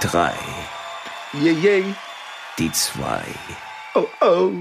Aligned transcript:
Drei. 0.00 0.34
Yay, 1.32 1.54
yay. 1.60 1.84
Die 2.58 2.70
zwei. 2.72 3.22
Oh, 3.94 4.06
oh. 4.20 4.52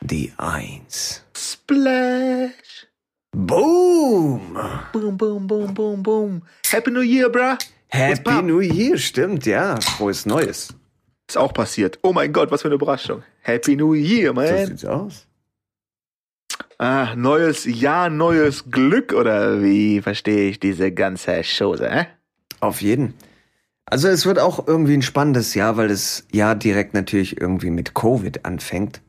Die 0.00 0.32
eins. 0.38 1.22
Splash. 1.36 2.86
Boom! 3.32 4.58
Boom, 4.92 5.16
boom, 5.16 5.46
boom, 5.46 5.74
boom, 5.74 6.02
boom. 6.02 6.42
Happy 6.70 6.90
New 6.90 7.02
Year, 7.02 7.28
bruh. 7.30 7.56
Happy? 7.88 8.42
New 8.42 8.60
Year, 8.60 8.98
stimmt, 8.98 9.46
ja. 9.46 9.80
Frohes 9.80 10.26
Neues. 10.26 10.74
Ist 11.28 11.36
auch 11.38 11.52
passiert. 11.52 11.98
Oh 12.02 12.12
mein 12.12 12.32
Gott, 12.32 12.50
was 12.50 12.62
für 12.62 12.68
eine 12.68 12.74
Überraschung. 12.76 13.22
Happy 13.42 13.76
New 13.76 13.94
Year, 13.94 14.28
So 14.28 14.34
man. 14.34 14.66
sieht's 14.66 14.84
aus. 14.84 15.26
Ah, 16.78 17.14
neues 17.14 17.64
Jahr, 17.64 18.10
neues 18.10 18.70
Glück 18.70 19.12
oder 19.12 19.62
wie 19.62 20.00
verstehe 20.02 20.50
ich 20.50 20.60
diese 20.60 20.92
ganze 20.92 21.42
Chose, 21.42 21.88
äh? 21.88 22.04
Auf 22.60 22.82
jeden. 22.82 23.14
Also 23.86 24.08
es 24.08 24.26
wird 24.26 24.38
auch 24.38 24.66
irgendwie 24.66 24.94
ein 24.94 25.02
spannendes 25.02 25.54
Jahr, 25.54 25.76
weil 25.76 25.88
das 25.88 26.26
Jahr 26.32 26.56
direkt 26.56 26.92
natürlich 26.94 27.40
irgendwie 27.40 27.70
mit 27.70 27.94
Covid 27.94 28.44
anfängt 28.44 29.00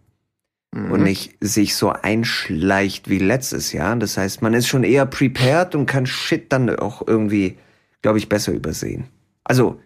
und 0.72 1.02
nicht 1.02 1.36
sich 1.42 1.76
so 1.76 1.90
einschleicht 1.90 3.10
wie 3.10 3.18
letztes 3.18 3.74
Jahr. 3.74 3.96
Das 3.96 4.18
heißt, 4.18 4.42
man 4.44 4.54
ist 4.54 4.68
schon 4.68 4.84
eher 4.84 5.06
prepared 5.08 5.74
und 5.74 5.88
kann 5.88 6.06
Shit 6.06 6.52
dann 6.52 6.70
auch 6.78 7.08
irgendwie, 7.08 7.58
glaube 8.04 8.20
ich, 8.20 8.30
besser 8.30 8.54
übersehen. 8.54 9.06
Also 9.44 9.80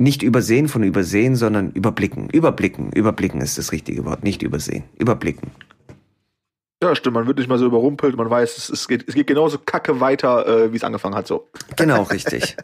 nicht 0.00 0.24
übersehen 0.24 0.66
von 0.66 0.82
übersehen, 0.82 1.36
sondern 1.36 1.70
überblicken. 1.70 2.28
Überblicken. 2.30 2.90
Überblicken 2.92 3.40
ist 3.40 3.58
das 3.58 3.70
richtige 3.70 4.04
Wort. 4.04 4.24
Nicht 4.24 4.42
übersehen. 4.42 4.82
Überblicken. 4.98 5.52
Ja, 6.82 6.94
stimmt, 6.96 7.14
man 7.14 7.26
wird 7.26 7.38
nicht 7.38 7.48
mal 7.48 7.58
so 7.58 7.66
überrumpelt, 7.66 8.16
man 8.16 8.28
weiß, 8.28 8.58
es, 8.58 8.68
es, 8.68 8.88
geht, 8.88 9.08
es 9.08 9.14
geht 9.14 9.28
genauso 9.28 9.58
kacke 9.58 10.00
weiter, 10.00 10.46
äh, 10.46 10.72
wie 10.72 10.76
es 10.76 10.84
angefangen 10.84 11.14
hat, 11.14 11.26
so. 11.26 11.48
Genau, 11.76 12.02
richtig. 12.02 12.56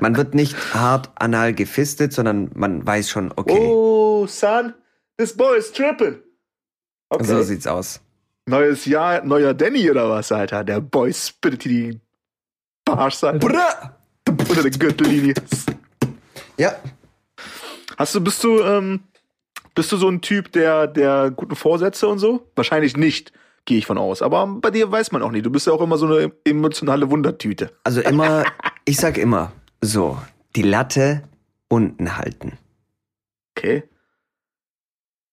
Man 0.00 0.16
wird 0.16 0.34
nicht 0.34 0.54
hart 0.72 1.10
anal 1.16 1.52
gefistet, 1.52 2.12
sondern 2.12 2.50
man 2.54 2.86
weiß 2.86 3.10
schon, 3.10 3.32
okay, 3.34 3.58
Oh, 3.58 4.26
son, 4.26 4.72
this 5.18 5.36
boy 5.36 5.58
is 5.58 5.72
tripping. 5.72 6.20
Okay. 7.08 7.24
so 7.24 7.42
sieht's 7.42 7.66
aus. 7.66 8.00
Neues 8.46 8.84
Jahr, 8.86 9.24
neuer 9.24 9.52
Danny 9.52 9.90
oder 9.90 10.08
was, 10.08 10.30
Alter? 10.30 10.62
Der 10.62 10.80
Boy 10.80 11.12
spittet 11.12 11.64
die 11.64 12.00
Bars, 12.84 13.24
Alter. 13.24 13.96
Unter 14.28 14.62
der 14.62 14.70
Gürtellinie. 14.70 15.34
Ja, 16.56 16.76
Hast 17.96 18.14
du, 18.14 18.20
bist 18.20 18.44
du, 18.44 18.60
ähm, 18.60 19.00
bist 19.74 19.90
du 19.90 19.96
so 19.96 20.08
ein 20.08 20.20
Typ 20.20 20.52
der, 20.52 20.86
der 20.86 21.30
guten 21.30 21.56
Vorsätze 21.56 22.08
und 22.08 22.18
so? 22.18 22.50
Wahrscheinlich 22.54 22.96
nicht, 22.96 23.32
gehe 23.66 23.78
ich 23.78 23.86
von 23.86 23.98
aus. 23.98 24.22
Aber 24.22 24.46
bei 24.46 24.70
dir 24.70 24.90
weiß 24.90 25.12
man 25.12 25.22
auch 25.22 25.30
nicht. 25.30 25.44
Du 25.44 25.50
bist 25.50 25.66
ja 25.66 25.72
auch 25.72 25.82
immer 25.82 25.98
so 25.98 26.06
eine 26.06 26.32
emotionale 26.44 27.10
Wundertüte. 27.10 27.72
Also 27.84 28.00
immer, 28.00 28.44
ich 28.86 28.96
sag 28.96 29.18
immer, 29.18 29.52
so, 29.82 30.18
die 30.56 30.62
Latte 30.62 31.22
unten 31.68 32.16
halten. 32.16 32.58
Okay. 33.56 33.82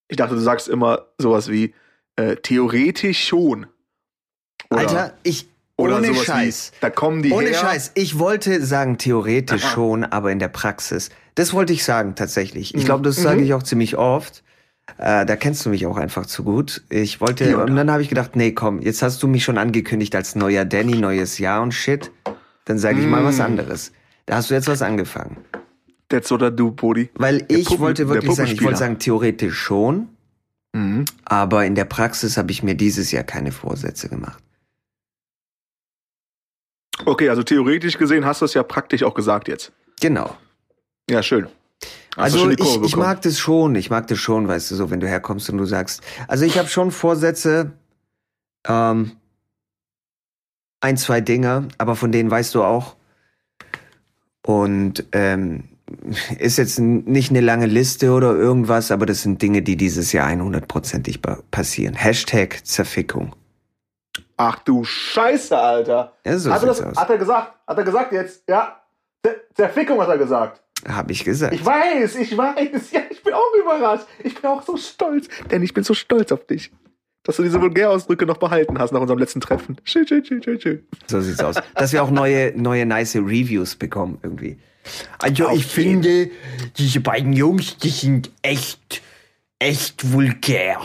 Ich 0.10 0.18
dachte, 0.18 0.36
du 0.36 0.42
sagst 0.42 0.68
immer 0.68 1.08
sowas 1.18 1.50
wie, 1.50 1.74
äh, 2.16 2.36
theoretisch 2.36 3.26
schon. 3.28 3.68
Oder, 4.70 4.80
Alter, 4.82 5.14
ich, 5.24 5.48
oder 5.78 5.98
ohne 5.98 6.08
sowas 6.08 6.26
Scheiß. 6.26 6.72
Wie, 6.74 6.78
da 6.82 6.90
kommen 6.90 7.24
die 7.24 7.32
Ohne 7.32 7.48
her. 7.48 7.56
Scheiß. 7.56 7.92
Ich 7.96 8.20
wollte 8.20 8.64
sagen, 8.66 8.98
theoretisch 8.98 9.64
schon, 9.64 10.04
aber 10.04 10.32
in 10.32 10.40
der 10.40 10.48
Praxis. 10.50 11.10
Das 11.36 11.54
wollte 11.54 11.74
ich 11.74 11.84
sagen, 11.84 12.16
tatsächlich. 12.16 12.76
Ich 12.76 12.86
glaube, 12.86 13.04
das 13.04 13.16
sage 13.16 13.40
Mhm. 13.40 13.46
ich 13.46 13.54
auch 13.54 13.64
ziemlich 13.64 13.98
oft. 13.98 14.44
Äh, 14.98 15.26
da 15.26 15.36
kennst 15.36 15.66
du 15.66 15.70
mich 15.70 15.86
auch 15.88 15.98
einfach 15.98 16.26
zu 16.26 16.44
gut. 16.44 16.84
Ich 16.90 17.22
wollte, 17.22 17.46
Hier 17.46 17.60
und 17.60 17.76
dann 17.76 17.90
habe 17.90 18.02
ich 18.02 18.10
gedacht, 18.10 18.36
nee, 18.36 18.52
komm, 18.52 18.82
jetzt 18.82 19.02
hast 19.02 19.24
du 19.24 19.28
mich 19.28 19.44
schon 19.44 19.58
angekündigt 19.58 20.16
als 20.16 20.36
neuer 20.36 20.66
Danny, 20.66 20.96
neues 20.98 21.38
Jahr 21.40 21.62
und 21.62 21.74
shit. 21.74 22.12
Dann 22.66 22.78
sage 22.78 23.00
ich 23.00 23.08
mal 23.08 23.24
was 23.24 23.38
Mm. 23.38 23.42
anderes. 23.44 23.92
Da 24.26 24.36
hast 24.36 24.50
du 24.50 24.54
jetzt 24.54 24.68
was 24.68 24.82
angefangen. 24.82 25.38
That's 26.10 26.30
what 26.32 26.42
I 26.42 26.56
do, 26.56 26.72
Bodi. 26.72 27.10
Weil 27.16 27.40
Der 27.42 27.58
ich 27.58 27.66
Puppen- 27.66 27.80
wollte 27.82 28.08
wirklich 28.10 28.34
sagen, 28.36 28.52
ich 28.52 28.64
wollte 28.64 28.78
sagen, 28.80 29.00
theoretisch 29.00 29.58
schon, 29.58 30.10
Mhm. 30.74 31.06
aber 31.26 31.66
in 31.66 31.76
der 31.76 31.86
Praxis 31.86 32.38
habe 32.38 32.52
ich 32.52 32.62
mir 32.64 32.76
dieses 32.76 33.12
Jahr 33.12 33.24
keine 33.24 33.52
Vorsätze 33.52 34.10
gemacht. 34.10 34.42
Okay, 37.06 37.30
also 37.30 37.44
theoretisch 37.44 37.98
gesehen 37.98 38.26
hast 38.26 38.42
du 38.42 38.46
es 38.46 38.54
ja 38.54 38.64
praktisch 38.64 39.04
auch 39.04 39.14
gesagt 39.14 39.48
jetzt. 39.48 39.72
Genau. 40.00 40.36
Ja, 41.10 41.24
schön. 41.24 41.48
Also 42.16 42.50
ich, 42.50 42.82
ich 42.84 42.96
mag 42.96 43.22
das 43.24 43.40
schon, 43.40 43.76
ich 43.76 43.90
mag 43.90 44.08
das 44.08 44.20
schon, 44.20 44.48
weißt 44.48 44.72
du, 44.72 44.76
so 44.76 44.90
wenn 44.92 45.00
du 45.00 45.08
herkommst 45.08 45.50
und 45.50 45.58
du 45.58 45.66
sagst, 45.66 46.02
also 46.28 46.46
ich 46.46 46.58
habe 46.60 46.68
schon 46.68 46.92
Vorsätze, 46.92 47.72
ähm, 48.68 49.14
ein, 50.82 50.98
zwei 50.98 51.22
Dinge, 51.22 51.70
aber 51.78 51.96
von 51.96 52.12
denen 52.12 52.30
weißt 52.30 52.54
du 52.56 52.64
auch. 52.64 52.96
Und 54.46 55.06
ähm, 55.14 55.64
ist 56.40 56.58
jetzt 56.58 56.80
nicht 56.80 57.30
eine 57.30 57.42
lange 57.42 57.66
Liste 57.66 58.12
oder 58.12 58.34
irgendwas, 58.36 58.92
aber 58.92 59.06
das 59.06 59.22
sind 59.22 59.42
Dinge, 59.42 59.62
die 59.62 59.78
dieses 59.78 60.12
Jahr 60.12 60.28
100%ig 60.30 61.22
pa- 61.22 61.40
passieren. 61.52 61.96
Hashtag 61.96 62.66
Zerfickung. 62.66 63.36
Ach 64.38 64.60
du 64.60 64.84
Scheiße, 64.84 65.58
Alter. 65.58 66.14
Ja, 66.26 66.38
so 66.38 66.52
hat, 66.52 66.62
er 66.64 66.68
das, 66.68 66.82
hat 66.82 67.10
er 67.10 67.18
gesagt? 67.18 67.54
Hat 67.68 67.78
er 67.78 67.84
gesagt 67.84 68.12
jetzt? 68.12 68.44
Ja. 68.50 68.82
Zerfickung 69.54 70.02
hat 70.02 70.10
er 70.10 70.18
gesagt. 70.18 70.62
Habe 70.88 71.12
ich 71.12 71.24
gesagt. 71.24 71.54
Ich 71.54 71.66
weiß, 71.66 72.16
ich 72.16 72.38
weiß. 72.38 72.92
Ja, 72.92 73.02
ich 73.10 73.24
bin 73.24 73.34
auch 73.34 73.54
überrascht. 73.60 74.06
Ich 74.24 74.36
bin 74.36 74.50
auch 74.50 74.62
so 74.64 74.78
stolz. 74.78 75.28
Denn 75.50 75.64
ich 75.64 75.74
bin 75.74 75.84
so 75.84 75.94
stolz 75.94 76.32
auf 76.32 76.46
dich. 76.46 76.72
Dass 77.24 77.38
du 77.38 77.44
diese 77.44 77.62
Vulgärausdrücke 77.62 78.26
noch 78.26 78.38
behalten 78.38 78.78
hast 78.80 78.92
nach 78.92 79.00
unserem 79.00 79.20
letzten 79.20 79.40
Treffen. 79.40 79.78
Schön, 79.86 80.06
schön, 80.06 80.26
schön, 80.26 80.44
schön, 80.44 80.60
schön. 80.60 80.88
So 81.08 81.22
sieht's 81.22 81.40
aus. 81.40 81.56
Dass 81.74 81.94
wir 81.94 82.04
auch 82.04 82.12
neue, 82.12 82.54
neue 82.56 82.86
nice 82.86 83.16
Reviews 83.16 83.76
bekommen 83.76 84.20
irgendwie. 84.24 84.58
Also 85.20 85.48
Auf 85.48 85.56
ich 85.56 85.66
finde, 85.66 86.30
diese 86.78 87.00
beiden 87.00 87.32
Jungs, 87.32 87.78
die 87.78 87.90
sind 87.90 88.30
echt, 88.42 89.02
echt 89.60 90.12
vulgär. 90.12 90.82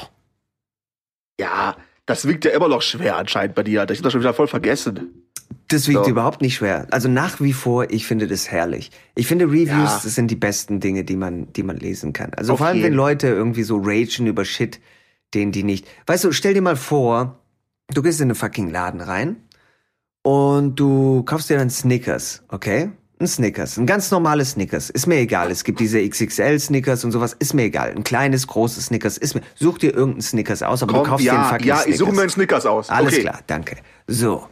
Ja, 1.40 1.76
das 2.06 2.26
wiegt 2.26 2.44
ja 2.44 2.52
immer 2.52 2.68
noch 2.68 2.82
schwer 2.82 3.16
anscheinend 3.16 3.56
bei 3.56 3.64
dir, 3.64 3.80
Alter. 3.80 3.92
Ich 3.92 3.98
hab 3.98 4.04
das 4.04 4.12
schon 4.12 4.22
wieder 4.22 4.34
voll 4.34 4.46
vergessen. 4.46 5.27
Das 5.68 5.86
wiegt 5.86 6.04
So. 6.04 6.10
überhaupt 6.10 6.40
nicht 6.40 6.54
schwer. 6.56 6.86
Also 6.90 7.08
nach 7.08 7.40
wie 7.40 7.52
vor, 7.52 7.90
ich 7.90 8.06
finde 8.06 8.26
das 8.26 8.50
herrlich. 8.50 8.90
Ich 9.14 9.26
finde 9.26 9.46
Reviews, 9.46 9.68
Ja. 9.68 10.00
das 10.02 10.14
sind 10.14 10.30
die 10.30 10.36
besten 10.36 10.80
Dinge, 10.80 11.04
die 11.04 11.16
man, 11.16 11.52
die 11.52 11.62
man 11.62 11.76
lesen 11.76 12.14
kann. 12.14 12.32
Also 12.34 12.54
Auf 12.54 12.58
vor 12.60 12.68
allem, 12.68 12.82
wenn. 12.82 12.94
Leute 12.94 13.28
irgendwie 13.28 13.62
so 13.64 13.76
ragen 13.82 14.26
über 14.26 14.44
Shit, 14.46 14.80
den 15.34 15.52
die 15.52 15.62
nicht. 15.64 15.86
Weißt 16.06 16.24
du, 16.24 16.32
stell 16.32 16.54
dir 16.54 16.62
mal 16.62 16.76
vor, 16.76 17.38
du 17.92 18.00
gehst 18.02 18.18
in 18.20 18.28
einen 18.28 18.34
fucking 18.34 18.70
Laden 18.70 19.02
rein 19.02 19.36
und 20.22 20.76
du 20.80 21.22
kaufst 21.24 21.50
dir 21.50 21.58
dann 21.58 21.70
Snickers, 21.70 22.42
okay? 22.48 22.90
Ein 23.20 23.26
Snickers, 23.26 23.76
ein 23.78 23.86
ganz 23.86 24.10
normales 24.12 24.52
Snickers. 24.52 24.90
Ist 24.90 25.06
mir 25.08 25.16
egal. 25.16 25.50
Es 25.50 25.64
gibt 25.64 25.80
diese 25.80 26.00
XXL 26.08 26.60
Snickers 26.60 27.04
und 27.04 27.10
sowas. 27.10 27.34
Ist 27.36 27.52
mir 27.52 27.64
egal. 27.64 27.90
Ein 27.94 28.04
kleines, 28.04 28.46
großes 28.46 28.86
Snickers. 28.86 29.18
Ist 29.18 29.34
mir. 29.34 29.40
Such 29.56 29.78
dir 29.78 29.92
irgendeinen 29.92 30.22
Snickers 30.22 30.62
aus, 30.62 30.84
aber 30.84 30.92
du 30.92 31.02
kaufst 31.02 31.26
dir 31.26 31.32
einen 31.32 31.42
ja, 31.42 31.48
fucking 31.48 31.66
ja, 31.66 31.76
Snickers. 31.78 31.92
ich 31.94 31.98
suche 31.98 32.12
mir 32.12 32.20
einen 32.20 32.30
Snickers 32.30 32.64
aus. 32.64 32.88
Alles 32.90 33.14
okay. 33.14 33.22
klar, 33.22 33.40
danke. 33.48 33.76
So. 34.06 34.46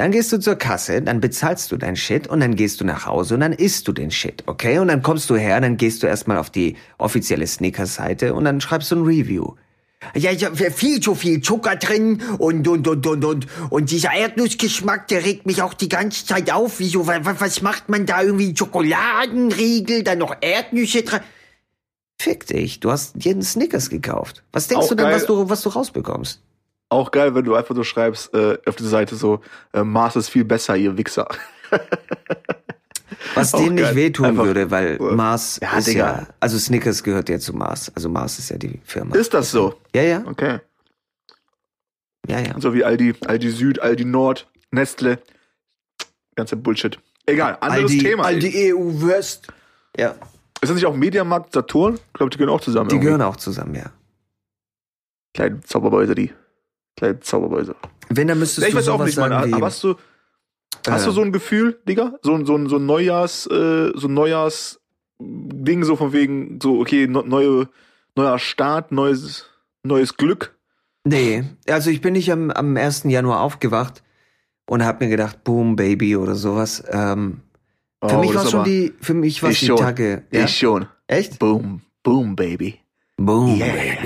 Dann 0.00 0.12
gehst 0.12 0.32
du 0.32 0.38
zur 0.40 0.56
Kasse, 0.56 1.02
dann 1.02 1.20
bezahlst 1.20 1.70
du 1.70 1.76
dein 1.76 1.94
Shit 1.94 2.26
und 2.26 2.40
dann 2.40 2.56
gehst 2.56 2.80
du 2.80 2.86
nach 2.86 3.04
Hause 3.04 3.34
und 3.34 3.40
dann 3.40 3.52
isst 3.52 3.86
du 3.86 3.92
den 3.92 4.10
Shit, 4.10 4.44
okay? 4.46 4.78
Und 4.78 4.88
dann 4.88 5.02
kommst 5.02 5.28
du 5.28 5.36
her, 5.36 5.60
dann 5.60 5.76
gehst 5.76 6.02
du 6.02 6.06
erstmal 6.06 6.38
auf 6.38 6.48
die 6.48 6.76
offizielle 6.96 7.46
Snickers-Seite 7.46 8.32
und 8.32 8.44
dann 8.46 8.62
schreibst 8.62 8.90
du 8.90 8.96
ein 8.96 9.04
Review. 9.04 9.56
Ja, 10.14 10.30
ja, 10.30 10.50
viel 10.54 11.00
zu 11.00 11.14
viel 11.14 11.42
Zucker 11.42 11.76
drin 11.76 12.22
und, 12.38 12.66
und, 12.66 12.88
und, 12.88 13.06
und, 13.06 13.24
und, 13.26 13.46
und 13.68 13.90
dieser 13.90 14.14
Erdnussgeschmack, 14.14 15.06
der 15.08 15.22
regt 15.26 15.44
mich 15.44 15.60
auch 15.60 15.74
die 15.74 15.90
ganze 15.90 16.24
Zeit 16.24 16.50
auf. 16.50 16.78
Wieso, 16.80 17.06
wa- 17.06 17.22
wa- 17.22 17.36
was 17.38 17.60
macht 17.60 17.90
man 17.90 18.06
da 18.06 18.22
irgendwie? 18.22 18.54
Schokoladenriegel, 18.56 20.02
dann 20.02 20.16
noch 20.16 20.34
Erdnüsse 20.40 21.02
dran? 21.02 21.20
Fick 22.18 22.46
dich, 22.46 22.80
du 22.80 22.90
hast 22.90 23.16
einen 23.26 23.42
Snickers 23.42 23.90
gekauft. 23.90 24.42
Was 24.52 24.68
denkst 24.68 24.84
Auch 24.86 24.88
du 24.88 24.94
denn, 24.94 25.04
geil. 25.04 25.14
was 25.16 25.26
du, 25.26 25.48
was 25.50 25.60
du 25.60 25.68
rausbekommst? 25.68 26.40
Auch 26.90 27.10
geil, 27.10 27.34
wenn 27.34 27.44
du 27.44 27.54
einfach 27.54 27.74
so 27.74 27.84
schreibst 27.84 28.34
äh, 28.34 28.58
auf 28.66 28.76
die 28.76 28.84
Seite 28.86 29.14
so, 29.16 29.40
äh, 29.72 29.82
Mars 29.82 30.16
ist 30.16 30.28
viel 30.28 30.44
besser, 30.44 30.76
ihr 30.76 30.96
Wichser. 30.98 31.28
Was 33.34 33.52
denen 33.52 33.76
nicht 33.76 33.94
wehtun 33.94 34.26
Einfach- 34.26 34.44
würde, 34.44 34.70
weil 34.70 34.98
Mars 34.98 35.58
Ja, 35.62 35.78
ist 35.78 35.86
Digga. 35.86 36.06
ja, 36.22 36.26
also 36.40 36.58
Snickers 36.58 37.02
gehört 37.02 37.28
ja 37.28 37.38
zu 37.38 37.52
Mars. 37.54 37.92
Also 37.94 38.08
Mars 38.08 38.38
ist 38.38 38.50
ja 38.50 38.58
die 38.58 38.80
Firma. 38.84 39.14
Ist 39.14 39.32
das 39.34 39.50
so? 39.50 39.74
ja, 39.94 40.02
ja, 40.02 40.24
Okay. 40.26 40.58
ja, 42.26 42.40
ja. 42.40 42.60
So 42.60 42.74
wie 42.74 42.84
Aldi, 42.84 43.14
Aldi 43.26 43.50
Süd, 43.50 43.78
Aldi 43.80 44.04
Nord, 44.04 44.48
Nestle. 44.72 45.18
Ganze 46.34 46.56
Bullshit. 46.56 46.98
Egal, 47.26 47.56
anderes 47.60 47.92
Thema. 47.98 48.24
EU 48.26 49.06
West. 49.06 49.46
Ja, 49.96 50.10
Ist 50.62 50.68
das 50.70 50.74
nicht 50.74 50.86
auch 50.86 50.94
Mediamarkt, 50.96 51.52
Saturn? 51.52 51.94
Ich 51.94 52.12
glaube, 52.14 52.30
die 52.30 52.38
gehören 52.38 52.52
auch 52.54 52.60
zusammen. 52.60 52.88
die 52.88 52.96
irgendwie. 52.96 53.06
gehören 53.06 53.22
auch 53.22 53.36
zusammen, 53.36 53.74
ja. 53.76 53.90
Kleine 55.34 55.60
Zaubermäuse, 55.60 56.14
die. 56.14 56.32
Kleine 56.96 57.20
Zaubermäuse. 57.20 57.74
Wenn, 58.08 58.28
dann 58.28 58.38
müsstest 58.38 58.66
ich 58.66 58.72
du 58.72 58.78
weiß 58.78 58.88
auch 58.88 59.04
nicht, 59.04 59.16
Mann. 59.18 59.32
Aber 59.32 59.66
hast 59.66 59.82
du, 59.84 59.94
hast 60.88 61.02
äh, 61.02 61.06
du 61.06 61.10
so 61.12 61.22
ein 61.22 61.32
Gefühl, 61.32 61.78
Digga? 61.88 62.14
So, 62.22 62.34
ein- 62.34 62.44
so, 62.46 62.56
ein- 62.56 62.68
so 62.68 62.76
ein 62.76 62.86
Neujahrs, 62.86 63.46
äh, 63.46 63.92
so 63.94 64.08
ein 64.08 64.14
Neujahrs 64.14 64.80
Ding, 65.22 65.84
so 65.84 65.96
von 65.96 66.12
wegen, 66.12 66.58
so, 66.62 66.80
okay, 66.80 67.06
neue, 67.06 67.68
neuer 68.16 68.38
Start, 68.38 68.90
neues, 68.90 69.46
neues 69.82 70.16
Glück. 70.16 70.56
Nee, 71.04 71.44
also 71.68 71.90
ich 71.90 72.00
bin 72.00 72.14
nicht 72.14 72.32
am, 72.32 72.50
am 72.50 72.76
1. 72.76 73.04
Januar 73.04 73.40
aufgewacht 73.40 74.02
und 74.66 74.84
hab 74.84 75.00
mir 75.00 75.08
gedacht, 75.08 75.44
boom, 75.44 75.76
Baby 75.76 76.16
oder 76.16 76.34
sowas. 76.34 76.82
Ähm, 76.90 77.40
Für 78.06 78.18
mich 78.18 78.32
das 78.32 78.44
war 78.44 78.50
schon 78.50 78.64
die, 78.64 78.94
für 79.00 79.14
mich 79.14 79.42
war 79.42 79.50
die 79.50 79.56
schon. 79.56 79.76
Tage. 79.76 80.24
Ja? 80.30 80.44
Ich 80.44 80.56
schon. 80.58 80.86
Echt? 81.06 81.38
Boom, 81.38 81.82
boom, 82.02 82.34
baby. 82.36 82.80
Boom, 83.16 83.58
baby. 83.58 83.98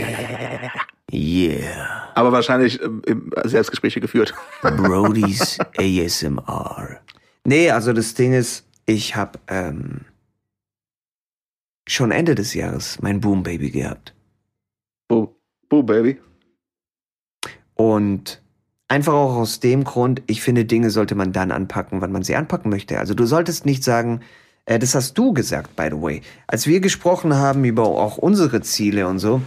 Yeah. 1.15 2.11
Aber 2.15 2.33
wahrscheinlich 2.33 2.83
ähm, 2.83 3.03
im 3.07 3.31
Selbstgespräche 3.45 4.01
geführt. 4.01 4.35
Brody's 4.63 5.59
ASMR. 5.77 7.01
Nee, 7.45 7.71
also 7.71 7.93
das 7.93 8.15
Ding 8.15 8.33
ist, 8.33 8.67
ich 8.87 9.17
habe 9.17 9.39
ähm, 9.49 10.03
schon 11.87 12.11
Ende 12.11 12.35
des 12.35 12.55
Jahres 12.55 12.99
mein 13.01 13.21
Boom 13.21 13.43
Baby 13.43 13.71
gehabt. 13.71 14.15
Boom, 15.09 15.29
boom, 15.69 15.87
baby. 15.87 16.19
Und 17.75 18.41
einfach 18.89 19.13
auch 19.13 19.37
aus 19.37 19.61
dem 19.61 19.85
Grund, 19.85 20.23
ich 20.27 20.41
finde, 20.41 20.65
Dinge 20.65 20.91
sollte 20.91 21.15
man 21.15 21.33
dann 21.33 21.51
anpacken, 21.51 22.01
wann 22.01 22.13
man 22.13 22.23
sie 22.23 22.37
anpacken 22.37 22.71
möchte. 22.71 22.99
Also 22.99 23.15
du 23.15 23.27
solltest 23.27 23.67
nicht 23.67 23.85
sagen, 23.85 24.21
äh, 24.67 24.79
das 24.79 24.95
hast 24.95 25.19
du 25.19 25.33
gesagt, 25.33 25.77
by 25.77 25.89
the 25.91 26.01
way. 26.01 26.23
Als 26.47 26.67
wir 26.67 26.81
gesprochen 26.81 27.35
haben 27.35 27.65
über 27.65 27.85
auch 27.85 28.17
unsere 28.17 28.63
Ziele 28.63 29.09
und 29.09 29.19
so, 29.19 29.43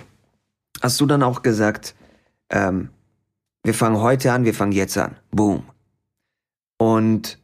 hast 0.82 1.00
du 1.00 1.06
dann 1.06 1.24
auch 1.24 1.42
gesagt, 1.42 1.96
ähm, 2.50 2.90
wir 3.64 3.74
fangen 3.74 4.00
heute 4.00 4.32
an, 4.32 4.46
wir 4.46 4.54
fangen 4.54 4.72
jetzt 4.72 4.98
an. 4.98 5.18
Boom. 5.32 5.64
Und 6.78 7.40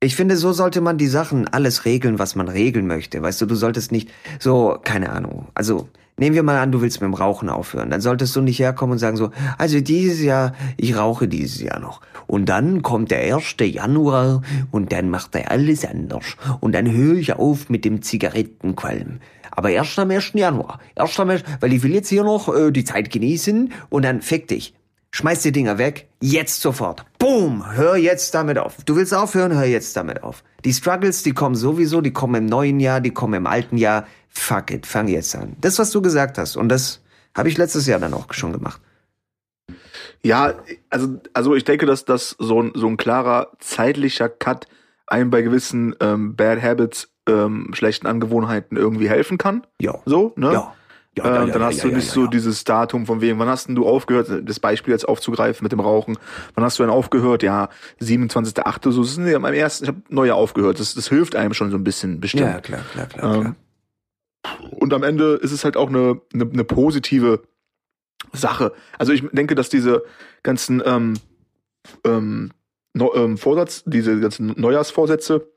ich 0.00 0.14
finde, 0.14 0.36
so 0.36 0.52
sollte 0.52 0.80
man 0.80 0.98
die 0.98 1.06
Sachen 1.06 1.48
alles 1.48 1.84
regeln, 1.84 2.18
was 2.18 2.36
man 2.36 2.48
regeln 2.48 2.86
möchte. 2.86 3.22
Weißt 3.22 3.40
du, 3.40 3.46
du 3.46 3.54
solltest 3.54 3.92
nicht 3.92 4.10
so, 4.38 4.78
keine 4.82 5.10
Ahnung. 5.10 5.48
Also, 5.54 5.88
nehmen 6.18 6.34
wir 6.34 6.42
mal 6.42 6.58
an, 6.58 6.72
du 6.72 6.80
willst 6.80 7.00
mit 7.00 7.08
dem 7.08 7.14
Rauchen 7.14 7.48
aufhören. 7.48 7.90
Dann 7.90 8.00
solltest 8.00 8.36
du 8.36 8.40
nicht 8.40 8.58
herkommen 8.58 8.92
und 8.92 8.98
sagen 8.98 9.16
so, 9.16 9.30
also 9.58 9.80
dieses 9.80 10.22
Jahr, 10.22 10.54
ich 10.76 10.96
rauche 10.96 11.28
dieses 11.28 11.60
Jahr 11.60 11.78
noch. 11.78 12.00
Und 12.26 12.48
dann 12.48 12.82
kommt 12.82 13.10
der 13.10 13.36
1. 13.36 13.56
Januar 13.60 14.42
und 14.70 14.92
dann 14.92 15.10
macht 15.10 15.34
er 15.34 15.50
alles 15.50 15.84
anders. 15.84 16.36
Und 16.60 16.74
dann 16.74 16.90
höre 16.90 17.16
ich 17.16 17.34
auf 17.34 17.68
mit 17.68 17.84
dem 17.84 18.02
Zigarettenqualm. 18.02 19.20
Aber 19.56 19.70
erst 19.70 19.98
am 19.98 20.10
1. 20.10 20.32
Januar. 20.34 20.80
Erst 20.94 21.18
am 21.18 21.30
1., 21.30 21.42
weil 21.60 21.72
ich 21.72 21.82
will 21.82 21.94
jetzt 21.94 22.08
hier 22.08 22.22
noch 22.22 22.54
äh, 22.54 22.70
die 22.70 22.84
Zeit 22.84 23.10
genießen 23.10 23.72
und 23.88 24.04
dann 24.04 24.22
fick 24.22 24.46
dich. 24.48 24.74
Schmeiß 25.12 25.40
die 25.42 25.52
Dinger 25.52 25.78
weg, 25.78 26.08
jetzt 26.20 26.60
sofort. 26.60 27.04
Boom, 27.18 27.74
hör 27.74 27.96
jetzt 27.96 28.34
damit 28.34 28.58
auf. 28.58 28.76
Du 28.84 28.96
willst 28.96 29.14
aufhören, 29.14 29.54
hör 29.54 29.64
jetzt 29.64 29.96
damit 29.96 30.22
auf. 30.22 30.44
Die 30.64 30.74
Struggles, 30.74 31.22
die 31.22 31.32
kommen 31.32 31.54
sowieso, 31.54 32.02
die 32.02 32.12
kommen 32.12 32.34
im 32.34 32.46
neuen 32.46 32.80
Jahr, 32.80 33.00
die 33.00 33.12
kommen 33.12 33.32
im 33.32 33.46
alten 33.46 33.78
Jahr. 33.78 34.06
Fuck 34.28 34.72
it, 34.72 34.86
fang 34.86 35.08
jetzt 35.08 35.34
an. 35.34 35.56
Das, 35.60 35.78
was 35.78 35.90
du 35.90 36.02
gesagt 36.02 36.36
hast, 36.36 36.56
und 36.56 36.68
das 36.68 37.00
habe 37.34 37.48
ich 37.48 37.56
letztes 37.56 37.86
Jahr 37.86 37.98
dann 37.98 38.12
auch 38.12 38.30
schon 38.34 38.52
gemacht. 38.52 38.80
Ja, 40.22 40.54
also, 40.90 41.20
also 41.32 41.54
ich 41.54 41.64
denke, 41.64 41.86
dass 41.86 42.04
das 42.04 42.36
so 42.38 42.62
ein, 42.62 42.72
so 42.74 42.86
ein 42.86 42.98
klarer 42.98 43.52
zeitlicher 43.58 44.28
Cut 44.28 44.66
einem 45.06 45.30
bei 45.30 45.42
gewissen 45.42 45.94
ähm, 46.00 46.36
Bad 46.36 46.60
Habits, 46.60 47.08
ähm, 47.28 47.70
schlechten 47.72 48.06
Angewohnheiten 48.06 48.76
irgendwie 48.76 49.08
helfen 49.08 49.38
kann. 49.38 49.66
Ja. 49.80 49.98
So, 50.04 50.32
ne? 50.36 50.52
Ja. 50.52 50.74
Ja, 51.18 51.24
ähm, 51.24 51.32
ja, 51.34 51.46
ja, 51.46 51.52
dann 51.54 51.62
hast 51.62 51.82
du 51.82 51.88
nicht 51.88 52.10
so 52.10 52.26
dieses 52.26 52.64
Datum 52.64 53.06
von 53.06 53.22
wegen, 53.22 53.38
wann 53.38 53.48
hast 53.48 53.68
denn 53.68 53.74
du 53.74 53.86
aufgehört, 53.86 54.28
das 54.44 54.60
Beispiel 54.60 54.92
jetzt 54.92 55.08
aufzugreifen 55.08 55.64
mit 55.64 55.72
dem 55.72 55.80
Rauchen, 55.80 56.18
wann 56.54 56.62
hast 56.62 56.78
du 56.78 56.82
denn 56.82 56.90
aufgehört? 56.90 57.42
Ja, 57.42 57.70
27.8. 58.02 58.90
so, 58.92 59.00
das 59.00 59.12
ist 59.12 59.18
ja 59.26 59.36
am 59.38 59.44
ersten, 59.46 59.84
ich 59.84 59.88
habe 59.88 60.02
neuer 60.10 60.34
aufgehört. 60.34 60.78
Das, 60.78 60.94
das 60.94 61.08
hilft 61.08 61.34
einem 61.34 61.54
schon 61.54 61.70
so 61.70 61.78
ein 61.78 61.84
bisschen 61.84 62.20
bestimmt. 62.20 62.42
Ja, 62.42 62.60
klar, 62.60 62.82
klar, 62.92 63.06
klar, 63.06 63.30
klar. 63.30 63.46
Ähm, 63.46 63.56
und 64.72 64.92
am 64.92 65.02
Ende 65.02 65.36
ist 65.36 65.52
es 65.52 65.64
halt 65.64 65.78
auch 65.78 65.88
eine, 65.88 66.20
eine, 66.34 66.50
eine 66.52 66.64
positive 66.64 67.40
Sache. 68.34 68.72
Also 68.98 69.14
ich 69.14 69.24
denke, 69.32 69.54
dass 69.54 69.70
diese 69.70 70.02
ganzen 70.42 70.82
ähm, 70.84 71.14
ähm, 72.04 72.50
Neu- 72.92 73.14
ähm, 73.14 73.38
Vorsatz, 73.38 73.84
diese 73.86 74.20
ganzen 74.20 74.52
Neujahrsvorsätze 74.60 75.48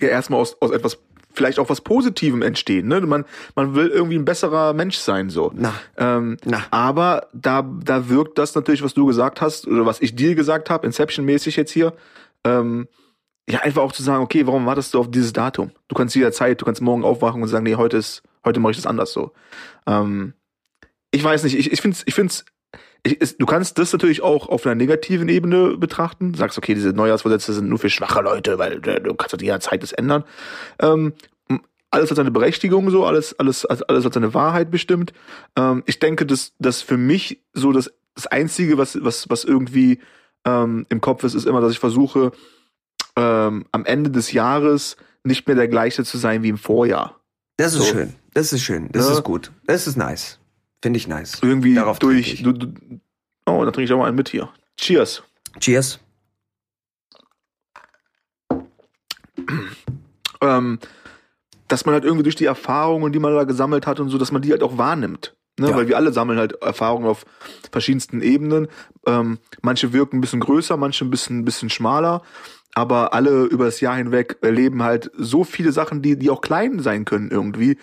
ja 0.00 0.08
erstmal 0.08 0.40
aus, 0.40 0.56
aus 0.60 0.70
etwas, 0.70 0.98
vielleicht 1.32 1.58
auch 1.58 1.68
was 1.68 1.80
Positivem 1.80 2.42
entstehen. 2.42 2.88
Ne? 2.88 3.00
Man, 3.02 3.24
man 3.54 3.74
will 3.74 3.88
irgendwie 3.88 4.18
ein 4.18 4.24
besserer 4.24 4.72
Mensch 4.72 4.96
sein, 4.96 5.30
so. 5.30 5.52
Na, 5.54 5.74
Ähm, 5.96 6.36
na. 6.44 6.64
aber 6.70 7.28
da, 7.32 7.62
da 7.62 8.08
wirkt 8.08 8.38
das 8.38 8.54
natürlich, 8.54 8.82
was 8.82 8.94
du 8.94 9.06
gesagt 9.06 9.40
hast, 9.40 9.66
oder 9.66 9.86
was 9.86 10.00
ich 10.00 10.16
dir 10.16 10.34
gesagt 10.34 10.70
habe, 10.70 10.86
Inception-mäßig 10.86 11.56
jetzt 11.56 11.70
hier, 11.72 11.92
ähm, 12.44 12.88
ja, 13.48 13.60
einfach 13.60 13.82
auch 13.82 13.92
zu 13.92 14.02
sagen, 14.02 14.22
okay, 14.22 14.46
warum 14.46 14.66
wartest 14.66 14.92
du 14.92 15.00
auf 15.00 15.10
dieses 15.10 15.32
Datum? 15.32 15.70
Du 15.88 15.94
kannst 15.94 16.14
jederzeit, 16.14 16.60
du 16.60 16.64
kannst 16.66 16.82
morgen 16.82 17.04
aufwachen 17.04 17.40
und 17.42 17.48
sagen, 17.48 17.64
nee, 17.64 17.76
heute 17.76 17.96
ist, 17.96 18.22
heute 18.44 18.60
mache 18.60 18.72
ich 18.72 18.76
das 18.76 18.86
anders 18.86 19.12
so. 19.12 19.32
Ähm, 19.86 20.34
ich 21.10 21.24
weiß 21.24 21.44
nicht, 21.44 21.56
ich, 21.56 21.72
ich 21.72 21.80
finde 21.80 21.96
ich 22.04 22.14
find's, 22.14 22.44
es, 23.20 23.36
du 23.36 23.46
kannst 23.46 23.78
das 23.78 23.92
natürlich 23.92 24.22
auch 24.22 24.48
auf 24.48 24.64
einer 24.66 24.74
negativen 24.74 25.28
Ebene 25.28 25.76
betrachten. 25.76 26.34
Sagst, 26.34 26.58
okay, 26.58 26.74
diese 26.74 26.90
Neujahrsvorsätze 26.90 27.52
sind 27.52 27.68
nur 27.68 27.78
für 27.78 27.90
schwache 27.90 28.20
Leute, 28.22 28.58
weil 28.58 28.74
äh, 28.88 29.00
du 29.00 29.14
kannst 29.14 29.32
halt 29.32 29.42
jederzeit 29.42 29.82
das 29.82 29.92
ändern. 29.92 30.24
Ähm, 30.80 31.12
alles 31.90 32.10
hat 32.10 32.16
seine 32.18 32.30
Berechtigung, 32.30 32.90
so, 32.90 33.06
alles, 33.06 33.38
alles, 33.38 33.64
alles 33.64 34.04
hat 34.04 34.12
seine 34.12 34.34
Wahrheit 34.34 34.70
bestimmt. 34.70 35.12
Ähm, 35.56 35.82
ich 35.86 35.98
denke, 35.98 36.26
dass, 36.26 36.52
dass 36.58 36.82
für 36.82 36.98
mich 36.98 37.42
so 37.54 37.72
das, 37.72 37.90
das 38.14 38.26
Einzige, 38.26 38.76
was, 38.76 39.02
was, 39.02 39.30
was 39.30 39.44
irgendwie 39.44 39.98
ähm, 40.44 40.84
im 40.90 41.00
Kopf 41.00 41.24
ist, 41.24 41.34
ist 41.34 41.46
immer, 41.46 41.60
dass 41.62 41.72
ich 41.72 41.78
versuche, 41.78 42.32
ähm, 43.16 43.64
am 43.72 43.84
Ende 43.86 44.10
des 44.10 44.32
Jahres 44.32 44.96
nicht 45.24 45.46
mehr 45.46 45.56
der 45.56 45.68
gleiche 45.68 46.04
zu 46.04 46.18
sein 46.18 46.42
wie 46.42 46.48
im 46.48 46.58
Vorjahr. 46.58 47.18
Das 47.56 47.72
ist 47.74 47.78
So. 47.86 47.92
schön. 47.92 48.14
Das 48.34 48.52
ist 48.52 48.62
schön. 48.62 48.88
Das 48.92 49.06
Ja. 49.06 49.12
ist 49.14 49.24
gut. 49.24 49.50
Das 49.66 49.86
ist 49.86 49.96
nice. 49.96 50.37
Finde 50.82 50.98
ich 50.98 51.08
nice. 51.08 51.40
Irgendwie 51.42 51.74
Darauf 51.74 51.98
durch. 51.98 52.42
Du, 52.42 52.52
du, 52.52 52.72
oh, 53.46 53.64
da 53.64 53.70
trinke 53.70 53.84
ich 53.84 53.92
auch 53.92 53.98
mal 53.98 54.06
einen 54.06 54.16
mit 54.16 54.28
hier. 54.28 54.48
Cheers. 54.76 55.22
Cheers. 55.58 55.98
ähm, 60.40 60.78
dass 61.66 61.84
man 61.84 61.94
halt 61.94 62.04
irgendwie 62.04 62.22
durch 62.22 62.36
die 62.36 62.44
Erfahrungen, 62.44 63.12
die 63.12 63.18
man 63.18 63.34
da 63.34 63.44
gesammelt 63.44 63.86
hat 63.86 64.00
und 64.00 64.08
so, 64.08 64.18
dass 64.18 64.32
man 64.32 64.42
die 64.42 64.52
halt 64.52 64.62
auch 64.62 64.78
wahrnimmt. 64.78 65.34
Ne? 65.58 65.70
Ja. 65.70 65.76
Weil 65.76 65.88
wir 65.88 65.96
alle 65.96 66.12
sammeln 66.12 66.38
halt 66.38 66.62
Erfahrungen 66.62 67.06
auf 67.06 67.26
verschiedensten 67.70 68.20
Ebenen. 68.22 68.68
Ähm, 69.06 69.38
manche 69.62 69.92
wirken 69.92 70.18
ein 70.18 70.20
bisschen 70.20 70.40
größer, 70.40 70.76
manche 70.76 71.04
ein 71.04 71.10
bisschen, 71.10 71.40
ein 71.40 71.44
bisschen 71.44 71.70
schmaler. 71.70 72.22
Aber 72.74 73.12
alle 73.12 73.44
über 73.44 73.64
das 73.64 73.80
Jahr 73.80 73.96
hinweg 73.96 74.38
erleben 74.40 74.82
halt 74.82 75.10
so 75.16 75.42
viele 75.42 75.72
Sachen, 75.72 76.00
die, 76.00 76.16
die 76.16 76.30
auch 76.30 76.40
klein 76.40 76.78
sein 76.80 77.04
können 77.04 77.30
irgendwie. 77.30 77.76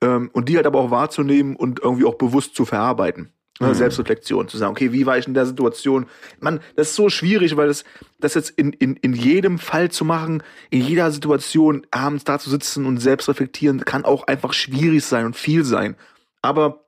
Ähm, 0.00 0.30
und 0.32 0.48
die 0.48 0.56
halt 0.56 0.66
aber 0.66 0.78
auch 0.78 0.90
wahrzunehmen 0.90 1.56
und 1.56 1.80
irgendwie 1.80 2.04
auch 2.04 2.14
bewusst 2.14 2.54
zu 2.54 2.64
verarbeiten. 2.64 3.32
Ne? 3.60 3.74
Selbstreflexion, 3.74 4.46
zu 4.48 4.56
sagen, 4.56 4.70
okay, 4.70 4.92
wie 4.92 5.06
war 5.06 5.18
ich 5.18 5.26
in 5.26 5.34
der 5.34 5.46
Situation? 5.46 6.06
Man, 6.38 6.60
das 6.76 6.90
ist 6.90 6.96
so 6.96 7.08
schwierig, 7.08 7.56
weil 7.56 7.66
das, 7.66 7.84
das 8.20 8.34
jetzt 8.34 8.50
in, 8.50 8.72
in, 8.72 8.94
in 8.96 9.14
jedem 9.14 9.58
Fall 9.58 9.90
zu 9.90 10.04
machen, 10.04 10.42
in 10.70 10.82
jeder 10.82 11.10
Situation 11.10 11.84
abends 11.90 12.24
da 12.24 12.38
zu 12.38 12.50
sitzen 12.50 12.86
und 12.86 12.98
selbst 12.98 13.28
reflektieren, 13.28 13.84
kann 13.84 14.04
auch 14.04 14.26
einfach 14.28 14.52
schwierig 14.52 15.04
sein 15.04 15.26
und 15.26 15.36
viel 15.36 15.64
sein. 15.64 15.96
Aber 16.40 16.84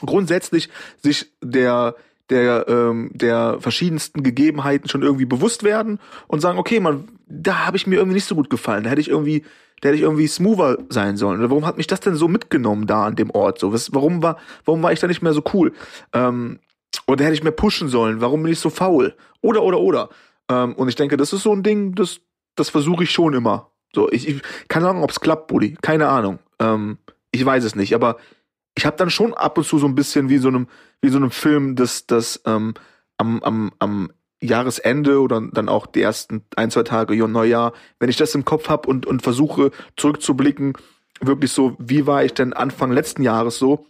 grundsätzlich 0.00 0.70
sich 1.02 1.32
der 1.42 1.94
der 2.30 2.66
ähm, 2.68 3.10
der 3.14 3.56
verschiedensten 3.58 4.22
Gegebenheiten 4.22 4.88
schon 4.88 5.02
irgendwie 5.02 5.24
bewusst 5.24 5.62
werden 5.62 5.98
und 6.26 6.40
sagen, 6.40 6.58
okay, 6.58 6.78
man, 6.78 7.08
da 7.26 7.66
habe 7.66 7.78
ich 7.78 7.86
mir 7.86 7.96
irgendwie 7.96 8.16
nicht 8.16 8.28
so 8.28 8.34
gut 8.34 8.50
gefallen, 8.50 8.84
da 8.84 8.90
hätte 8.90 9.00
ich 9.00 9.08
irgendwie, 9.08 9.44
da 9.80 9.88
hätte 9.88 9.96
ich 9.96 10.02
irgendwie 10.02 10.26
smoother 10.26 10.78
sein 10.88 11.16
sollen. 11.16 11.40
Oder 11.40 11.50
warum 11.50 11.66
hat 11.66 11.76
mich 11.76 11.86
das 11.86 12.00
denn 12.00 12.14
so 12.14 12.28
mitgenommen 12.28 12.86
da 12.86 13.06
an 13.06 13.16
dem 13.16 13.30
Ort? 13.30 13.58
So, 13.58 13.72
was, 13.72 13.92
warum 13.94 14.22
war, 14.22 14.38
warum 14.64 14.82
war 14.82 14.92
ich 14.92 15.00
da 15.00 15.06
nicht 15.06 15.22
mehr 15.22 15.32
so 15.32 15.42
cool? 15.52 15.72
Ähm, 16.12 16.60
oder 17.06 17.24
hätte 17.24 17.34
ich 17.34 17.42
mehr 17.42 17.52
pushen 17.52 17.88
sollen? 17.88 18.20
Warum 18.20 18.42
bin 18.42 18.52
ich 18.52 18.60
so 18.60 18.70
faul? 18.70 19.14
Oder 19.40 19.62
oder 19.62 19.80
oder. 19.80 20.08
Ähm, 20.50 20.74
und 20.74 20.88
ich 20.88 20.94
denke, 20.94 21.16
das 21.16 21.32
ist 21.32 21.42
so 21.42 21.52
ein 21.52 21.62
Ding, 21.62 21.94
das 21.94 22.20
das 22.54 22.70
versuche 22.70 23.04
ich 23.04 23.10
schon 23.10 23.34
immer. 23.34 23.70
So, 23.94 24.10
ich, 24.10 24.28
ich 24.28 24.42
keine 24.68 24.88
Ahnung, 24.88 25.02
ob 25.02 25.10
es 25.10 25.20
klappt, 25.20 25.48
Buddy. 25.48 25.76
Keine 25.80 26.08
Ahnung. 26.08 26.38
Ähm, 26.58 26.98
ich 27.30 27.44
weiß 27.44 27.64
es 27.64 27.74
nicht, 27.74 27.94
aber 27.94 28.16
ich 28.76 28.86
habe 28.86 28.96
dann 28.96 29.10
schon 29.10 29.34
ab 29.34 29.58
und 29.58 29.64
zu 29.64 29.78
so 29.78 29.86
ein 29.86 29.94
bisschen 29.94 30.28
wie 30.28 30.38
so 30.38 30.48
einem 30.48 30.66
wie 31.00 31.08
so 31.08 31.18
einem 31.18 31.30
Film, 31.30 31.76
das 31.76 32.06
das 32.06 32.40
ähm, 32.46 32.74
am, 33.16 33.42
am, 33.42 33.72
am 33.78 34.10
Jahresende 34.40 35.20
oder 35.20 35.42
dann 35.52 35.68
auch 35.68 35.86
die 35.86 36.02
ersten 36.02 36.42
ein 36.56 36.70
zwei 36.70 36.82
Tage 36.82 37.14
ja, 37.14 37.26
Neujahr, 37.26 37.72
wenn 37.98 38.08
ich 38.08 38.16
das 38.16 38.34
im 38.34 38.44
Kopf 38.44 38.68
habe 38.68 38.88
und 38.88 39.06
und 39.06 39.22
versuche 39.22 39.70
zurückzublicken, 39.96 40.74
wirklich 41.20 41.52
so, 41.52 41.76
wie 41.78 42.06
war 42.06 42.24
ich 42.24 42.34
denn 42.34 42.52
Anfang 42.52 42.92
letzten 42.92 43.22
Jahres 43.22 43.58
so 43.58 43.86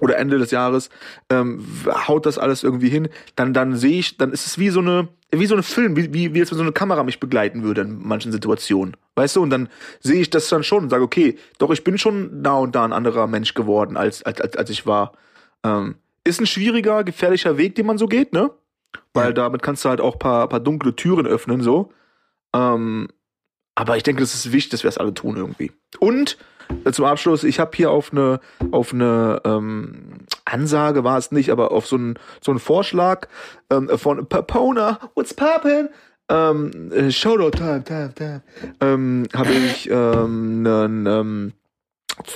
oder 0.00 0.18
Ende 0.18 0.38
des 0.38 0.50
Jahres, 0.50 0.90
ähm, 1.30 1.64
haut 2.08 2.26
das 2.26 2.38
alles 2.38 2.64
irgendwie 2.64 2.88
hin, 2.88 3.08
dann 3.36 3.54
dann 3.54 3.76
sehe 3.76 4.00
ich, 4.00 4.16
dann 4.16 4.32
ist 4.32 4.46
es 4.46 4.58
wie 4.58 4.70
so 4.70 4.80
eine 4.80 5.08
wie 5.30 5.46
so 5.46 5.56
ein 5.56 5.62
Film, 5.62 5.96
wie, 5.96 6.12
wie, 6.12 6.34
wie 6.34 6.38
jetzt 6.38 6.50
so 6.50 6.60
eine 6.60 6.72
Kamera 6.72 7.02
mich 7.02 7.20
begleiten 7.20 7.62
würde 7.62 7.82
in 7.82 8.06
manchen 8.06 8.32
Situationen. 8.32 8.96
Weißt 9.16 9.36
du? 9.36 9.42
Und 9.42 9.50
dann 9.50 9.68
sehe 10.00 10.20
ich 10.20 10.30
das 10.30 10.48
dann 10.48 10.62
schon 10.62 10.84
und 10.84 10.90
sage, 10.90 11.02
okay, 11.02 11.36
doch, 11.58 11.70
ich 11.70 11.84
bin 11.84 11.98
schon 11.98 12.42
da 12.42 12.54
und 12.54 12.74
da 12.74 12.84
ein 12.84 12.92
anderer 12.92 13.26
Mensch 13.26 13.54
geworden, 13.54 13.96
als, 13.96 14.22
als, 14.22 14.40
als, 14.40 14.56
als 14.56 14.70
ich 14.70 14.86
war. 14.86 15.12
Ähm, 15.64 15.96
ist 16.24 16.40
ein 16.40 16.46
schwieriger, 16.46 17.04
gefährlicher 17.04 17.56
Weg, 17.56 17.74
den 17.74 17.86
man 17.86 17.98
so 17.98 18.06
geht, 18.06 18.32
ne? 18.32 18.50
Weil 19.14 19.28
Ja. 19.28 19.32
damit 19.32 19.62
kannst 19.62 19.84
du 19.84 19.88
halt 19.88 20.00
auch 20.00 20.18
paar, 20.18 20.48
paar 20.48 20.60
dunkle 20.60 20.94
Türen 20.96 21.26
öffnen, 21.26 21.60
so. 21.62 21.92
Ähm, 22.54 23.08
aber 23.74 23.96
ich 23.96 24.02
denke, 24.02 24.22
das 24.22 24.34
ist 24.34 24.52
wichtig, 24.52 24.70
dass 24.70 24.82
wir 24.84 24.88
das 24.88 24.98
alle 24.98 25.12
tun 25.14 25.36
irgendwie. 25.36 25.72
Und 26.00 26.38
äh, 26.84 26.92
zum 26.92 27.04
Abschluss, 27.04 27.44
ich 27.44 27.60
habe 27.60 27.72
hier 27.76 27.90
auf 27.90 28.10
eine 28.12 28.40
auf 28.70 28.92
eine 28.92 29.40
ähm, 29.44 30.20
Ansage 30.44 31.04
war 31.04 31.18
es 31.18 31.30
nicht, 31.32 31.50
aber 31.50 31.72
auf 31.72 31.86
so 31.86 31.96
einen 31.96 32.18
so 32.40 32.50
einen 32.52 32.58
Vorschlag 32.60 33.28
ähm, 33.70 33.88
von 33.98 34.26
Papona, 34.28 34.98
what's 35.14 35.34
poppin? 35.34 35.88
ähm, 36.28 36.90
äh, 36.92 37.10
Shoutout 37.12 37.50
Time, 37.56 37.84
Time, 37.84 38.12
Time, 38.14 38.42
ähm, 38.80 39.28
habe 39.32 39.52
ich 39.52 39.88
ähm, 39.90 40.66
einen, 40.66 41.06
ähm, 41.06 41.52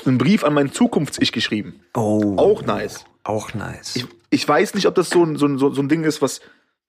einen 0.06 0.18
Brief 0.18 0.44
an 0.44 0.54
mein 0.54 0.70
Zukunfts-Ich 0.72 1.32
geschrieben. 1.32 1.80
Oh. 1.94 2.36
Auch 2.36 2.62
nice. 2.62 3.04
Auch 3.24 3.52
nice. 3.54 3.96
Ich, 3.96 4.06
ich 4.30 4.46
weiß 4.48 4.74
nicht, 4.74 4.86
ob 4.86 4.94
das 4.94 5.10
so 5.10 5.24
ein, 5.24 5.36
so 5.36 5.46
ein, 5.46 5.58
so 5.58 5.68
ein 5.70 5.88
Ding 5.88 6.04
ist, 6.04 6.22
was, 6.22 6.40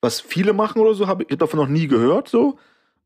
was 0.01 0.21
viele 0.21 0.53
machen 0.53 0.79
oder 0.81 0.93
so. 0.93 1.07
Hab, 1.07 1.21
ich 1.21 1.27
habe 1.27 1.37
davon 1.37 1.59
noch 1.59 1.67
nie 1.67 1.87
gehört. 1.87 2.27
so. 2.29 2.57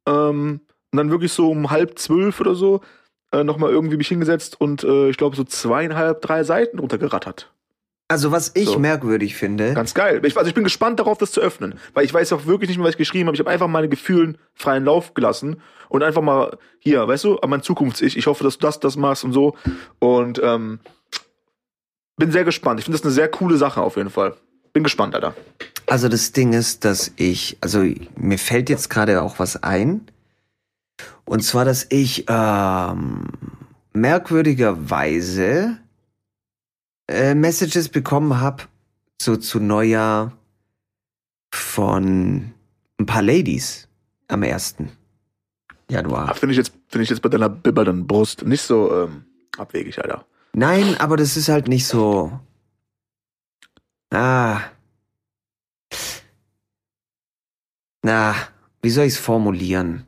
Ähm, 0.07 0.61
und 0.91 0.97
dann 0.97 1.09
wirklich 1.11 1.33
so 1.33 1.49
um 1.49 1.71
halb 1.71 1.97
zwölf 1.99 2.39
oder 2.39 2.55
so 2.55 2.81
äh, 3.31 3.43
nochmal 3.43 3.71
irgendwie 3.71 3.97
mich 3.97 4.07
hingesetzt 4.07 4.61
und 4.61 4.83
äh, 4.83 5.09
ich 5.09 5.17
glaube 5.17 5.35
so 5.35 5.43
zweieinhalb, 5.43 6.21
drei 6.21 6.43
Seiten 6.43 6.79
runtergerattert. 6.79 7.51
also 8.07 8.31
was 8.31 8.51
ich 8.55 8.69
So. 8.69 8.79
merkwürdig 8.79 9.35
finde, 9.35 9.73
Ganz 9.73 9.93
geil. 9.93 10.21
Ich, 10.23 10.37
also 10.37 10.47
ich 10.47 10.53
bin 10.53 10.63
gespannt 10.63 10.99
darauf, 10.99 11.17
das 11.17 11.31
zu 11.31 11.41
öffnen. 11.41 11.79
Weil 11.93 12.05
ich 12.05 12.13
weiß 12.13 12.31
auch 12.33 12.45
wirklich 12.45 12.69
nicht 12.69 12.77
mehr, 12.77 12.85
was 12.85 12.93
ich 12.93 12.97
geschrieben 12.99 13.27
habe. 13.27 13.35
Ich 13.35 13.39
habe 13.39 13.49
einfach 13.49 13.67
meine 13.67 13.89
Gefühlen 13.89 14.37
freien 14.53 14.85
Lauf 14.85 15.15
gelassen 15.15 15.59
und 15.89 16.03
einfach 16.03 16.21
mal 16.21 16.57
hier, 16.79 17.05
weißt 17.07 17.23
du, 17.25 17.37
an 17.39 17.49
mein 17.49 17.63
Zukunfts-Ich. 17.63 18.15
Ich 18.15 18.27
hoffe, 18.27 18.43
dass 18.43 18.57
du 18.57 18.65
das, 18.65 18.79
das 18.79 18.95
machst 18.95 19.23
und 19.23 19.33
so. 19.33 19.55
Und 19.99 20.39
ähm, 20.43 20.79
bin 22.17 22.31
sehr 22.31 22.43
gespannt. 22.43 22.79
Ich 22.79 22.85
finde 22.85 22.97
das 22.97 23.05
eine 23.05 23.13
sehr 23.13 23.29
coole 23.29 23.57
Sache 23.57 23.81
auf 23.81 23.97
jeden 23.97 24.09
Fall. 24.09 24.35
Bin 24.73 24.83
gespannt, 24.83 25.15
Alter. 25.15 25.35
also 25.87 26.09
das 26.09 26.31
Ding 26.33 26.53
ist, 26.53 26.83
dass 26.83 27.11
ich, 27.15 27.57
also 27.61 27.83
mir 28.17 28.37
fällt 28.37 28.69
jetzt 28.69 28.89
gerade 28.89 29.21
auch 29.21 29.39
was 29.39 29.63
ein. 29.63 30.01
Und 31.25 31.43
zwar, 31.43 31.65
dass 31.65 31.85
ich 31.89 32.25
ähm, 32.27 33.27
merkwürdigerweise 33.93 35.77
äh, 37.07 37.35
Messages 37.35 37.89
bekommen 37.89 38.39
habe, 38.39 38.63
so 39.21 39.37
zu 39.37 39.59
Neujahr 39.59 40.33
von 41.53 42.51
ein 42.99 43.05
paar 43.05 43.21
Ladies 43.21 43.87
am 44.27 44.43
1. 44.43 44.75
Januar. 45.89 46.35
Finde 46.35 46.51
ich 46.53 46.57
jetzt, 46.57 46.73
finde 46.87 47.03
ich 47.03 47.09
jetzt 47.09 47.21
bei 47.21 47.29
deiner 47.29 47.49
bibbernden 47.49 48.07
Brust 48.07 48.45
nicht 48.45 48.61
so 48.61 48.91
ähm, 48.93 49.25
abwegig, 49.57 49.99
Alter. 50.01 50.25
Nein, 50.57 50.95
aber 50.99 51.17
das 51.17 51.35
ist 51.35 51.49
halt 51.49 51.67
nicht 51.67 51.85
so. 51.85 52.39
Ah. 54.11 54.61
Na, 58.03 58.35
wie 58.81 58.89
soll 58.89 59.05
ich 59.05 59.13
es 59.15 59.19
formulieren? 59.19 60.05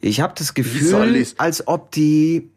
Ich 0.00 0.20
habe 0.20 0.34
das 0.36 0.54
Gefühl, 0.54 1.26
als 1.38 1.66
ob 1.66 1.90
die. 1.90 2.50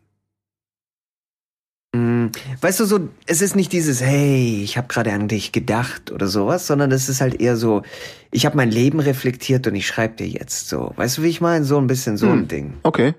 Hm, 1.96 2.32
weißt 2.62 2.82
du, 2.82 2.86
so, 2.86 3.10
es 3.26 3.42
ist 3.42 3.56
nicht 3.56 3.74
dieses, 3.74 4.00
hey, 4.02 4.62
ich 4.64 4.78
habe 4.78 4.88
gerade 4.88 5.12
an 5.14 5.28
dich 5.28 5.52
gedacht 5.52 6.12
oder 6.12 6.28
sowas, 6.28 6.68
sondern 6.68 6.92
es 6.92 7.10
ist 7.10 7.20
halt 7.20 7.42
eher 7.42 7.58
so, 7.58 7.82
ich 8.30 8.46
habe 8.46 8.56
mein 8.58 8.70
Leben 8.70 9.00
reflektiert 9.00 9.66
und 9.66 9.74
ich 9.76 9.88
schreibe 9.88 10.16
dir 10.18 10.28
jetzt 10.28 10.70
so. 10.70 10.94
Weißt 10.96 11.18
du, 11.18 11.24
wie 11.24 11.30
ich 11.30 11.42
meine? 11.42 11.66
So 11.66 11.80
ein 11.80 11.88
bisschen 11.88 12.16
so 12.18 12.28
ein 12.28 12.42
Hm. 12.42 12.48
Ding. 12.48 12.74
Okay. 12.84 13.16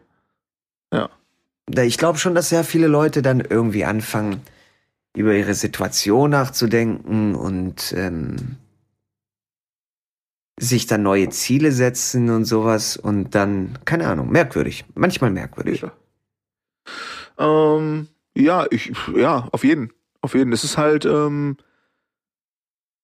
Da- 0.91 1.11
Ich 1.71 1.99
glaube 1.99 2.19
schon, 2.19 2.35
dass 2.35 2.49
sehr 2.49 2.65
viele 2.65 2.87
Leute 2.87 3.23
dann 3.23 3.41
irgendwie 3.41 3.85
anfangen, 3.85 4.43
über 5.17 5.35
ihre 5.35 5.55
Situation 5.55 6.31
nachzudenken 6.31 7.35
und 7.35 7.93
ähm, 7.97 8.57
sich 10.59 10.87
dann 10.87 11.03
neue 11.03 11.29
Ziele 11.31 11.73
setzen 11.73 12.31
und 12.31 12.45
sowas 12.45 12.97
und 12.97 13.35
dann, 13.35 13.79
keine 13.85 14.07
Ahnung, 14.09 14.31
merkwürdig. 14.31 14.85
Manchmal 14.95 15.31
merkwürdig. 15.31 15.83
Ja. 15.83 15.93
Ähm, 17.39 18.09
ja, 18.37 18.67
ich, 18.71 18.93
ja, 19.15 19.49
auf 19.53 19.65
jeden. 19.65 19.93
Auf 20.21 20.35
jeden. 20.35 20.53
Es 20.53 20.65
ist 20.65 20.79
halt 20.79 21.05
ähm, 21.05 21.57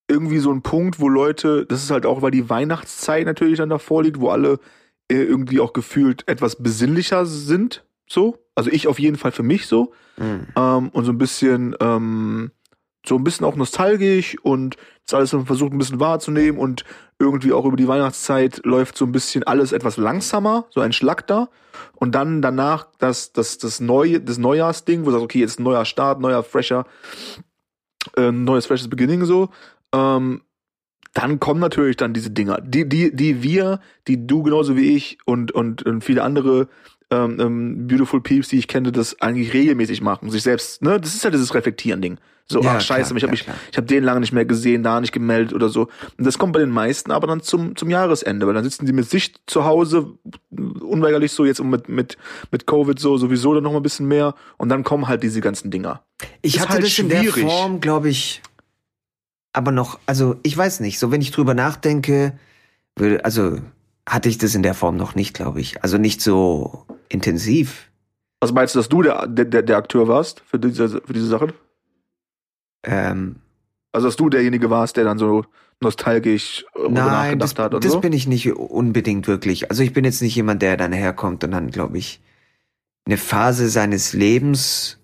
irgendwie 0.08 0.38
so 0.38 0.52
ein 0.52 0.62
Punkt, 0.62 1.00
wo 1.00 1.08
Leute, 1.08 1.66
das 1.66 1.82
ist 1.82 1.90
halt 1.90 2.06
auch, 2.06 2.22
weil 2.22 2.30
die 2.30 2.48
Weihnachtszeit 2.48 3.26
natürlich 3.26 3.58
dann 3.58 3.68
davor 3.68 4.02
liegt, 4.02 4.20
wo 4.20 4.30
alle 4.30 4.60
äh, 5.10 5.16
irgendwie 5.16 5.60
auch 5.60 5.72
gefühlt 5.72 6.26
etwas 6.28 6.56
besinnlicher 6.56 7.26
sind, 7.26 7.84
so. 8.08 8.38
Also 8.58 8.70
ich 8.70 8.88
auf 8.88 8.98
jeden 8.98 9.16
Fall 9.16 9.30
für 9.30 9.44
mich 9.44 9.66
so. 9.66 9.92
Mhm. 10.16 10.48
Ähm, 10.56 10.88
und 10.88 11.04
so 11.04 11.12
ein 11.12 11.18
bisschen, 11.18 11.76
ähm, 11.80 12.50
so 13.06 13.14
ein 13.14 13.22
bisschen 13.22 13.46
auch 13.46 13.54
nostalgisch 13.54 14.36
und 14.42 14.76
das 15.06 15.14
alles 15.14 15.30
versucht 15.30 15.72
ein 15.72 15.78
bisschen 15.78 16.00
wahrzunehmen 16.00 16.58
und 16.58 16.84
irgendwie 17.20 17.52
auch 17.52 17.64
über 17.64 17.76
die 17.76 17.86
Weihnachtszeit 17.86 18.60
läuft 18.64 18.96
so 18.96 19.04
ein 19.04 19.12
bisschen 19.12 19.44
alles 19.44 19.70
etwas 19.72 19.96
langsamer, 19.96 20.66
so 20.70 20.80
ein 20.80 20.92
Schlag 20.92 21.26
da. 21.28 21.48
Und 21.94 22.16
dann 22.16 22.42
danach 22.42 22.88
das, 22.98 23.32
das, 23.32 23.58
das 23.58 23.78
neue, 23.78 24.20
das 24.20 24.38
Neujahrsding, 24.38 25.02
wo 25.02 25.06
du 25.06 25.12
sagst, 25.12 25.24
okay, 25.24 25.38
jetzt 25.38 25.60
ein 25.60 25.62
neuer 25.62 25.84
Start, 25.84 26.20
neuer 26.20 26.42
fresher, 26.42 26.84
äh, 28.16 28.32
neues 28.32 28.66
freshes 28.66 28.90
Beginning 28.90 29.24
so. 29.24 29.50
Ähm, 29.94 30.42
dann 31.14 31.38
kommen 31.38 31.60
natürlich 31.60 31.96
dann 31.96 32.12
diese 32.12 32.30
Dinger, 32.30 32.60
die, 32.60 32.88
die, 32.88 33.14
die 33.14 33.42
wir, 33.42 33.80
die 34.08 34.26
du 34.26 34.42
genauso 34.42 34.76
wie 34.76 34.96
ich 34.96 35.18
und, 35.24 35.52
und, 35.52 35.84
und 35.84 36.02
viele 36.02 36.24
andere 36.24 36.68
ähm, 37.10 37.40
ähm, 37.40 37.86
Beautiful 37.86 38.20
Peeps, 38.20 38.48
die 38.48 38.58
ich 38.58 38.68
kenne, 38.68 38.92
das 38.92 39.20
eigentlich 39.20 39.52
regelmäßig 39.54 40.00
machen. 40.02 40.30
Sich 40.30 40.42
selbst, 40.42 40.82
ne, 40.82 41.00
das 41.00 41.14
ist 41.14 41.24
ja 41.24 41.30
dieses 41.30 41.54
Reflektieren-Ding. 41.54 42.18
So, 42.50 42.62
Ja, 42.62 42.76
ach 42.76 42.80
scheiße, 42.80 43.14
klar, 43.14 43.16
ich 43.18 43.22
habe 43.24 43.36
ja, 43.36 43.52
mich, 43.54 43.60
ich 43.72 43.76
habe 43.76 43.86
den 43.86 44.04
lange 44.04 44.20
nicht 44.20 44.32
mehr 44.32 44.46
gesehen, 44.46 44.82
da 44.82 45.00
nicht 45.00 45.12
gemeldet 45.12 45.52
oder 45.52 45.68
so. 45.68 45.88
Und 46.16 46.26
das 46.26 46.38
kommt 46.38 46.54
bei 46.54 46.60
den 46.60 46.70
meisten 46.70 47.10
aber 47.10 47.26
dann 47.26 47.42
zum, 47.42 47.76
zum 47.76 47.90
Jahresende, 47.90 48.46
weil 48.46 48.54
dann 48.54 48.64
sitzen 48.64 48.86
die 48.86 48.92
mit 48.94 49.08
sich 49.08 49.34
zu 49.46 49.64
Hause, 49.66 50.14
unweigerlich 50.50 51.32
so 51.32 51.44
jetzt 51.44 51.62
mit, 51.62 51.90
mit, 51.90 52.16
mit 52.50 52.66
Covid 52.66 52.98
so 52.98 53.18
sowieso 53.18 53.52
dann 53.52 53.64
noch 53.64 53.72
mal 53.72 53.80
ein 53.80 53.82
bisschen 53.82 54.08
mehr 54.08 54.34
und 54.56 54.70
dann 54.70 54.82
kommen 54.82 55.08
halt 55.08 55.22
diese 55.22 55.42
ganzen 55.42 55.70
Dinger. 55.70 56.02
Ich 56.40 56.56
Ist 56.56 56.60
hatte 56.62 56.74
halt 56.74 56.84
das 56.84 56.98
in 56.98 57.10
der 57.10 57.20
schwierig. 57.20 57.44
Form, 57.44 57.80
glaube 57.80 58.08
ich, 58.08 58.40
aber 59.52 59.70
noch, 59.70 59.98
also 60.06 60.36
ich 60.42 60.56
weiß 60.56 60.80
nicht, 60.80 60.98
so 60.98 61.10
wenn 61.10 61.20
ich 61.20 61.30
drüber 61.32 61.52
nachdenke, 61.52 62.38
würde, 62.96 63.24
also 63.24 63.58
hatte 64.08 64.28
ich 64.30 64.38
das 64.38 64.54
in 64.54 64.62
der 64.62 64.74
Form 64.74 64.96
noch 64.96 65.14
nicht, 65.14 65.34
glaube 65.34 65.60
ich. 65.60 65.82
Also 65.82 65.98
nicht 65.98 66.22
so 66.22 66.86
intensiv. 67.08 67.90
Was 68.40 68.52
meinst 68.52 68.74
du, 68.74 68.78
dass 68.78 68.88
du 68.88 69.02
der, 69.02 69.26
der, 69.26 69.62
der- 69.62 69.76
Akteur 69.76 70.06
warst 70.08 70.40
für 70.46 70.58
diese, 70.58 70.88
für 70.88 71.12
diese 71.12 71.26
Sachen? 71.26 71.52
Ähm, 72.84 73.36
Also, 73.92 74.06
dass 74.08 74.16
du 74.16 74.28
derjenige 74.28 74.70
warst, 74.70 74.96
der 74.96 75.04
dann 75.04 75.18
so 75.18 75.44
nostalgisch 75.80 76.64
Nein, 76.76 76.94
das, 77.38 77.50
nachgedacht 77.50 77.58
hat 77.58 77.74
und 77.74 77.84
das 77.84 77.92
so? 77.92 78.00
bin 78.00 78.12
ich 78.12 78.26
nicht 78.26 78.50
unbedingt 78.52 79.26
wirklich. 79.28 79.70
Also 79.70 79.82
ich 79.82 79.92
bin 79.92 80.04
jetzt 80.04 80.22
nicht 80.22 80.34
jemand, 80.36 80.62
der 80.62 80.76
dann 80.76 80.92
herkommt 80.92 81.44
und 81.44 81.50
dann, 81.52 81.70
glaube 81.70 81.98
ich, 81.98 82.20
eine 83.06 83.16
Phase 83.16 83.68
seines 83.68 84.12
Lebens 84.12 84.98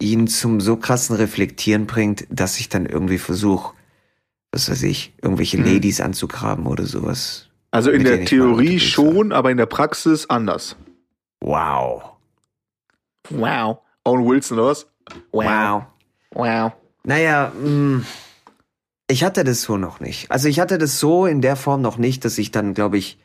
ihn 0.00 0.26
zum 0.26 0.60
so 0.60 0.76
krassen 0.76 1.16
Reflektieren 1.16 1.86
bringt, 1.86 2.26
dass 2.30 2.58
ich 2.60 2.68
dann 2.68 2.86
irgendwie 2.86 3.18
versuche, 3.18 3.74
was 4.52 4.70
weiß 4.70 4.82
ich, 4.84 5.12
irgendwelche 5.22 5.58
Mhm. 5.58 5.64
Ladies 5.64 6.00
anzugraben 6.00 6.66
oder 6.66 6.86
sowas. 6.86 7.48
Also 7.70 7.90
in 7.90 8.04
der 8.04 8.24
Theorie 8.24 8.80
schon, 8.80 9.32
aber 9.32 9.50
in 9.50 9.56
der 9.58 9.66
Praxis 9.66 10.26
anders. 10.30 10.76
Wow. 11.40 12.16
Wow. 13.30 13.78
Owen 14.04 14.26
Wilson 14.26 14.58
oder 14.58 14.68
was? 14.68 14.86
Wow. 15.32 15.84
Wow. 16.32 16.72
Naja, 17.04 17.52
mh, 17.62 18.04
ich 19.10 19.24
hatte 19.24 19.44
das 19.44 19.62
so 19.62 19.76
noch 19.76 20.00
nicht. 20.00 20.30
Also 20.30 20.48
ich 20.48 20.60
hatte 20.60 20.78
das 20.78 21.00
so 21.00 21.26
in 21.26 21.40
der 21.40 21.56
Form 21.56 21.80
noch 21.80 21.96
nicht, 21.98 22.24
dass 22.24 22.36
ich 22.38 22.50
dann, 22.50 22.74
glaube 22.74 22.98
ich, 22.98 23.18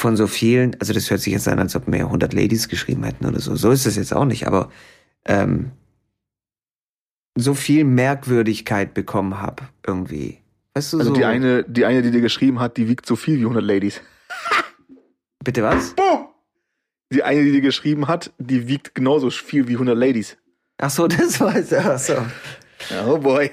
von 0.00 0.16
so 0.16 0.26
vielen, 0.26 0.76
also 0.80 0.92
das 0.92 1.10
hört 1.10 1.20
sich 1.20 1.32
jetzt 1.32 1.48
an, 1.48 1.58
als 1.58 1.74
ob 1.74 1.88
mir 1.88 2.04
100 2.04 2.32
Ladies 2.32 2.68
geschrieben 2.68 3.02
hätten 3.04 3.26
oder 3.26 3.40
so. 3.40 3.56
So 3.56 3.70
ist 3.70 3.84
es 3.86 3.96
jetzt 3.96 4.14
auch 4.14 4.24
nicht, 4.24 4.46
aber 4.46 4.70
ähm, 5.24 5.72
so 7.36 7.54
viel 7.54 7.84
Merkwürdigkeit 7.84 8.94
bekommen 8.94 9.40
habe 9.42 9.64
irgendwie. 9.86 10.38
Weißt 10.74 10.92
du, 10.92 10.98
Also 10.98 11.10
so, 11.10 11.16
die 11.16 11.24
eine, 11.24 11.64
die 11.64 11.84
eine, 11.84 12.02
die 12.02 12.10
dir 12.12 12.20
geschrieben 12.20 12.60
hat, 12.60 12.76
die 12.76 12.88
wiegt 12.88 13.06
so 13.06 13.16
viel 13.16 13.38
wie 13.38 13.42
100 13.42 13.62
Ladies. 13.62 14.00
bitte 15.44 15.62
was? 15.62 15.94
Boom! 15.94 16.27
Die 17.12 17.22
eine, 17.22 17.42
die 17.42 17.52
dir 17.52 17.60
geschrieben 17.60 18.06
hat, 18.06 18.32
die 18.38 18.68
wiegt 18.68 18.94
genauso 18.94 19.30
viel 19.30 19.66
wie 19.68 19.74
100 19.74 19.96
Ladies. 19.96 20.36
Ach 20.78 20.90
so, 20.90 21.08
das 21.08 21.40
war 21.40 21.56
es. 21.56 21.72
Ach 21.72 21.98
so. 21.98 22.16
Oh 23.06 23.18
boy. 23.18 23.50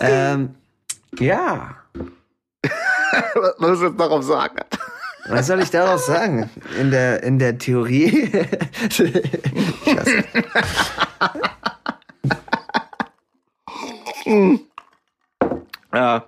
Ähm, 0.00 0.54
ja. 1.18 1.76
Was 3.58 3.78
ist 3.78 3.82
jetzt 3.82 4.00
darauf 4.00 4.22
sagen? 4.24 4.56
Was 5.28 5.46
soll 5.46 5.60
ich 5.60 5.70
daraus 5.70 6.06
sagen? 6.06 6.50
In 6.80 6.90
der, 6.90 7.22
in 7.22 7.38
der 7.38 7.58
Theorie. 7.58 8.32
Ja. 15.92 16.24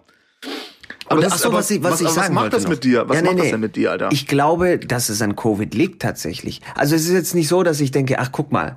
Aber 1.07 1.21
das 1.21 1.33
ach 1.35 1.39
so, 1.39 1.49
aber- 1.49 1.59
was 1.59 1.71
ich- 1.71 1.83
was 1.83 2.01
ich 2.01 2.07
was 2.07 2.15
sagen 2.15 2.35
macht 2.35 2.45
wollte 2.45 2.57
das 2.57 2.65
noch. 2.65 2.71
mit 2.71 2.85
dir? 2.85 3.09
Was 3.09 3.17
Ja, 3.17 3.23
nee, 3.23 3.29
macht 3.29 3.39
das 3.39 3.45
nee. 3.47 3.51
denn 3.53 3.61
mit 3.61 3.77
dir, 3.77 3.91
Alter? 3.93 4.09
Ich 4.13 4.27
glaube, 4.27 4.79
dass 4.79 5.09
es 5.09 5.21
an 5.23 5.37
Covid 5.37 5.75
liegt 5.75 6.01
tatsächlich. 6.03 6.61
Also 6.75 6.95
es 6.97 7.07
ist 7.07 7.13
jetzt 7.13 7.35
nicht 7.35 7.49
so, 7.49 7.63
dass 7.63 7.81
ich 7.81 7.91
denke, 7.91 8.19
ach 8.19 8.31
guck 8.33 8.53
mal, 8.53 8.77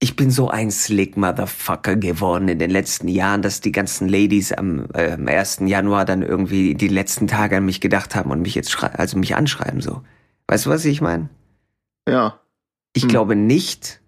ich 0.00 0.16
bin 0.16 0.32
so 0.32 0.48
ein 0.50 0.72
slick 0.72 1.16
Motherfucker 1.16 1.94
geworden 1.94 2.48
in 2.48 2.58
den 2.58 2.70
letzten 2.70 3.06
Jahren, 3.06 3.40
dass 3.42 3.60
die 3.60 3.70
ganzen 3.70 4.08
Ladies 4.08 4.52
am, 4.52 4.86
äh, 4.94 5.12
am 5.12 5.28
1. 5.28 5.68
Januar 5.68 6.04
dann 6.04 6.22
irgendwie 6.22 6.74
die 6.74 6.88
letzten 6.88 7.28
Tage 7.28 7.58
an 7.58 7.64
mich 7.66 7.80
gedacht 7.80 8.16
haben 8.16 8.30
und 8.32 8.42
mich 8.42 8.56
jetzt 8.56 8.70
schrei 8.72 8.88
also 8.88 9.16
mich 9.16 9.36
anschreiben 9.36 9.80
so. 9.80 10.02
Weißt 10.48 10.66
du, 10.66 10.70
was 10.70 10.84
ich 10.84 11.00
meine? 11.00 11.28
ja. 12.08 12.38
Ich 12.94 13.04
Hm. 13.04 13.08
glaube 13.10 13.36
nicht, 13.36 14.00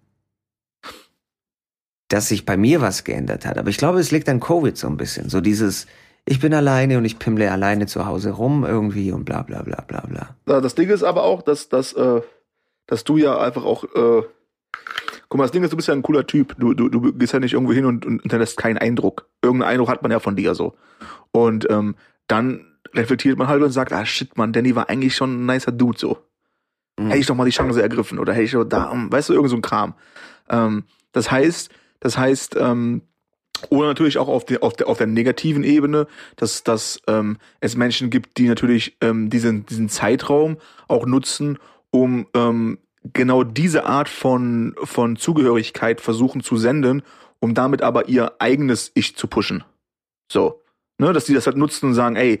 dass 2.09 2.27
sich 2.27 2.45
bei 2.45 2.55
mir 2.55 2.81
was 2.81 3.03
geändert 3.03 3.45
hat, 3.45 3.57
aber 3.57 3.69
ich 3.69 3.77
glaube, 3.77 3.99
es 3.99 4.11
liegt 4.11 4.29
an 4.29 4.39
Covid 4.39 4.77
so 4.77 4.87
ein 4.87 4.97
bisschen. 4.97 5.29
So 5.29 5.41
dieses, 5.41 5.87
ich 6.25 6.39
bin 6.39 6.53
alleine 6.53 6.97
und 6.97 7.05
ich 7.05 7.19
pimmle 7.19 7.51
alleine 7.51 7.85
zu 7.85 8.05
Hause 8.05 8.31
rum 8.31 8.65
irgendwie 8.65 9.11
und 9.11 9.25
bla 9.25 9.43
bla 9.43 9.61
bla 9.61 9.81
bla 9.87 10.01
bla. 10.01 10.61
Das 10.61 10.73
Ding 10.73 10.89
ist 10.89 11.03
aber 11.03 11.23
auch, 11.23 11.43
dass, 11.43 11.69
dass, 11.69 11.93
äh, 11.93 12.21
dass 12.87 13.03
du 13.03 13.17
ja 13.17 13.39
einfach 13.39 13.63
auch, 13.63 13.83
äh, 13.83 14.23
guck 15.29 15.37
mal, 15.37 15.43
das 15.43 15.51
Ding 15.51 15.63
ist, 15.63 15.71
du 15.71 15.75
bist 15.77 15.87
ja 15.87 15.93
ein 15.93 16.01
cooler 16.01 16.25
Typ. 16.25 16.55
Du, 16.57 16.73
du, 16.73 16.89
du 16.89 17.13
gehst 17.13 17.33
ja 17.33 17.39
nicht 17.39 17.53
irgendwo 17.53 17.73
hin 17.73 17.85
und, 17.85 18.05
und 18.07 18.21
hinterlässt 18.21 18.57
keinen 18.57 18.79
Eindruck. 18.79 19.29
Irgendeinen 19.43 19.71
Eindruck 19.73 19.89
hat 19.89 20.01
man 20.01 20.11
ja 20.11 20.19
von 20.19 20.35
dir 20.35 20.55
so. 20.55 20.75
Und 21.31 21.69
ähm, 21.69 21.95
dann 22.27 22.65
reflektiert 22.95 23.37
man 23.37 23.47
halt 23.47 23.61
und 23.61 23.71
sagt, 23.71 23.93
ah 23.93 24.05
shit, 24.05 24.35
man, 24.35 24.51
Danny 24.51 24.75
war 24.75 24.89
eigentlich 24.89 25.15
schon 25.15 25.45
ein 25.45 25.45
nicer 25.45 25.71
Dude 25.71 25.99
so. 25.99 26.17
Mhm. 26.97 27.07
Hätte 27.07 27.19
ich 27.19 27.27
doch 27.27 27.35
mal 27.35 27.45
die 27.45 27.51
Chance 27.51 27.81
ergriffen 27.81 28.17
oder 28.17 28.33
hätte 28.33 28.43
ich 28.43 28.51
doch 28.51 28.63
da, 28.63 28.91
weißt 28.93 29.29
du, 29.29 29.33
irgend 29.33 29.51
so 29.51 29.57
ein 29.57 29.61
Kram. 29.61 29.93
Ähm, 30.49 30.85
das 31.11 31.29
heißt, 31.29 31.69
das 31.99 32.17
heißt, 32.17 32.55
ähm, 32.59 33.03
oder 33.69 33.87
natürlich 33.87 34.17
auch 34.17 34.27
auf, 34.27 34.45
der 34.45 34.63
auf, 34.63 34.73
der, 34.73 34.87
auf 34.87 34.97
der 34.97 35.07
negativen 35.07 35.63
Ebene, 35.63 36.07
dass, 36.35 36.63
dass 36.63 37.01
ähm, 37.07 37.37
es 37.59 37.75
Menschen 37.75 38.09
gibt, 38.09 38.37
die 38.37 38.47
natürlich 38.47 38.97
ähm, 39.01 39.29
diesen, 39.29 39.65
diesen 39.65 39.89
Zeitraum 39.89 40.57
auch 40.87 41.05
nutzen, 41.05 41.57
um 41.91 42.27
ähm, 42.33 42.77
genau 43.13 43.43
diese 43.43 43.85
Art 43.85 44.09
von, 44.09 44.75
von 44.83 45.15
Zugehörigkeit 45.15 46.01
versuchen 46.01 46.41
zu 46.41 46.57
senden, 46.57 47.03
um 47.39 47.53
damit 47.53 47.81
aber 47.81 48.09
ihr 48.09 48.33
eigenes 48.39 48.91
Ich 48.95 49.15
zu 49.15 49.27
pushen. 49.27 49.63
So. 50.31 50.61
Ne, 50.97 51.11
dass 51.11 51.25
die 51.25 51.33
das 51.33 51.45
halt 51.45 51.57
nutzen 51.57 51.87
und 51.87 51.93
sagen, 51.93 52.15
ey, 52.15 52.39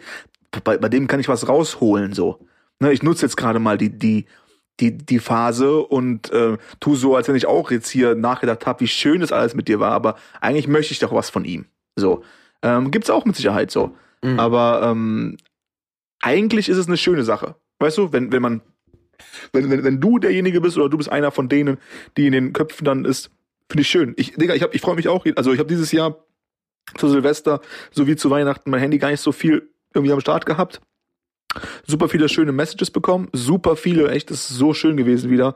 bei, 0.63 0.77
bei 0.77 0.87
dem 0.87 1.07
kann 1.07 1.19
ich 1.19 1.27
was 1.27 1.47
rausholen, 1.49 2.13
so. 2.13 2.39
Ne, 2.79 2.93
ich 2.93 3.03
nutze 3.03 3.25
jetzt 3.25 3.35
gerade 3.35 3.59
mal 3.59 3.77
die, 3.77 3.89
die, 3.89 4.25
die, 4.79 4.97
die 4.97 5.19
Phase 5.19 5.79
und 5.79 6.31
äh, 6.31 6.57
tu 6.79 6.95
so, 6.95 7.15
als 7.15 7.27
wenn 7.27 7.35
ich 7.35 7.45
auch 7.45 7.71
jetzt 7.71 7.89
hier 7.89 8.15
nachgedacht 8.15 8.65
habe, 8.65 8.81
wie 8.81 8.87
schön 8.87 9.21
das 9.21 9.31
alles 9.31 9.55
mit 9.55 9.67
dir 9.67 9.79
war, 9.79 9.91
aber 9.91 10.15
eigentlich 10.41 10.67
möchte 10.67 10.91
ich 10.91 10.99
doch 10.99 11.13
was 11.13 11.29
von 11.29 11.45
ihm. 11.45 11.65
So. 11.95 12.23
Ähm, 12.61 12.91
gibt's 12.91 13.09
auch 13.09 13.25
mit 13.25 13.35
Sicherheit 13.35 13.71
so. 13.71 13.95
Mhm. 14.21 14.39
Aber 14.39 14.81
ähm, 14.83 15.37
eigentlich 16.21 16.69
ist 16.69 16.77
es 16.77 16.87
eine 16.87 16.97
schöne 16.97 17.23
Sache. 17.23 17.55
Weißt 17.79 17.97
du, 17.97 18.11
wenn, 18.11 18.31
wenn 18.31 18.41
man, 18.41 18.61
wenn, 19.53 19.69
wenn, 19.69 19.83
wenn 19.83 20.01
du 20.01 20.19
derjenige 20.19 20.61
bist 20.61 20.77
oder 20.77 20.89
du 20.89 20.97
bist 20.97 21.11
einer 21.11 21.31
von 21.31 21.47
denen, 21.47 21.77
die 22.17 22.25
in 22.25 22.33
den 22.33 22.53
Köpfen 22.53 22.85
dann 22.85 23.05
ist, 23.05 23.29
finde 23.69 23.81
ich 23.81 23.87
schön. 23.87 24.13
Ich, 24.17 24.33
Digga, 24.33 24.55
ich, 24.55 24.63
hab, 24.63 24.73
ich 24.73 24.81
freue 24.81 24.95
mich 24.95 25.07
auch. 25.07 25.25
Also 25.35 25.53
ich 25.53 25.59
habe 25.59 25.69
dieses 25.69 25.91
Jahr 25.91 26.25
zu 26.97 27.07
Silvester 27.09 27.61
sowie 27.91 28.15
zu 28.15 28.29
Weihnachten 28.29 28.69
mein 28.69 28.79
Handy 28.79 28.97
gar 28.97 29.09
nicht 29.09 29.21
so 29.21 29.31
viel 29.31 29.69
irgendwie 29.93 30.13
am 30.13 30.19
Start 30.19 30.45
gehabt. 30.45 30.81
Super 31.85 32.09
viele 32.09 32.29
schöne 32.29 32.51
Messages 32.51 32.91
bekommen, 32.91 33.29
super 33.33 33.75
viele, 33.75 34.09
echt, 34.09 34.31
das 34.31 34.49
ist 34.49 34.57
so 34.57 34.73
schön 34.73 34.97
gewesen 34.97 35.29
wieder. 35.29 35.55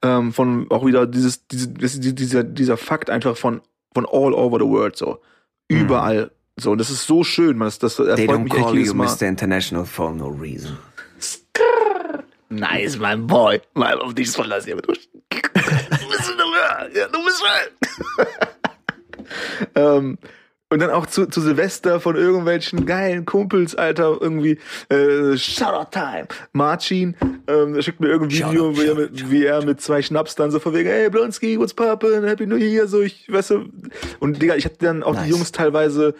Ähm, 0.00 0.32
von 0.32 0.70
auch 0.70 0.86
wieder 0.86 1.06
dieses, 1.06 1.46
diese, 1.48 1.68
dieser, 1.68 2.44
dieser 2.44 2.76
Fakt 2.76 3.10
einfach 3.10 3.36
von, 3.36 3.60
von 3.92 4.06
all 4.06 4.32
over 4.32 4.58
the 4.58 4.66
world 4.66 4.96
so. 4.96 5.20
Überall. 5.68 6.30
So, 6.56 6.72
und 6.72 6.78
das 6.78 6.90
ist 6.90 7.06
so 7.06 7.24
schön, 7.24 7.56
man. 7.56 7.66
Das, 7.66 7.78
das 7.78 7.96
They 7.96 8.26
don't 8.26 8.48
call 8.48 8.76
you 8.76 8.94
Mal. 8.94 9.06
Mr. 9.06 9.28
International 9.28 9.84
for 9.84 10.12
no 10.12 10.28
reason. 10.28 10.78
Nice, 12.50 12.98
mein 12.98 13.26
Boy. 13.26 13.60
Mal 13.74 14.00
auf 14.00 14.14
dich 14.14 14.30
verlassen. 14.30 14.70
Du 14.70 14.82
bist 14.82 15.08
ja, 16.94 17.08
du 17.12 17.24
bist 17.24 17.42
ähm, 19.74 20.18
und 20.70 20.80
dann 20.80 20.90
auch 20.90 21.06
zu, 21.06 21.26
zu 21.26 21.40
Silvester 21.40 22.00
von 22.00 22.16
irgendwelchen 22.16 22.84
geilen 22.86 23.24
Kumpels, 23.24 23.74
Alter, 23.74 24.18
irgendwie 24.20 24.58
äh, 24.88 25.36
Shoutout 25.36 25.90
Time. 25.90 26.28
Marcin 26.52 27.16
ähm, 27.46 27.80
schickt 27.80 28.00
mir 28.00 28.08
irgendwie 28.08 28.42
ein 28.42 28.50
Video, 28.50 28.76
wie 28.76 28.86
er, 28.86 28.94
mit, 28.94 29.30
wie 29.30 29.44
er 29.44 29.64
mit 29.64 29.80
zwei 29.80 30.02
Schnaps 30.02 30.34
dann 30.34 30.50
so 30.50 30.58
von 30.58 30.74
wegen, 30.74 30.88
hey 30.88 31.08
Blonski, 31.08 31.58
what's 31.58 31.74
poppin', 31.74 32.24
Happy 32.24 32.46
New 32.46 32.56
Year, 32.56 32.86
so 32.86 33.00
ich, 33.00 33.30
weißt 33.32 33.50
du. 33.50 33.64
Und 34.20 34.42
Digga, 34.42 34.56
ich 34.56 34.64
hatte 34.64 34.78
dann 34.80 35.02
auch 35.02 35.14
Nice. 35.14 35.24
die 35.24 35.30
Jungs 35.30 35.52
teilweise 35.52 36.14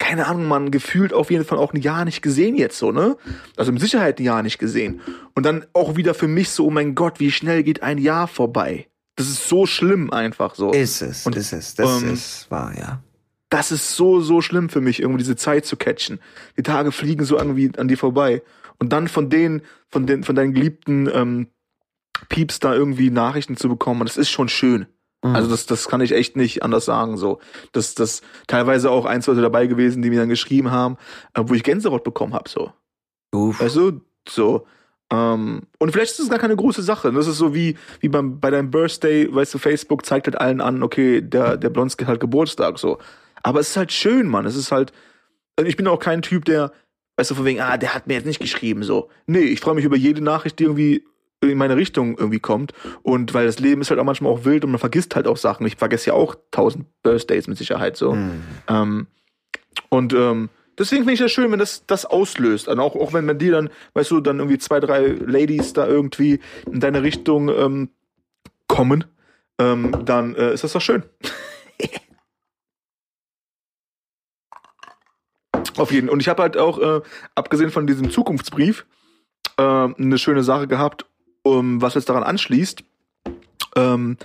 keine 0.00 0.28
Ahnung, 0.28 0.46
man 0.46 0.70
gefühlt 0.70 1.12
auf 1.12 1.30
jeden 1.30 1.44
Fall 1.44 1.58
auch 1.58 1.74
ein 1.74 1.80
Jahr 1.80 2.04
nicht 2.04 2.22
gesehen 2.22 2.54
jetzt 2.54 2.78
so, 2.78 2.92
ne? 2.92 3.16
Also 3.56 3.72
mit 3.72 3.80
Sicherheit 3.80 4.20
ein 4.20 4.22
Jahr 4.22 4.44
nicht 4.44 4.58
gesehen. 4.58 5.00
Und 5.34 5.44
dann 5.44 5.66
auch 5.72 5.96
wieder 5.96 6.14
für 6.14 6.28
mich 6.28 6.50
so, 6.50 6.66
oh 6.66 6.70
mein 6.70 6.94
Gott, 6.94 7.18
wie 7.18 7.32
schnell 7.32 7.64
geht 7.64 7.82
ein 7.82 7.98
Jahr 7.98 8.28
vorbei? 8.28 8.86
Das 9.16 9.28
ist 9.28 9.48
so 9.48 9.66
schlimm 9.66 10.12
einfach 10.12 10.54
so. 10.54 10.70
Ist 10.70 11.02
es, 11.02 11.26
Und, 11.26 11.34
ist 11.34 11.52
es, 11.52 11.74
das 11.74 12.00
ähm, 12.02 12.12
ist 12.12 12.48
wahr, 12.48 12.72
ja. 12.78 13.02
Das 13.48 13.72
ist 13.72 13.96
so, 13.96 14.20
so 14.20 14.40
schlimm 14.40 14.68
für 14.68 14.80
mich, 14.80 15.00
irgendwie 15.00 15.18
diese 15.18 15.36
Zeit 15.36 15.64
zu 15.64 15.76
catchen. 15.76 16.20
Die 16.56 16.62
Tage 16.62 16.92
fliegen 16.92 17.24
so 17.24 17.38
irgendwie 17.38 17.72
an 17.78 17.88
dir 17.88 17.96
vorbei. 17.96 18.42
Und 18.78 18.92
dann 18.92 19.08
von 19.08 19.30
denen, 19.30 19.62
von 19.88 20.06
den, 20.06 20.22
von 20.22 20.34
deinen 20.34 20.52
geliebten 20.52 21.08
ähm, 21.12 21.48
Pieps 22.28 22.58
da 22.58 22.74
irgendwie 22.74 23.10
Nachrichten 23.10 23.56
zu 23.56 23.68
bekommen, 23.68 24.04
das 24.04 24.16
ist 24.16 24.30
schon 24.30 24.48
schön. 24.48 24.86
Mhm. 25.22 25.34
Also 25.34 25.50
das, 25.50 25.66
das 25.66 25.88
kann 25.88 26.00
ich 26.00 26.12
echt 26.12 26.36
nicht 26.36 26.62
anders 26.62 26.84
sagen. 26.84 27.16
So, 27.16 27.40
das, 27.72 27.94
das 27.94 28.22
teilweise 28.46 28.90
auch 28.90 29.04
ein, 29.04 29.22
zwei 29.22 29.32
Leute 29.32 29.42
dabei 29.42 29.66
gewesen, 29.66 30.02
die 30.02 30.10
mir 30.10 30.20
dann 30.20 30.28
geschrieben 30.28 30.70
haben, 30.70 30.96
äh, 31.34 31.42
wo 31.44 31.54
ich 31.54 31.64
Gänsehaut 31.64 32.04
bekommen 32.04 32.34
habe. 32.34 32.48
So, 32.48 32.72
Uff. 33.32 33.60
weißt 33.60 33.76
du, 33.76 34.00
so. 34.28 34.66
Ähm, 35.10 35.62
und 35.78 35.92
vielleicht 35.92 36.12
ist 36.12 36.20
es 36.20 36.28
gar 36.28 36.38
keine 36.38 36.56
große 36.56 36.82
Sache. 36.82 37.10
Das 37.12 37.26
ist 37.26 37.38
so 37.38 37.54
wie 37.54 37.76
wie 38.00 38.08
beim 38.08 38.40
bei 38.40 38.50
deinem 38.50 38.70
Birthday, 38.70 39.32
weißt 39.32 39.54
du, 39.54 39.58
Facebook 39.58 40.04
zeigt 40.04 40.26
halt 40.26 40.38
allen 40.38 40.60
an, 40.60 40.82
okay, 40.82 41.22
der 41.22 41.56
der 41.56 41.70
Blonski 41.70 42.04
hat 42.04 42.10
halt 42.10 42.20
Geburtstag. 42.20 42.78
So, 42.78 42.98
aber 43.48 43.60
es 43.60 43.70
ist 43.70 43.76
halt 43.78 43.92
schön, 43.92 44.28
Mann. 44.28 44.44
Es 44.44 44.56
ist 44.56 44.72
halt. 44.72 44.92
Ich 45.64 45.76
bin 45.76 45.88
auch 45.88 45.98
kein 45.98 46.20
Typ, 46.20 46.44
der, 46.44 46.70
weißt 47.16 47.30
du, 47.30 47.34
von 47.34 47.46
wegen, 47.46 47.60
ah, 47.60 47.78
der 47.78 47.94
hat 47.94 48.06
mir 48.06 48.14
jetzt 48.14 48.26
nicht 48.26 48.40
geschrieben. 48.40 48.82
So, 48.82 49.08
nee, 49.26 49.40
ich 49.40 49.60
freue 49.60 49.74
mich 49.74 49.86
über 49.86 49.96
jede 49.96 50.22
Nachricht, 50.22 50.58
die 50.58 50.64
irgendwie 50.64 51.02
in 51.40 51.56
meine 51.56 51.76
Richtung 51.76 52.18
irgendwie 52.18 52.40
kommt. 52.40 52.74
Und 53.02 53.32
weil 53.32 53.46
das 53.46 53.58
Leben 53.58 53.80
ist 53.80 53.90
halt 53.90 53.98
auch 54.00 54.04
manchmal 54.04 54.30
auch 54.30 54.44
wild 54.44 54.64
und 54.64 54.70
man 54.70 54.78
vergisst 54.78 55.16
halt 55.16 55.26
auch 55.26 55.38
Sachen. 55.38 55.66
Ich 55.66 55.76
vergesse 55.76 56.08
ja 56.08 56.12
auch 56.12 56.36
tausend 56.50 56.86
Birthdays 57.02 57.48
mit 57.48 57.56
Sicherheit 57.56 57.96
so. 57.96 58.12
Mhm. 58.12 58.42
Ähm, 58.68 59.06
und 59.88 60.12
ähm, 60.12 60.50
deswegen 60.78 61.02
finde 61.02 61.14
ich 61.14 61.20
das 61.20 61.32
schön, 61.32 61.50
wenn 61.50 61.58
das 61.58 61.86
das 61.86 62.04
auslöst. 62.04 62.68
Und 62.68 62.78
auch, 62.78 62.94
auch 62.96 63.14
wenn 63.14 63.24
man 63.24 63.38
dir 63.38 63.52
dann, 63.52 63.70
weißt 63.94 64.10
du, 64.10 64.20
dann 64.20 64.40
irgendwie 64.40 64.58
zwei, 64.58 64.78
drei 64.78 65.06
Ladies 65.06 65.72
da 65.72 65.86
irgendwie 65.86 66.40
in 66.70 66.80
deine 66.80 67.02
Richtung 67.02 67.48
ähm, 67.48 67.88
kommen, 68.66 69.06
ähm, 69.58 70.04
dann 70.04 70.34
äh, 70.34 70.52
ist 70.52 70.64
das 70.64 70.74
doch 70.74 70.82
schön. 70.82 71.02
Auf 75.78 75.92
jeden 75.92 76.08
Und 76.08 76.20
ich 76.20 76.28
habe 76.28 76.42
halt 76.42 76.56
auch, 76.56 76.78
äh, 76.78 77.00
abgesehen 77.34 77.70
von 77.70 77.86
diesem 77.86 78.10
Zukunftsbrief, 78.10 78.84
äh, 79.56 79.62
eine 79.62 80.18
schöne 80.18 80.42
Sache 80.42 80.66
gehabt, 80.66 81.06
um, 81.42 81.80
was 81.80 81.94
jetzt 81.94 82.08
daran 82.08 82.24
anschließt. 82.24 82.82
Ähm, 83.76 84.16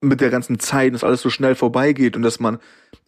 mit 0.00 0.20
der 0.20 0.28
ganzen 0.28 0.58
Zeit, 0.58 0.92
dass 0.92 1.04
alles 1.04 1.22
so 1.22 1.30
schnell 1.30 1.54
vorbeigeht 1.54 2.16
und 2.16 2.22
dass 2.22 2.38
man 2.38 2.58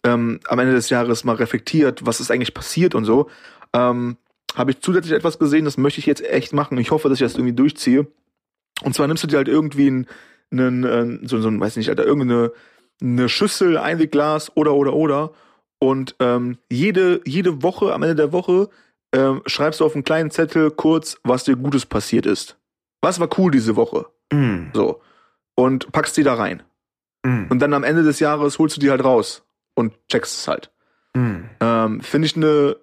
ähm, 0.03 0.39
am 0.47 0.59
Ende 0.59 0.73
des 0.73 0.89
Jahres 0.89 1.23
mal 1.23 1.35
reflektiert, 1.35 2.05
was 2.05 2.19
ist 2.19 2.31
eigentlich 2.31 2.55
passiert 2.55 2.95
und 2.95 3.05
so, 3.05 3.29
ähm, 3.73 4.17
habe 4.55 4.71
ich 4.71 4.81
zusätzlich 4.81 5.13
etwas 5.13 5.37
gesehen, 5.37 5.65
das 5.65 5.77
möchte 5.77 5.99
ich 5.99 6.07
jetzt 6.07 6.23
echt 6.25 6.53
machen. 6.53 6.79
Ich 6.79 6.89
hoffe, 6.89 7.09
dass 7.09 7.19
ich 7.19 7.25
das 7.25 7.35
irgendwie 7.35 7.53
durchziehe. 7.53 8.07
Und 8.81 8.95
zwar 8.95 9.07
nimmst 9.07 9.23
du 9.23 9.27
dir 9.27 9.37
halt 9.37 9.47
irgendwie 9.47 9.87
einen, 9.87 10.07
einen 10.85 11.27
so, 11.27 11.39
so 11.39 11.59
weiß 11.59 11.75
nicht, 11.75 11.89
Alter, 11.89 12.05
irgendeine 12.05 12.51
eine 12.99 13.29
Schüssel, 13.29 13.77
Einwegglas 13.77 14.55
oder 14.55 14.73
oder 14.73 14.93
oder 14.93 15.33
und 15.79 16.15
ähm, 16.19 16.57
jede 16.71 17.21
jede 17.25 17.63
Woche 17.63 17.93
am 17.93 18.03
Ende 18.03 18.15
der 18.15 18.31
Woche 18.31 18.69
ähm, 19.13 19.41
schreibst 19.45 19.79
du 19.79 19.85
auf 19.85 19.93
einen 19.93 20.03
kleinen 20.03 20.31
Zettel 20.31 20.71
kurz, 20.71 21.17
was 21.23 21.43
dir 21.43 21.55
Gutes 21.55 21.85
passiert 21.85 22.25
ist. 22.25 22.57
Was 23.01 23.19
war 23.19 23.29
cool 23.37 23.51
diese 23.51 23.75
Woche? 23.75 24.07
Mhm. 24.31 24.71
So 24.73 25.01
und 25.57 25.91
packst 25.91 26.15
die 26.15 26.23
da 26.23 26.35
rein. 26.35 26.63
Mhm. 27.25 27.47
Und 27.49 27.59
dann 27.59 27.73
am 27.73 27.83
Ende 27.83 28.03
des 28.03 28.19
Jahres 28.19 28.59
holst 28.59 28.77
du 28.77 28.79
die 28.79 28.91
halt 28.91 29.03
raus 29.03 29.43
und 29.75 29.93
checkst 30.07 30.39
es 30.39 30.47
halt. 30.47 30.71
Mhm. 31.15 31.49
Ähm, 31.59 32.01
Finde 32.01 32.27
ich 32.27 32.37
eine 32.37 32.77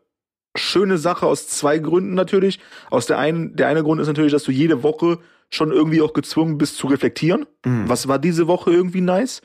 schöne 0.56 0.98
Sache 0.98 1.26
aus 1.26 1.48
zwei 1.48 1.78
Gründen 1.78 2.14
natürlich. 2.14 2.60
Aus 2.90 3.06
der 3.06 3.18
einen, 3.18 3.56
der 3.56 3.68
eine 3.68 3.82
Grund 3.82 4.00
ist 4.00 4.08
natürlich, 4.08 4.32
dass 4.32 4.44
du 4.44 4.52
jede 4.52 4.82
Woche 4.82 5.18
schon 5.50 5.70
irgendwie 5.70 6.02
auch 6.02 6.12
gezwungen 6.12 6.58
bist 6.58 6.76
zu 6.76 6.88
reflektieren. 6.88 7.46
Mhm. 7.64 7.88
Was 7.88 8.08
war 8.08 8.18
diese 8.18 8.48
Woche 8.48 8.72
irgendwie 8.72 9.00
nice? 9.00 9.40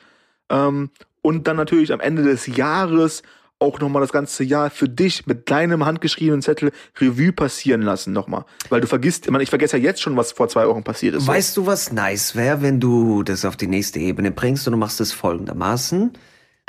Ähm, 0.50 0.90
und 1.22 1.46
dann 1.46 1.56
natürlich 1.56 1.92
am 1.92 2.00
Ende 2.00 2.22
des 2.24 2.46
Jahres 2.46 3.22
auch 3.60 3.78
nochmal 3.78 4.00
das 4.00 4.10
ganze 4.10 4.42
Jahr 4.42 4.70
für 4.70 4.88
dich 4.88 5.26
mit 5.26 5.50
deinem 5.50 5.84
handgeschriebenen 5.84 6.40
Zettel 6.42 6.72
Revue 6.98 7.32
passieren 7.32 7.82
lassen 7.82 8.12
nochmal. 8.12 8.44
Weil 8.70 8.80
du 8.80 8.86
vergisst, 8.86 9.26
ich, 9.26 9.30
meine, 9.30 9.44
ich 9.44 9.50
vergesse 9.50 9.76
ja 9.76 9.84
jetzt 9.84 10.00
schon, 10.00 10.16
was 10.16 10.32
vor 10.32 10.48
zwei 10.48 10.66
Wochen 10.66 10.82
passiert 10.82 11.14
ist. 11.14 11.26
so. 11.26 11.32
Weißt 11.32 11.56
du, 11.56 11.66
was 11.66 11.92
nice 11.92 12.34
wäre, 12.34 12.62
wenn 12.62 12.80
du 12.80 13.22
das 13.22 13.44
auf 13.44 13.56
die 13.56 13.66
nächste 13.66 13.98
Ebene 13.98 14.30
bringst 14.30 14.66
und 14.66 14.72
du 14.72 14.78
machst 14.78 15.00
es 15.00 15.12
folgendermaßen. 15.12 16.12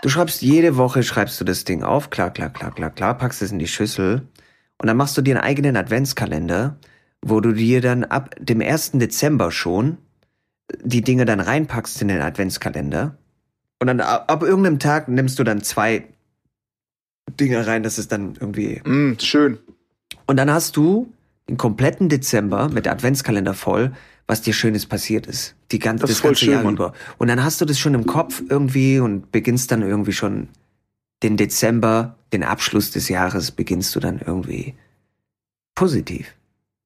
Du 0.01 0.09
schreibst 0.09 0.41
jede 0.41 0.75
Woche, 0.77 1.03
schreibst 1.03 1.39
du 1.39 1.45
das 1.45 1.63
Ding 1.63 1.83
auf, 1.83 2.09
klar, 2.09 2.31
klar, 2.31 2.49
klar, 2.49 2.73
klar, 2.73 2.89
klar, 2.89 3.17
packst 3.17 3.41
es 3.41 3.51
in 3.51 3.59
die 3.59 3.67
Schüssel 3.67 4.27
und 4.77 4.87
dann 4.87 4.97
machst 4.97 5.17
du 5.17 5.21
dir 5.21 5.35
einen 5.35 5.43
eigenen 5.43 5.77
Adventskalender, 5.77 6.77
wo 7.21 7.39
du 7.39 7.53
dir 7.53 7.81
dann 7.81 8.03
ab 8.03 8.35
dem 8.39 8.61
1. 8.61 8.91
Dezember 8.93 9.51
schon 9.51 9.97
die 10.83 11.01
Dinge 11.01 11.25
dann 11.25 11.39
reinpackst 11.39 12.01
in 12.01 12.09
den 12.09 12.21
Adventskalender 12.21 13.17
und 13.79 13.87
dann 13.87 13.99
ab, 14.01 14.25
ab 14.27 14.43
irgendeinem 14.43 14.79
Tag 14.79 15.07
nimmst 15.07 15.39
du 15.39 15.43
dann 15.43 15.63
zwei 15.63 16.07
Dinge 17.39 17.65
rein, 17.67 17.83
das 17.83 17.97
ist 17.99 18.11
dann 18.11 18.35
irgendwie 18.39 18.81
Mm, 18.85 19.17
schön. 19.19 19.57
und 20.27 20.37
dann 20.37 20.51
hast 20.51 20.77
du 20.77 21.11
den 21.49 21.57
kompletten 21.57 22.09
Dezember 22.09 22.69
mit 22.69 22.85
der 22.85 22.93
Adventskalender 22.93 23.53
voll, 23.53 23.91
was 24.27 24.41
dir 24.41 24.53
Schönes 24.53 24.85
passiert 24.85 25.27
ist. 25.27 25.55
Die 25.71 25.79
ganze, 25.79 26.01
Das 26.01 26.09
das, 26.11 26.17
ist 26.17 26.21
voll 26.21 26.29
ganze 26.31 26.45
schön, 26.45 26.53
Jahr 26.53 26.63
Mann. 26.63 26.75
über. 26.75 26.93
Und 27.17 27.27
dann 27.27 27.43
hast 27.43 27.59
du 27.61 27.65
das 27.65 27.79
schon 27.79 27.93
im 27.93 28.05
Kopf 28.05 28.41
irgendwie 28.49 28.99
und 28.99 29.31
beginnst 29.31 29.71
dann 29.71 29.81
irgendwie 29.81 30.13
schon 30.13 30.47
den 31.23 31.37
Dezember 31.37 32.15
den 32.33 32.43
Abschluss 32.43 32.91
des 32.91 33.09
Jahres 33.09 33.51
beginnst 33.51 33.93
du 33.95 33.99
dann 33.99 34.19
irgendwie 34.25 34.73
positiv. 35.75 36.33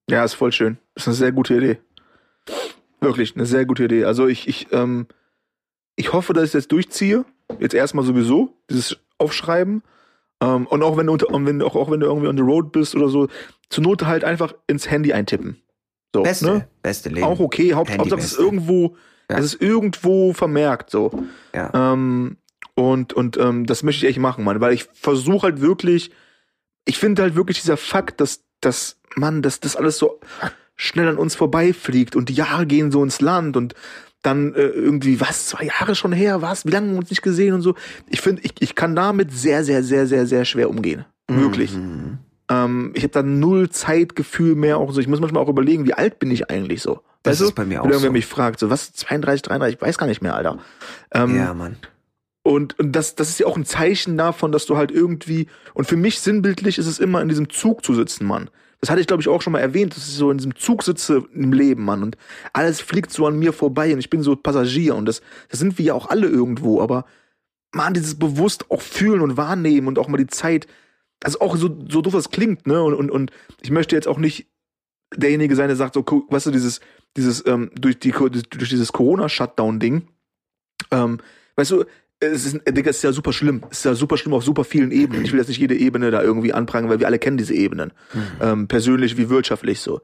Ja, 0.09 0.23
ist 0.23 0.33
voll 0.33 0.51
schön. 0.51 0.77
Ist 0.95 1.07
eine 1.07 1.15
sehr 1.15 1.31
gute 1.31 1.55
Idee. 1.55 1.77
Wirklich, 3.01 3.35
eine 3.35 3.45
sehr 3.45 3.65
gute 3.65 3.85
Idee. 3.85 4.05
Also 4.05 4.27
ich, 4.27 4.47
ich, 4.47 4.67
ähm, 4.71 5.07
ich 5.95 6.13
hoffe, 6.13 6.33
dass 6.33 6.45
ich 6.45 6.51
das 6.51 6.67
durchziehe. 6.67 7.25
Jetzt 7.59 7.75
erstmal 7.75 8.05
sowieso, 8.05 8.55
dieses 8.69 8.97
Aufschreiben. 9.19 9.83
Ähm, 10.41 10.67
und 10.67 10.83
auch 10.83 10.97
wenn 10.97 11.07
du 11.07 11.13
unter, 11.13 11.29
und 11.29 11.45
wenn, 11.45 11.61
auch, 11.61 11.75
auch 11.75 11.89
wenn 11.89 11.99
du 11.99 12.07
irgendwie 12.07 12.27
on 12.27 12.37
the 12.37 12.43
road 12.43 12.71
bist 12.71 12.95
oder 12.95 13.09
so, 13.09 13.27
zur 13.69 13.83
Not 13.83 14.05
halt 14.05 14.23
einfach 14.23 14.53
ins 14.67 14.89
Handy 14.89 15.13
eintippen. 15.13 15.61
So, 16.13 16.23
Beste, 16.23 16.45
ne? 16.45 16.67
beste 16.81 17.09
Leben. 17.09 17.25
Auch 17.25 17.39
okay. 17.39 17.73
Haupt, 17.73 17.89
Handy 17.89 18.09
Hauptsache 18.09 18.21
es 18.21 18.33
ist 18.33 18.39
irgendwo, 18.39 18.95
Ja. 19.29 19.37
es 19.37 19.45
ist 19.45 19.61
irgendwo 19.61 20.33
vermerkt, 20.33 20.89
so. 20.89 21.11
Ja. 21.53 21.71
Ähm, 21.73 22.37
und 22.73 23.13
und 23.13 23.37
ähm, 23.37 23.65
das 23.65 23.83
möchte 23.83 24.05
ich 24.05 24.09
echt 24.09 24.19
machen, 24.19 24.43
Mann, 24.43 24.59
weil 24.61 24.73
ich 24.73 24.87
versuche 24.93 25.47
halt 25.47 25.61
wirklich, 25.61 26.11
ich 26.85 26.97
finde 26.97 27.21
halt 27.21 27.35
wirklich 27.35 27.61
dieser 27.61 27.77
Fakt, 27.77 28.19
dass, 28.21 28.43
dass, 28.61 28.99
Mann, 29.15 29.41
dass 29.41 29.59
das 29.61 29.75
alles 29.75 29.97
so 29.97 30.19
schnell 30.75 31.07
an 31.07 31.17
uns 31.17 31.35
vorbeifliegt 31.35 32.15
und 32.15 32.27
die 32.29 32.33
Jahre 32.33 32.65
gehen 32.65 32.91
so 32.91 33.01
ins 33.01 33.21
Land 33.21 33.55
und 33.55 33.73
dann 34.25 34.53
äh, 34.53 34.61
irgendwie, 34.61 35.21
was, 35.21 35.47
zwei 35.47 35.65
Jahre 35.65 35.95
schon 35.95 36.11
her, 36.11 36.41
was, 36.41 36.65
wie 36.65 36.71
lange 36.71 36.87
haben 36.87 36.93
wir 36.95 36.99
uns 36.99 37.09
nicht 37.09 37.21
gesehen 37.21 37.53
und 37.53 37.61
so. 37.61 37.75
Ich 38.09 38.21
finde, 38.21 38.41
ich, 38.43 38.53
ich 38.59 38.75
kann 38.75 38.95
damit 38.95 39.31
sehr, 39.31 39.63
sehr, 39.63 39.83
sehr, 39.83 40.07
sehr, 40.07 40.25
sehr 40.25 40.45
schwer 40.45 40.69
umgehen. 40.69 41.05
Wirklich. 41.27 41.75
Mhm. 41.75 42.19
Ähm, 42.49 42.91
ich 42.95 43.03
habe 43.03 43.11
da 43.11 43.23
null 43.23 43.69
Zeitgefühl 43.69 44.55
mehr 44.55 44.77
auch 44.77 44.91
so. 44.91 44.99
Ich 44.99 45.07
muss 45.07 45.19
manchmal 45.19 45.43
auch 45.43 45.49
überlegen, 45.49 45.85
wie 45.85 45.93
alt 45.93 46.19
bin 46.19 46.29
ich 46.31 46.49
eigentlich 46.49 46.81
so. 46.81 47.01
Das 47.23 47.33
weißt 47.33 47.41
du? 47.41 47.45
ist 47.45 47.55
bei 47.55 47.65
mir 47.65 47.81
auch 47.81 47.85
Wenn 47.85 47.91
irgendwer 47.91 48.09
so. 48.09 48.13
mich 48.13 48.25
fragt, 48.27 48.59
so 48.59 48.69
was, 48.69 48.93
32, 48.93 49.41
33, 49.41 49.75
ich 49.75 49.81
weiß 49.81 49.97
gar 49.97 50.05
nicht 50.05 50.21
mehr, 50.21 50.35
Alter. 50.35 50.59
Ähm, 51.11 51.35
Ja, 51.35 51.53
Mann. 51.55 51.77
und, 52.43 52.77
und 52.77 52.91
das, 52.91 53.15
das 53.15 53.29
ist 53.29 53.39
ja 53.39 53.47
auch 53.47 53.57
ein 53.57 53.65
Zeichen 53.65 54.15
davon, 54.17 54.51
dass 54.51 54.67
du 54.67 54.77
halt 54.77 54.91
irgendwie, 54.91 55.47
und 55.73 55.85
für 55.87 55.97
mich 55.97 56.19
sinnbildlich 56.19 56.77
ist 56.77 56.85
es 56.85 56.99
immer 56.99 57.21
in 57.21 57.29
diesem 57.29 57.49
Zug 57.49 57.83
zu 57.83 57.95
sitzen, 57.95 58.27
Mann. 58.27 58.49
Das 58.85 58.91
hatte 58.91 59.01
ich, 59.01 59.07
glaube 59.07 59.21
ich, 59.21 59.27
auch 59.27 59.41
schon 59.41 59.53
mal 59.53 59.59
erwähnt, 59.61 59.95
dass 59.95 60.07
ich 60.07 60.13
so 60.13 60.29
in 60.29 60.37
diesem 60.37 60.55
Zug 60.55 60.83
sitze 60.83 61.23
im 61.33 61.53
Leben, 61.53 61.85
Mann. 61.85 62.03
Und 62.03 62.17
alles 62.53 62.81
fliegt 62.81 63.09
so 63.09 63.25
an 63.25 63.39
mir 63.39 63.51
vorbei 63.51 63.91
und 63.91 63.97
ich 63.97 64.11
bin 64.11 64.21
so 64.21 64.35
Passagier 64.35 64.95
und 64.95 65.07
das, 65.07 65.23
das 65.49 65.57
sind 65.57 65.79
wir 65.79 65.85
ja 65.85 65.93
auch 65.95 66.09
alle 66.11 66.27
irgendwo, 66.27 66.81
aber 66.81 67.05
Mann, 67.73 67.95
dieses 67.95 68.19
bewusst 68.19 68.69
auch 68.69 68.83
fühlen 68.83 69.21
und 69.21 69.37
wahrnehmen 69.37 69.87
und 69.87 69.97
auch 69.97 70.07
mal 70.07 70.17
die 70.17 70.27
Zeit, 70.27 70.67
also 71.23 71.39
auch 71.39 71.57
so, 71.57 71.75
so 71.89 72.03
doof 72.03 72.13
das 72.13 72.29
klingt, 72.29 72.67
ne? 72.67 72.83
Und, 72.83 72.93
und, 72.93 73.09
und 73.09 73.31
ich 73.63 73.71
möchte 73.71 73.95
jetzt 73.95 74.07
auch 74.07 74.19
nicht 74.19 74.45
derjenige 75.15 75.55
sein, 75.55 75.67
der 75.67 75.75
sagt, 75.75 75.95
so, 75.95 76.05
weißt 76.05 76.45
du, 76.45 76.51
dieses, 76.51 76.79
dieses, 77.17 77.43
ähm, 77.47 77.71
durch, 77.73 77.97
die, 77.97 78.11
durch 78.11 78.69
dieses 78.69 78.93
Corona-Shutdown-Ding, 78.93 80.09
ähm, 80.91 81.17
weißt 81.55 81.71
du, 81.71 81.85
es 82.19 82.45
ist, 82.45 82.61
Digga, 82.67 82.89
es 82.89 82.97
ist 82.97 83.03
ja 83.03 83.11
super 83.11 83.33
schlimm. 83.33 83.63
Es 83.69 83.79
ist 83.79 83.85
ja 83.85 83.93
super 83.95 84.17
schlimm 84.17 84.33
auf 84.33 84.43
super 84.43 84.63
vielen 84.63 84.91
Ebenen. 84.91 85.25
Ich 85.25 85.31
will 85.31 85.39
jetzt 85.39 85.49
nicht 85.49 85.59
jede 85.59 85.75
Ebene 85.75 86.11
da 86.11 86.21
irgendwie 86.23 86.53
anprangern, 86.53 86.89
weil 86.89 86.99
wir 86.99 87.07
alle 87.07 87.19
kennen 87.19 87.37
diese 87.37 87.53
Ebenen. 87.53 87.91
Ähm, 88.41 88.67
persönlich 88.67 89.17
wie 89.17 89.29
wirtschaftlich 89.29 89.79
so. 89.81 90.01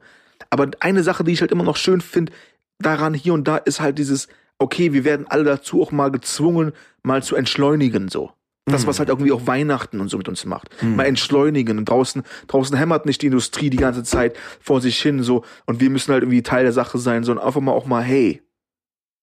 Aber 0.50 0.70
eine 0.80 1.02
Sache, 1.02 1.24
die 1.24 1.32
ich 1.32 1.40
halt 1.40 1.52
immer 1.52 1.64
noch 1.64 1.76
schön 1.76 2.00
finde, 2.00 2.32
daran 2.78 3.14
hier 3.14 3.32
und 3.34 3.48
da, 3.48 3.56
ist 3.56 3.80
halt 3.80 3.98
dieses, 3.98 4.28
okay, 4.58 4.92
wir 4.92 5.04
werden 5.04 5.26
alle 5.28 5.44
dazu 5.44 5.82
auch 5.82 5.92
mal 5.92 6.10
gezwungen, 6.10 6.72
mal 7.02 7.22
zu 7.22 7.36
entschleunigen 7.36 8.08
so. 8.08 8.32
Das, 8.64 8.86
was 8.86 9.00
halt 9.00 9.08
irgendwie 9.08 9.32
auch 9.32 9.48
Weihnachten 9.48 10.00
und 10.00 10.06
so 10.08 10.16
mit 10.18 10.28
uns 10.28 10.44
macht. 10.44 10.68
Mal 10.84 11.06
entschleunigen. 11.06 11.78
Und 11.78 11.88
draußen, 11.88 12.22
draußen 12.46 12.76
hämmert 12.76 13.06
nicht 13.06 13.20
die 13.22 13.26
Industrie 13.26 13.70
die 13.70 13.76
ganze 13.76 14.04
Zeit 14.04 14.36
vor 14.60 14.80
sich 14.80 15.02
hin 15.02 15.20
so. 15.24 15.44
Und 15.66 15.80
wir 15.80 15.90
müssen 15.90 16.12
halt 16.12 16.22
irgendwie 16.22 16.44
Teil 16.44 16.62
der 16.62 16.72
Sache 16.72 16.98
sein, 16.98 17.24
sondern 17.24 17.44
einfach 17.44 17.60
mal 17.60 17.72
auch 17.72 17.86
mal, 17.86 18.02
hey, 18.04 18.40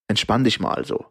entspann 0.09 0.43
dich 0.43 0.59
mal 0.59 0.83
so. 0.83 1.05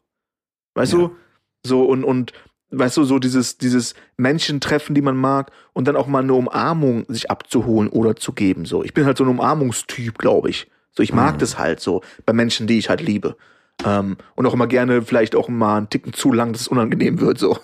Weißt 0.75 0.93
Ja. 0.93 0.99
du? 0.99 1.17
So 1.65 1.85
und, 1.85 2.05
und 2.05 2.33
weißt 2.71 2.97
du, 2.99 3.05
so 3.05 3.19
dieses, 3.19 3.59
dieses 3.59 3.95
Menschentreffen, 4.17 4.95
die 4.95 5.01
man 5.03 5.17
mag, 5.17 5.51
und 5.73 5.89
dann 5.89 5.97
auch 5.97 6.07
mal 6.07 6.23
eine 6.23 6.35
Umarmung 6.35 7.05
sich 7.09 7.31
abzuholen 7.31 7.89
oder 7.89 8.17
zu 8.17 8.33
geben. 8.33 8.65
So. 8.67 8.85
Ich 8.85 8.95
bin 8.95 9.07
halt 9.07 9.17
so 9.19 9.25
ein 9.25 9.31
Umarmungstyp, 9.31 10.19
glaube 10.19 10.51
ich. 10.51 10.71
So, 10.93 11.03
ich 11.03 11.13
mag 11.13 11.35
Mhm. 11.35 11.39
das 11.39 11.59
halt 11.59 11.81
so 11.81 12.03
bei 12.27 12.33
Menschen, 12.33 12.67
die 12.67 12.79
ich 12.79 12.89
halt 12.89 13.01
liebe. 13.01 13.37
Ähm, 13.85 14.17
und 14.35 14.45
auch 14.47 14.55
immer 14.55 14.67
gerne 14.67 15.03
vielleicht 15.03 15.37
auch 15.37 15.49
mal 15.49 15.77
einen 15.77 15.89
Ticken 15.91 16.13
zu 16.13 16.33
lang, 16.33 16.53
dass 16.53 16.63
es 16.63 16.69
unangenehm 16.69 17.21
wird. 17.21 17.39
So. 17.39 17.59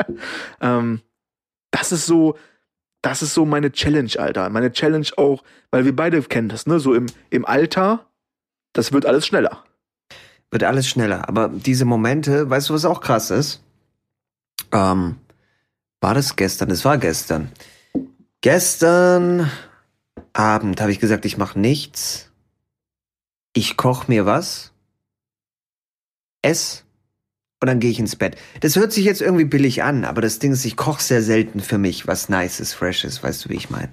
ähm, 0.60 1.00
das 1.70 1.92
ist 1.92 2.06
so, 2.06 2.36
das 3.00 3.22
ist 3.22 3.34
so 3.34 3.44
meine 3.44 3.72
Challenge, 3.72 4.10
Alter. 4.18 4.48
Meine 4.50 4.72
Challenge 4.72 5.06
auch, 5.16 5.42
weil 5.70 5.84
wir 5.84 5.94
beide 5.94 6.20
kennen 6.22 6.48
das, 6.48 6.66
ne? 6.66 6.80
So 6.80 6.94
im, 6.94 7.06
im 7.30 7.44
Alter, 7.46 8.06
das 8.72 8.92
wird 8.92 9.06
alles 9.06 9.26
schneller. 9.26 9.64
Wird 10.52 10.64
alles 10.64 10.86
schneller. 10.86 11.28
Aber 11.28 11.48
diese 11.48 11.86
Momente, 11.86 12.48
weißt 12.48 12.68
du, 12.68 12.74
was 12.74 12.84
auch 12.84 13.00
krass 13.00 13.30
ist? 13.30 13.62
Ähm, 14.70 15.16
war 16.00 16.14
das 16.14 16.36
gestern? 16.36 16.70
Es 16.70 16.84
war 16.84 16.98
gestern. 16.98 17.50
Gestern 18.42 19.50
Abend 20.34 20.80
habe 20.80 20.92
ich 20.92 21.00
gesagt, 21.00 21.24
ich 21.24 21.38
mache 21.38 21.58
nichts. 21.58 22.30
Ich 23.54 23.78
koch 23.78 24.08
mir 24.08 24.26
was, 24.26 24.72
ess 26.42 26.84
und 27.60 27.68
dann 27.68 27.80
gehe 27.80 27.90
ich 27.90 27.98
ins 27.98 28.16
Bett. 28.16 28.36
Das 28.60 28.76
hört 28.76 28.92
sich 28.92 29.04
jetzt 29.04 29.20
irgendwie 29.20 29.44
billig 29.44 29.82
an, 29.82 30.04
aber 30.04 30.20
das 30.20 30.38
Ding 30.38 30.52
ist, 30.52 30.64
ich 30.64 30.76
koche 30.76 31.02
sehr 31.02 31.22
selten 31.22 31.60
für 31.60 31.78
mich 31.78 32.06
was 32.06 32.28
Nices, 32.28 32.74
Freshes, 32.74 33.22
weißt 33.22 33.44
du, 33.44 33.48
wie 33.50 33.56
ich 33.56 33.70
meine. 33.70 33.92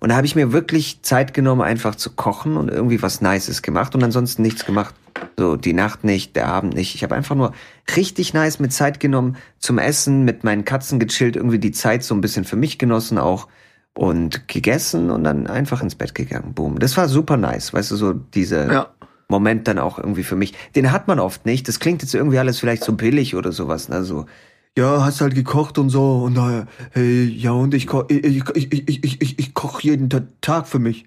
Und 0.00 0.10
da 0.10 0.16
habe 0.16 0.26
ich 0.26 0.36
mir 0.36 0.52
wirklich 0.52 1.02
Zeit 1.02 1.34
genommen, 1.34 1.62
einfach 1.62 1.94
zu 1.94 2.10
kochen 2.10 2.56
und 2.56 2.70
irgendwie 2.70 3.02
was 3.02 3.20
Nices 3.20 3.62
gemacht 3.62 3.94
und 3.94 4.02
ansonsten 4.02 4.42
nichts 4.42 4.64
gemacht. 4.64 4.94
So, 5.36 5.56
die 5.56 5.72
Nacht 5.72 6.04
nicht, 6.04 6.36
der 6.36 6.46
Abend 6.48 6.74
nicht. 6.74 6.94
Ich 6.94 7.02
habe 7.02 7.14
einfach 7.14 7.34
nur 7.34 7.52
richtig 7.96 8.34
nice 8.34 8.58
mit 8.58 8.72
Zeit 8.72 9.00
genommen 9.00 9.36
zum 9.58 9.78
Essen, 9.78 10.24
mit 10.24 10.44
meinen 10.44 10.64
Katzen 10.64 10.98
gechillt, 10.98 11.36
irgendwie 11.36 11.58
die 11.58 11.72
Zeit 11.72 12.04
so 12.04 12.14
ein 12.14 12.20
bisschen 12.20 12.44
für 12.44 12.56
mich 12.56 12.78
genossen 12.78 13.18
auch 13.18 13.48
und 13.94 14.46
gegessen 14.46 15.10
und 15.10 15.24
dann 15.24 15.46
einfach 15.46 15.82
ins 15.82 15.96
Bett 15.96 16.14
gegangen. 16.14 16.54
Boom. 16.54 16.78
Das 16.78 16.96
war 16.96 17.08
super 17.08 17.36
nice, 17.36 17.72
weißt 17.72 17.90
du, 17.90 17.96
so 17.96 18.12
dieser 18.12 18.72
Ja. 18.72 18.86
Moment 19.28 19.68
dann 19.68 19.78
auch 19.78 19.98
irgendwie 19.98 20.22
für 20.22 20.36
mich. 20.36 20.54
Den 20.74 20.90
hat 20.90 21.06
man 21.08 21.20
oft 21.20 21.44
nicht. 21.44 21.68
Das 21.68 21.80
klingt 21.80 22.00
jetzt 22.02 22.14
irgendwie 22.14 22.38
alles 22.38 22.60
vielleicht 22.60 22.82
so 22.84 22.92
billig 22.94 23.34
oder 23.34 23.52
sowas. 23.52 23.90
Also, 23.90 24.26
ja, 24.76 25.04
hast 25.04 25.20
halt 25.20 25.34
gekocht 25.34 25.78
und 25.78 25.90
so 25.90 26.22
und 26.24 26.36
äh, 26.36 26.66
hey, 26.92 27.24
ja 27.24 27.52
und 27.52 27.74
ich 27.74 27.86
koch, 27.86 28.04
ich, 28.08 28.24
ich, 28.24 28.42
ich, 28.54 28.72
ich, 28.72 29.04
ich, 29.04 29.20
ich, 29.22 29.38
ich 29.38 29.54
koch 29.54 29.80
jeden 29.80 30.08
Ta- 30.10 30.26
Tag 30.40 30.66
für 30.68 30.78
mich. 30.78 31.06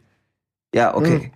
Ja, 0.74 0.96
okay. 0.96 1.32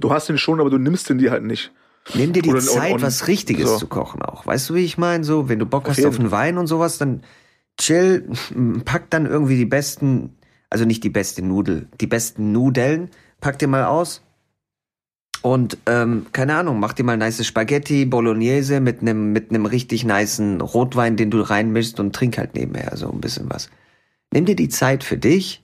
Du 0.00 0.10
hast 0.12 0.28
den 0.28 0.38
schon, 0.38 0.60
aber 0.60 0.70
du 0.70 0.78
nimmst 0.78 1.08
den 1.08 1.18
dir 1.18 1.30
halt 1.30 1.44
nicht. 1.44 1.72
Nimm 2.14 2.32
dir 2.32 2.42
die 2.42 2.50
Oder- 2.50 2.60
Zeit, 2.60 2.94
und- 2.94 3.02
was 3.02 3.26
Richtiges 3.26 3.68
so. 3.70 3.76
zu 3.78 3.86
kochen 3.86 4.22
auch. 4.22 4.46
Weißt 4.46 4.70
du, 4.70 4.74
wie 4.74 4.84
ich 4.84 4.98
meine? 4.98 5.24
So, 5.24 5.48
wenn 5.48 5.58
du 5.58 5.66
Bock 5.66 5.88
hast 5.88 6.04
auf 6.06 6.18
einen 6.18 6.30
Wein 6.30 6.56
und 6.58 6.66
sowas, 6.66 6.98
dann 6.98 7.22
chill, 7.78 8.30
pack 8.84 9.10
dann 9.10 9.26
irgendwie 9.26 9.56
die 9.56 9.66
besten, 9.66 10.36
also 10.70 10.84
nicht 10.84 11.04
die 11.04 11.10
beste 11.10 11.42
Nudel, 11.44 11.88
die 12.00 12.06
besten 12.06 12.52
Nudeln, 12.52 13.10
pack 13.40 13.58
dir 13.58 13.68
mal 13.68 13.84
aus. 13.84 14.22
Und 15.42 15.78
ähm, 15.86 16.26
keine 16.32 16.56
Ahnung, 16.56 16.80
mach 16.80 16.92
dir 16.92 17.04
mal 17.04 17.16
nice 17.16 17.46
Spaghetti, 17.46 18.04
Bolognese 18.04 18.80
mit 18.80 19.00
einem 19.00 19.32
mit 19.32 19.50
einem 19.50 19.66
richtig 19.66 20.04
nicen 20.04 20.60
Rotwein, 20.60 21.16
den 21.16 21.30
du 21.30 21.40
reinmischst 21.40 22.00
und 22.00 22.14
trink 22.14 22.38
halt 22.38 22.54
nebenher 22.54 22.96
so 22.96 23.10
ein 23.10 23.20
bisschen 23.20 23.48
was. 23.48 23.70
Nimm 24.32 24.46
dir 24.46 24.56
die 24.56 24.68
Zeit 24.68 25.04
für 25.04 25.16
dich 25.16 25.62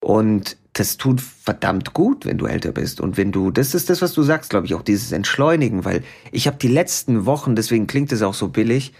und 0.00 0.56
das 0.72 0.96
tut 0.96 1.20
verdammt 1.20 1.92
gut, 1.92 2.24
wenn 2.24 2.38
du 2.38 2.46
älter 2.46 2.72
bist. 2.72 3.00
Und 3.00 3.16
wenn 3.16 3.32
du, 3.32 3.50
das 3.50 3.74
ist 3.74 3.90
das, 3.90 4.00
was 4.00 4.12
du 4.12 4.22
sagst, 4.22 4.50
glaube 4.50 4.66
ich, 4.66 4.74
auch 4.74 4.82
dieses 4.82 5.12
Entschleunigen, 5.12 5.84
weil 5.84 6.02
ich 6.30 6.46
habe 6.46 6.56
die 6.56 6.68
letzten 6.68 7.26
Wochen, 7.26 7.56
deswegen 7.56 7.86
klingt 7.86 8.12
es 8.12 8.22
auch 8.22 8.34
so 8.34 8.48
billig, 8.48 8.92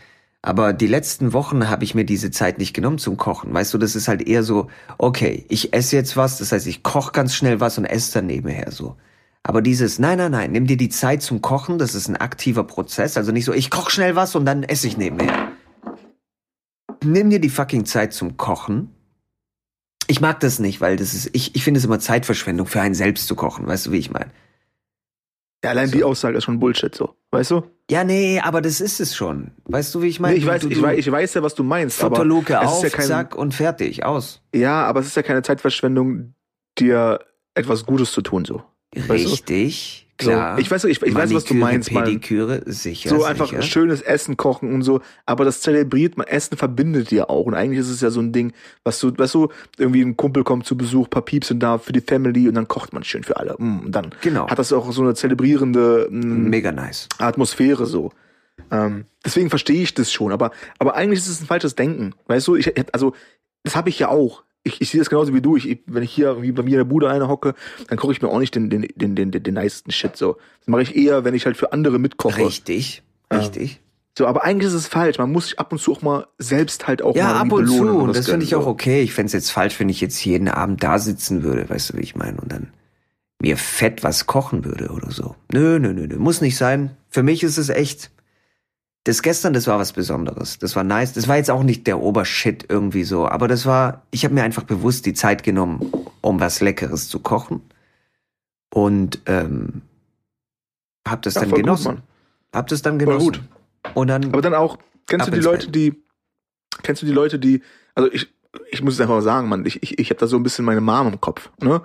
aber 0.42 0.72
die 0.72 0.86
letzten 0.86 1.32
Wochen 1.32 1.68
habe 1.68 1.84
ich 1.84 1.94
mir 1.94 2.04
diese 2.04 2.30
Zeit 2.30 2.58
nicht 2.58 2.74
genommen 2.74 2.98
zum 2.98 3.16
Kochen. 3.16 3.52
Weißt 3.52 3.74
du, 3.74 3.78
das 3.78 3.96
ist 3.96 4.08
halt 4.08 4.26
eher 4.26 4.42
so, 4.42 4.68
okay, 4.98 5.44
ich 5.48 5.72
esse 5.72 5.96
jetzt 5.96 6.16
was, 6.16 6.38
das 6.38 6.52
heißt, 6.52 6.66
ich 6.66 6.82
koche 6.82 7.12
ganz 7.12 7.34
schnell 7.34 7.60
was 7.60 7.78
und 7.78 7.84
esse 7.84 8.14
dann 8.14 8.26
nebenher 8.26 8.70
so. 8.70 8.96
Aber 9.42 9.62
dieses, 9.62 9.98
nein, 9.98 10.18
nein, 10.18 10.32
nein, 10.32 10.52
nimm 10.52 10.66
dir 10.66 10.76
die 10.76 10.88
Zeit 10.90 11.22
zum 11.22 11.40
Kochen, 11.40 11.78
das 11.78 11.94
ist 11.94 12.08
ein 12.08 12.16
aktiver 12.16 12.64
Prozess. 12.64 13.16
Also 13.16 13.32
nicht 13.32 13.44
so, 13.46 13.52
ich 13.52 13.70
koche 13.70 13.90
schnell 13.90 14.14
was 14.14 14.34
und 14.34 14.44
dann 14.44 14.62
esse 14.62 14.86
ich 14.86 14.96
nebenher. 14.98 15.48
Nimm 17.02 17.30
dir 17.30 17.40
die 17.40 17.48
fucking 17.48 17.86
Zeit 17.86 18.12
zum 18.12 18.36
Kochen. 18.36 18.94
Ich 20.06 20.20
mag 20.20 20.40
das 20.40 20.58
nicht, 20.58 20.80
weil 20.80 20.96
das 20.96 21.14
ist, 21.14 21.30
ich, 21.34 21.54
ich 21.54 21.62
finde 21.64 21.78
es 21.78 21.84
immer 21.84 22.00
Zeitverschwendung 22.00 22.66
für 22.66 22.80
einen 22.80 22.94
selbst 22.94 23.26
zu 23.26 23.36
kochen, 23.36 23.66
weißt 23.66 23.86
du, 23.86 23.92
wie 23.92 23.98
ich 23.98 24.10
meine? 24.10 24.30
Ja, 25.64 25.70
allein 25.70 25.90
die 25.90 26.04
Aussage 26.04 26.38
ist 26.38 26.44
schon 26.44 26.60
Bullshit, 26.60 26.94
so. 26.94 27.14
Weißt 27.30 27.50
du? 27.50 27.62
Ja, 27.90 28.04
nee, 28.04 28.40
aber 28.40 28.60
das 28.62 28.80
ist 28.80 29.00
es 29.00 29.14
schon. 29.16 29.50
Weißt 29.64 29.94
du, 29.94 30.02
wie 30.02 30.06
ich 30.06 30.20
meine? 30.20 30.34
Nee, 30.34 30.40
ich, 30.40 30.46
weiß, 30.46 30.62
du- 30.62 30.70
ich, 30.70 30.80
weiß, 30.80 30.98
ich 30.98 31.10
weiß 31.10 31.34
ja, 31.34 31.42
was 31.42 31.54
du 31.54 31.62
meinst. 31.64 32.00
Aber 32.02 32.16
Futterluke 32.16 32.60
auf, 32.60 32.82
ja 32.82 32.90
kein, 32.90 33.06
zack 33.06 33.34
und 33.34 33.54
fertig, 33.54 34.04
aus. 34.04 34.40
Ja, 34.54 34.84
aber 34.86 35.00
es 35.00 35.06
ist 35.08 35.16
ja 35.16 35.22
keine 35.22 35.42
Zeitverschwendung, 35.42 36.34
dir 36.78 37.20
etwas 37.54 37.84
Gutes 37.86 38.12
zu 38.12 38.22
tun, 38.22 38.44
so. 38.44 38.62
Weißt 38.94 39.24
du? 39.26 39.28
Richtig, 39.30 40.06
klar. 40.16 40.56
So, 40.56 40.60
ich 40.62 40.70
weiß, 40.70 40.84
ich, 40.84 41.02
ich 41.02 41.14
weiß, 41.14 41.32
was 41.34 41.44
du 41.44 41.54
Maniküre, 41.54 41.72
meinst, 41.72 41.92
man. 41.92 42.04
Pediküre, 42.04 42.62
sicher. 42.66 43.10
So 43.10 43.24
einfach 43.24 43.48
sicher. 43.50 43.62
schönes 43.62 44.00
Essen 44.00 44.36
kochen 44.36 44.72
und 44.72 44.82
so, 44.82 45.00
aber 45.26 45.44
das 45.44 45.60
zelebriert 45.60 46.16
man, 46.16 46.26
Essen 46.26 46.56
verbindet 46.56 47.10
ja 47.12 47.28
auch. 47.28 47.44
Und 47.44 47.54
eigentlich 47.54 47.80
ist 47.80 47.90
es 47.90 48.00
ja 48.00 48.10
so 48.10 48.20
ein 48.20 48.32
Ding, 48.32 48.52
was 48.84 48.98
du, 48.98 49.12
weißt 49.16 49.34
du, 49.34 49.48
irgendwie 49.76 50.00
ein 50.02 50.16
Kumpel 50.16 50.42
kommt 50.42 50.64
zu 50.66 50.76
Besuch, 50.76 51.10
paar 51.10 51.22
Pieps 51.22 51.48
sind 51.48 51.62
da 51.62 51.78
für 51.78 51.92
die 51.92 52.00
Family 52.00 52.48
und 52.48 52.54
dann 52.54 52.66
kocht 52.66 52.92
man 52.94 53.04
schön 53.04 53.24
für 53.24 53.36
alle. 53.36 53.54
Mm, 53.58 53.80
Und 53.86 53.92
dann 53.92 54.10
Genau. 54.22 54.48
hat 54.48 54.58
das 54.58 54.72
auch 54.72 54.90
so 54.90 55.02
eine 55.02 55.14
zelebrierende 55.14 56.08
mm, 56.10 56.48
Mega 56.48 56.72
nice. 56.72 57.08
Atmosphäre 57.18 57.84
so. 57.86 58.10
Ähm, 58.70 59.04
deswegen 59.24 59.50
verstehe 59.50 59.82
ich 59.82 59.94
das 59.94 60.10
schon, 60.12 60.32
aber, 60.32 60.50
aber 60.78 60.94
eigentlich 60.96 61.20
ist 61.20 61.28
es 61.28 61.40
ein 61.40 61.46
falsches 61.46 61.74
Denken. 61.76 62.14
Weißt 62.26 62.48
du, 62.48 62.56
ich, 62.56 62.72
also, 62.92 63.14
das 63.62 63.76
habe 63.76 63.88
ich 63.90 63.98
ja 63.98 64.08
auch. 64.08 64.42
Ich, 64.64 64.80
ich 64.80 64.90
sehe 64.90 65.00
das 65.00 65.08
genauso 65.08 65.32
wie 65.34 65.40
du. 65.40 65.56
Ich, 65.56 65.78
wenn 65.86 66.02
ich 66.02 66.12
hier 66.12 66.42
wie 66.42 66.52
bei 66.52 66.62
mir 66.62 66.72
in 66.72 66.78
der 66.78 66.84
Bude 66.84 67.08
eine 67.10 67.28
hocke, 67.28 67.54
dann 67.88 67.98
koche 67.98 68.12
ich 68.12 68.22
mir 68.22 68.28
auch 68.28 68.38
nicht 68.38 68.54
den, 68.54 68.70
den, 68.70 68.86
den, 68.94 69.14
den, 69.14 69.30
den, 69.30 69.42
den 69.42 69.54
nicesten 69.54 69.92
Shit 69.92 70.16
so. 70.16 70.36
Das 70.60 70.68
mache 70.68 70.82
ich 70.82 70.96
eher, 70.96 71.24
wenn 71.24 71.34
ich 71.34 71.46
halt 71.46 71.56
für 71.56 71.72
andere 71.72 71.98
mitkoche. 71.98 72.44
Richtig, 72.44 73.02
richtig. 73.32 73.80
So, 74.18 74.26
aber 74.26 74.42
eigentlich 74.42 74.66
ist 74.66 74.74
es 74.74 74.88
falsch. 74.88 75.18
Man 75.18 75.30
muss 75.30 75.44
sich 75.44 75.60
ab 75.60 75.70
und 75.70 75.78
zu 75.78 75.92
auch 75.92 76.02
mal 76.02 76.26
selbst 76.38 76.88
halt 76.88 77.02
auch 77.02 77.14
Ja, 77.14 77.26
mal 77.26 77.36
ab 77.36 77.52
und 77.52 77.68
zu. 77.68 77.88
Und 77.88 78.08
das 78.08 78.16
Geld, 78.16 78.30
finde 78.30 78.44
ich 78.46 78.56
auch 78.56 78.66
okay. 78.66 79.00
Ich 79.00 79.14
fände 79.14 79.28
es 79.28 79.32
jetzt 79.32 79.50
falsch, 79.50 79.78
wenn 79.78 79.88
ich 79.88 80.00
jetzt 80.00 80.24
jeden 80.24 80.48
Abend 80.48 80.82
da 80.82 80.98
sitzen 80.98 81.44
würde, 81.44 81.70
weißt 81.70 81.90
du, 81.90 81.98
wie 81.98 82.02
ich 82.02 82.16
meine? 82.16 82.40
Und 82.40 82.50
dann 82.50 82.72
mir 83.40 83.56
fett 83.56 84.02
was 84.02 84.26
kochen 84.26 84.64
würde 84.64 84.88
oder 84.88 85.12
so. 85.12 85.36
Nö, 85.52 85.78
nö, 85.78 85.92
nö, 85.92 86.08
nö. 86.08 86.18
Muss 86.18 86.40
nicht 86.40 86.56
sein. 86.56 86.96
Für 87.08 87.22
mich 87.22 87.44
ist 87.44 87.58
es 87.58 87.68
echt. 87.68 88.10
Das 89.08 89.22
gestern, 89.22 89.54
das 89.54 89.66
war 89.66 89.78
was 89.78 89.94
Besonderes. 89.94 90.58
Das 90.58 90.76
war 90.76 90.84
nice. 90.84 91.14
Das 91.14 91.28
war 91.28 91.38
jetzt 91.38 91.50
auch 91.50 91.62
nicht 91.62 91.86
der 91.86 91.98
Obershit 91.98 92.66
irgendwie 92.68 93.04
so. 93.04 93.26
Aber 93.26 93.48
das 93.48 93.64
war, 93.64 94.02
ich 94.10 94.22
habe 94.26 94.34
mir 94.34 94.42
einfach 94.42 94.64
bewusst 94.64 95.06
die 95.06 95.14
Zeit 95.14 95.42
genommen, 95.42 95.90
um 96.20 96.40
was 96.40 96.60
Leckeres 96.60 97.08
zu 97.08 97.18
kochen. 97.20 97.62
Und 98.68 99.22
ähm, 99.24 99.80
hab 101.08 101.22
das 101.22 101.36
Ja, 101.36 101.40
dann 101.40 101.48
voll 101.48 101.56
gut, 101.60 101.64
genossen. 101.64 101.86
Mann. 101.86 102.02
hab 102.52 102.66
das 102.66 102.82
dann 102.82 103.00
Voll 103.00 103.06
genossen. 103.06 103.24
gut. 103.24 103.40
Und 103.94 104.08
dann. 104.08 104.24
Aber 104.26 104.42
dann 104.42 104.52
auch, 104.52 104.76
kennst 105.06 105.28
du 105.28 105.30
die 105.30 105.40
Leute, 105.40 105.70
die, 105.70 105.94
kennst 106.82 107.00
du 107.00 107.06
die 107.06 107.12
Leute, 107.12 107.38
die, 107.38 107.62
also 107.94 108.12
ich, 108.12 108.28
ich 108.70 108.82
muss 108.82 108.92
es 108.92 109.00
einfach 109.00 109.14
mal 109.14 109.22
sagen, 109.22 109.48
Mann, 109.48 109.64
ich, 109.64 109.82
ich, 109.82 109.98
ich 109.98 110.10
habe 110.10 110.20
da 110.20 110.26
so 110.26 110.36
ein 110.36 110.42
bisschen 110.42 110.66
meine 110.66 110.82
Mom 110.82 111.06
im 111.14 111.18
Kopf, 111.18 111.48
ne? 111.62 111.80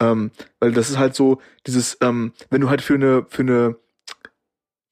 Ähm, 0.00 0.32
weil 0.58 0.72
das 0.72 0.90
ist 0.90 0.98
halt 0.98 1.14
so, 1.14 1.40
dieses, 1.68 1.98
ähm, 2.00 2.32
wenn 2.50 2.60
du 2.60 2.68
halt 2.68 2.82
für 2.82 2.94
eine, 2.94 3.26
für 3.28 3.42
eine, 3.42 3.76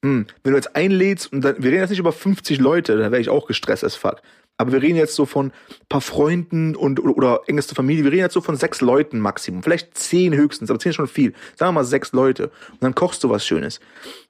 hm, 0.03 0.27
wenn 0.43 0.53
du 0.53 0.59
jetzt 0.59 0.75
einlädst 0.75 1.33
und 1.33 1.43
dann, 1.43 1.57
wir 1.59 1.71
reden 1.71 1.81
jetzt 1.81 1.91
nicht 1.91 1.99
über 1.99 2.13
50 2.13 2.59
Leute, 2.59 2.97
da 2.97 3.11
wäre 3.11 3.21
ich 3.21 3.29
auch 3.29 3.47
gestresst 3.47 3.85
as 3.85 3.95
fuck. 3.95 4.21
Aber 4.59 4.73
wir 4.73 4.83
reden 4.83 4.97
jetzt 4.97 5.15
so 5.15 5.27
von 5.27 5.47
ein 5.47 5.87
paar 5.89 6.01
Freunden 6.01 6.77
und 6.77 7.01
oder, 7.01 7.17
oder 7.17 7.41
engste 7.47 7.75
Familie. 7.75 8.05
Wir 8.05 8.13
reden 8.13 8.23
jetzt 8.23 8.35
so 8.35 8.41
von 8.41 8.57
sechs 8.57 8.81
Leuten 8.81 9.19
Maximum. 9.19 9.63
Vielleicht 9.63 9.97
zehn 9.97 10.35
höchstens, 10.35 10.71
aber 10.71 10.79
zehn 10.79 10.91
ist 10.91 10.97
schon 10.97 11.09
viel. 11.09 11.33
Sagen 11.57 11.71
wir 11.71 11.81
mal 11.81 11.85
sechs 11.85 12.13
Leute. 12.13 12.51
Und 12.71 12.83
dann 12.83 12.95
kochst 12.95 13.25
du 13.25 13.31
was 13.31 13.47
Schönes. 13.47 13.81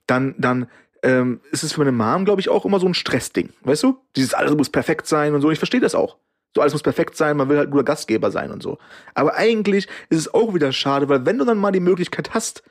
Dann, 0.07 0.35
dann 0.39 0.69
ähm, 1.03 1.41
ist 1.51 1.65
es 1.65 1.73
für 1.73 1.81
meine 1.81 1.93
Mom, 1.93 2.25
glaube 2.25 2.41
ich, 2.41 2.49
auch 2.49 2.65
immer 2.65 2.79
so 2.79 2.87
ein 2.87 2.95
Stressding. 2.95 3.51
Weißt 3.63 3.83
du? 3.83 3.99
Dieses 4.17 4.33
alles 4.33 4.55
muss 4.55 4.71
perfekt 4.71 5.07
sein 5.07 5.35
und 5.35 5.41
so. 5.41 5.51
Ich 5.51 5.59
verstehe 5.59 5.81
das 5.81 5.95
auch. 5.95 6.17
So 6.55 6.61
alles 6.61 6.73
muss 6.75 6.83
perfekt 6.83 7.17
sein, 7.17 7.37
man 7.37 7.49
will 7.49 7.57
halt 7.57 7.71
guter 7.71 7.85
Gastgeber 7.85 8.31
sein 8.31 8.51
und 8.51 8.63
so. 8.63 8.79
Aber 9.15 9.35
eigentlich 9.35 9.89
ist 10.11 10.19
es 10.19 10.33
auch 10.33 10.55
wieder 10.55 10.71
schade, 10.73 11.09
weil 11.09 11.25
wenn 11.25 11.39
du 11.39 11.45
dann 11.45 11.59
mal 11.59 11.73
die 11.73 11.81
Möglichkeit 11.81 12.35
hast, 12.35 12.63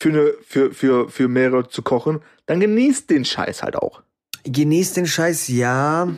für, 0.00 0.08
eine, 0.10 0.32
für, 0.46 0.72
für, 0.72 1.08
für 1.08 1.28
mehrere 1.28 1.68
zu 1.68 1.82
kochen, 1.82 2.20
dann 2.46 2.60
genießt 2.60 3.08
den 3.10 3.24
Scheiß 3.24 3.62
halt 3.62 3.76
auch. 3.76 4.02
Genießt 4.44 4.96
den 4.96 5.06
Scheiß, 5.06 5.48
ja. 5.48 6.08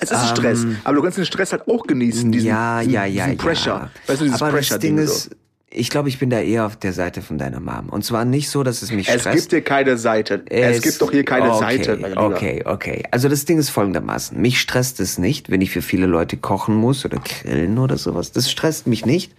Es 0.00 0.10
ist 0.10 0.20
Ähm, 0.22 0.28
Stress, 0.36 0.66
aber 0.84 0.94
du 0.96 1.02
kannst 1.02 1.18
den 1.18 1.26
Stress 1.26 1.52
halt 1.52 1.66
auch 1.68 1.84
genießen, 1.86 2.30
diesen, 2.30 2.46
ja, 2.46 2.78
diesen, 2.80 2.92
ja, 2.92 3.04
ja, 3.04 3.24
diesen 3.24 3.38
Pressure. 3.38 3.74
ja. 3.74 3.90
Weißt 4.06 4.20
du, 4.20 4.24
dieses 4.26 4.40
Aber 4.40 4.52
das 4.52 4.68
Pressure-Ding 4.68 4.96
Ding 4.96 5.06
so. 5.06 5.12
ist, 5.12 5.30
ich 5.70 5.90
glaube, 5.90 6.08
ich 6.08 6.18
bin 6.18 6.30
da 6.30 6.40
eher 6.40 6.64
auf 6.64 6.76
der 6.76 6.92
Seite 6.92 7.20
von 7.20 7.36
deiner 7.36 7.60
Mom. 7.60 7.88
Und 7.90 8.04
zwar 8.04 8.24
nicht 8.24 8.48
so, 8.48 8.62
dass 8.62 8.80
es 8.80 8.90
mich 8.90 9.08
Es 9.08 9.20
stresst. 9.20 9.36
gibt 9.38 9.50
hier 9.50 9.62
keine 9.62 9.98
Seite. 9.98 10.42
Es, 10.48 10.80
gibt 10.80 11.02
doch 11.02 11.10
hier 11.10 11.24
keine 11.24 11.52
okay, 11.52 11.58
Seite. 11.84 12.16
Okay, 12.16 12.62
okay. 12.64 13.02
Also 13.10 13.28
das 13.28 13.44
Ding 13.44 13.58
ist 13.58 13.68
folgendermaßen. 13.70 14.40
Mich 14.40 14.60
stresst 14.60 14.98
es 15.00 15.18
nicht, 15.18 15.50
wenn 15.50 15.60
ich 15.60 15.70
für 15.70 15.82
viele 15.82 16.06
Leute 16.06 16.36
kochen 16.38 16.74
muss 16.74 17.04
oder 17.04 17.18
grillen 17.18 17.78
oder 17.78 17.98
sowas. 17.98 18.32
Das 18.32 18.50
stresst 18.50 18.86
mich 18.86 19.04
nicht. 19.04 19.34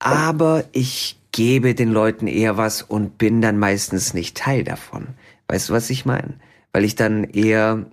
Aber 0.00 0.64
ich 0.72 1.16
gebe 1.32 1.74
den 1.74 1.90
Leuten 1.90 2.26
eher 2.26 2.56
was 2.56 2.82
und 2.82 3.18
bin 3.18 3.40
dann 3.40 3.58
meistens 3.58 4.14
nicht 4.14 4.36
Teil 4.36 4.64
davon. 4.64 5.08
Weißt 5.48 5.68
du, 5.68 5.72
was 5.72 5.90
ich 5.90 6.04
meine? 6.06 6.34
Weil 6.72 6.84
ich 6.84 6.94
dann 6.94 7.24
eher 7.24 7.86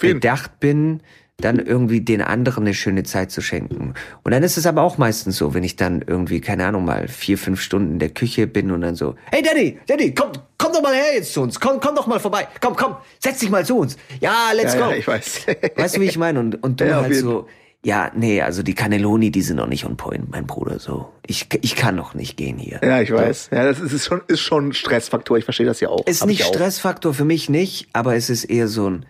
bedacht 0.00 0.60
bin, 0.60 1.00
dann 1.40 1.58
irgendwie 1.60 2.00
den 2.00 2.20
anderen 2.20 2.64
eine 2.64 2.74
schöne 2.74 3.04
Zeit 3.04 3.30
zu 3.30 3.40
schenken. 3.40 3.94
Und 4.24 4.32
dann 4.32 4.42
ist 4.42 4.56
es 4.58 4.66
aber 4.66 4.82
auch 4.82 4.98
meistens 4.98 5.36
so, 5.36 5.54
wenn 5.54 5.62
ich 5.62 5.76
dann 5.76 6.02
irgendwie, 6.04 6.40
keine 6.40 6.66
Ahnung, 6.66 6.84
mal 6.84 7.06
vier, 7.06 7.38
fünf 7.38 7.60
Stunden 7.60 7.92
in 7.92 7.98
der 8.00 8.10
Küche 8.10 8.48
bin 8.48 8.72
und 8.72 8.80
dann 8.80 8.96
so, 8.96 9.14
hey 9.30 9.40
Daddy, 9.42 9.78
Daddy, 9.86 10.12
komm, 10.14 10.32
komm 10.58 10.72
doch 10.72 10.82
mal 10.82 10.94
her 10.94 11.14
jetzt 11.14 11.32
zu 11.32 11.42
uns, 11.42 11.60
komm, 11.60 11.78
komm 11.80 11.94
doch 11.94 12.08
mal 12.08 12.18
vorbei, 12.18 12.48
komm, 12.60 12.74
komm, 12.74 12.96
setz 13.20 13.38
dich 13.38 13.50
mal 13.50 13.64
zu 13.64 13.78
uns. 13.78 13.96
Ja, 14.20 14.50
let's 14.52 14.74
Ja, 14.74 14.86
go. 14.86 14.90
ja, 14.90 14.96
ich 14.96 15.06
weiß. 15.06 15.46
Weißt 15.76 15.96
du, 15.96 16.00
wie 16.00 16.06
ich 16.06 16.18
meine? 16.18 16.40
Und, 16.40 16.60
und 16.62 16.80
du 16.80 16.88
Ja, 16.88 17.02
halt 17.02 17.14
so, 17.14 17.46
ja, 17.84 18.10
nee, 18.14 18.42
also 18.42 18.62
die 18.62 18.74
Cannelloni, 18.74 19.30
die 19.30 19.42
sind 19.42 19.56
noch 19.56 19.68
nicht 19.68 19.84
on 19.84 19.96
point, 19.96 20.30
mein 20.30 20.46
Bruder, 20.46 20.78
so. 20.78 21.12
Ich, 21.26 21.46
ich 21.62 21.76
kann 21.76 21.94
noch 21.94 22.14
nicht 22.14 22.36
gehen 22.36 22.58
hier. 22.58 22.80
Ja, 22.82 23.00
ich 23.00 23.12
weiß. 23.12 23.50
Ja, 23.52 23.64
das 23.64 23.80
ist, 23.80 23.92
ist 23.92 24.06
schon, 24.06 24.22
ist 24.26 24.40
schon 24.40 24.68
ein 24.68 24.72
Stressfaktor. 24.72 25.38
Ich 25.38 25.44
verstehe 25.44 25.66
das 25.66 25.80
ja 25.80 25.88
auch. 25.88 26.04
Ist 26.06 26.22
Hab 26.22 26.28
nicht 26.28 26.40
ich 26.40 26.46
auch. 26.46 26.54
Stressfaktor 26.54 27.14
für 27.14 27.24
mich 27.24 27.48
nicht, 27.48 27.88
aber 27.92 28.16
es 28.16 28.30
ist 28.30 28.44
eher 28.44 28.68
so 28.68 28.90
ein 28.90 29.06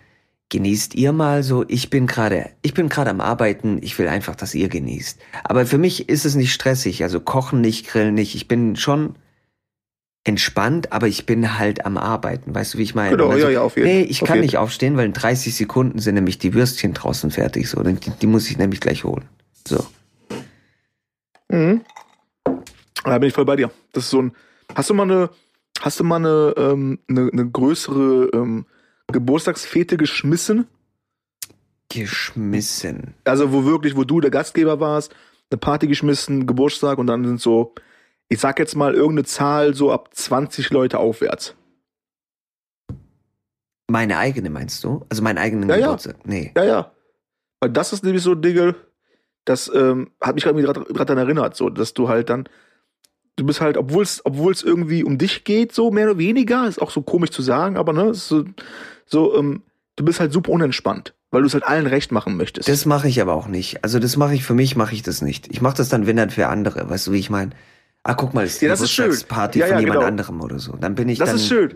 genießt 0.49 0.95
ihr 0.95 1.13
mal 1.13 1.43
so, 1.43 1.63
ich 1.67 1.89
bin 1.89 2.07
gerade, 2.07 2.49
ich 2.61 2.73
bin 2.73 2.89
gerade 2.89 3.11
am 3.11 3.21
Arbeiten, 3.21 3.79
ich 3.81 3.97
will 3.99 4.07
einfach, 4.07 4.35
dass 4.35 4.55
ihr 4.55 4.67
genießt. 4.67 5.19
Aber 5.43 5.65
für 5.65 5.77
mich 5.77 6.09
ist 6.09 6.25
es 6.25 6.35
nicht 6.35 6.51
stressig, 6.51 7.03
also 7.03 7.19
kochen 7.19 7.61
nicht, 7.61 7.87
grillen 7.87 8.15
nicht, 8.15 8.35
ich 8.35 8.47
bin 8.47 8.75
schon 8.75 9.15
entspannt, 10.23 10.91
aber 10.91 11.07
ich 11.07 11.25
bin 11.25 11.57
halt 11.57 11.85
am 11.85 11.97
Arbeiten, 11.97 12.53
weißt 12.53 12.73
du, 12.73 12.77
wie 12.77 12.83
ich 12.83 12.95
meine? 12.95 13.15
Genau, 13.15 13.29
also, 13.29 13.47
ja, 13.47 13.53
ja, 13.53 13.61
auf 13.61 13.77
jeden 13.77 13.87
Nee, 13.87 14.01
ich 14.01 14.19
kann 14.19 14.35
jeden. 14.35 14.45
nicht 14.45 14.57
aufstehen, 14.57 14.97
weil 14.97 15.05
in 15.05 15.13
30 15.13 15.55
Sekunden 15.55 15.99
sind 15.99 16.15
nämlich 16.15 16.37
die 16.39 16.53
Würstchen 16.53 16.93
draußen 16.93 17.31
fertig, 17.31 17.69
so, 17.69 17.81
die, 17.81 17.95
die 17.95 18.27
muss 18.27 18.49
ich 18.49 18.57
nämlich 18.57 18.81
gleich 18.81 19.03
holen. 19.03 19.25
So. 19.67 19.85
Mhm. 21.49 21.81
Da 23.03 23.17
bin 23.17 23.29
ich 23.29 23.33
voll 23.33 23.45
bei 23.45 23.55
dir. 23.55 23.71
Das 23.93 24.05
ist 24.05 24.09
so 24.11 24.21
ein. 24.21 24.35
Hast 24.75 24.89
du 24.89 24.93
mal 24.93 25.03
eine, 25.03 25.29
hast 25.79 25.99
du 25.99 26.03
mal 26.03 26.17
eine, 26.17 26.53
ähm, 26.57 26.99
eine, 27.07 27.29
eine 27.31 27.49
größere 27.49 28.29
ähm, 28.33 28.65
Geburtstagsfete 29.07 29.97
geschmissen? 29.97 30.67
Geschmissen. 31.89 33.15
Also 33.23 33.51
wo 33.51 33.65
wirklich, 33.65 33.95
wo 33.95 34.03
du 34.03 34.21
der 34.21 34.29
Gastgeber 34.29 34.79
warst, 34.79 35.15
eine 35.49 35.57
Party 35.57 35.87
geschmissen, 35.87 36.45
Geburtstag 36.45 36.99
und 36.99 37.07
dann 37.07 37.25
sind 37.25 37.41
so, 37.41 37.73
ich 38.29 38.39
sag 38.39 38.59
jetzt 38.59 38.75
mal 38.75 38.93
irgendeine 38.93 39.25
Zahl 39.25 39.73
so 39.73 39.91
ab 39.91 40.09
20 40.13 40.69
Leute 40.69 40.99
aufwärts. 40.99 41.55
Meine 43.89 44.19
eigene 44.19 44.51
meinst 44.51 44.83
du? 44.83 45.05
Also 45.09 45.23
meinen 45.23 45.39
eigenen 45.39 45.67
Ja, 45.67 45.75
ja. 45.75 45.85
Geburtstag? 45.87 46.27
Nee. 46.27 46.51
Ja, 46.55 46.63
ja. 46.63 46.91
Weil 47.59 47.71
das 47.71 47.91
ist 47.91 48.03
nämlich 48.03 48.23
so 48.23 48.33
ein 48.33 48.41
Ding, 48.41 48.75
das 49.45 49.69
ähm, 49.73 50.11
hat 50.21 50.35
mich 50.35 50.43
gerade 50.43 50.85
daran 50.93 51.17
erinnert, 51.17 51.55
so, 51.55 51.69
dass 51.71 51.95
du 51.95 52.07
halt 52.07 52.29
dann, 52.29 52.47
du 53.35 53.45
bist 53.45 53.61
halt, 53.61 53.77
obwohl 53.77 54.03
es 54.03 54.23
obwohl 54.23 54.53
es 54.53 54.61
irgendwie 54.61 55.03
um 55.03 55.17
dich 55.17 55.43
geht, 55.43 55.73
so 55.73 55.89
mehr 55.89 56.05
oder 56.05 56.19
weniger, 56.19 56.67
ist 56.67 56.79
auch 56.79 56.91
so 56.91 57.01
komisch 57.01 57.31
zu 57.31 57.41
sagen, 57.41 57.77
aber 57.77 57.91
ne, 57.93 58.13
so, 58.13 58.45
so 59.07 59.35
ähm, 59.35 59.63
du 59.95 60.05
bist 60.05 60.19
halt 60.19 60.31
super 60.31 60.51
unentspannt, 60.51 61.15
weil 61.31 61.41
du 61.41 61.47
es 61.47 61.53
halt 61.55 61.63
allen 61.63 61.87
recht 61.87 62.11
machen 62.11 62.37
möchtest. 62.37 62.69
Das 62.69 62.85
mache 62.85 63.07
ich 63.07 63.21
aber 63.21 63.33
auch 63.33 63.47
nicht. 63.47 63.83
Also 63.83 63.97
das 63.97 64.17
mache 64.17 64.35
ich 64.35 64.43
für 64.43 64.53
mich, 64.53 64.75
mache 64.75 64.93
ich 64.93 65.01
das 65.01 65.23
nicht. 65.23 65.47
Ich 65.51 65.61
mache 65.61 65.77
das 65.77 65.89
dann, 65.89 66.05
wenn 66.05 66.15
dann 66.15 66.29
für 66.29 66.47
andere. 66.47 66.87
Weißt 66.87 67.07
du, 67.07 67.11
wie 67.11 67.19
ich 67.19 67.31
meine? 67.31 67.51
Ah, 68.03 68.13
guck 68.13 68.33
mal, 68.33 68.43
das 68.43 68.53
ist 68.53 68.61
die 68.61 68.65
Ja, 68.65 68.71
das 68.71 68.81
ist 68.81 68.91
schön. 68.91 69.05
Geburtstagsparty 69.05 69.59
Ja, 69.59 69.65
von 69.67 69.75
ja, 69.75 69.79
jemand 69.81 69.99
genau. 69.99 70.07
anderem 70.07 70.41
oder 70.41 70.59
so. 70.59 70.75
Dann 70.77 70.95
bin 70.95 71.09
ich 71.09 71.19
das 71.19 71.29
dann. 71.29 71.35
ist 71.37 71.47
schön. 71.47 71.75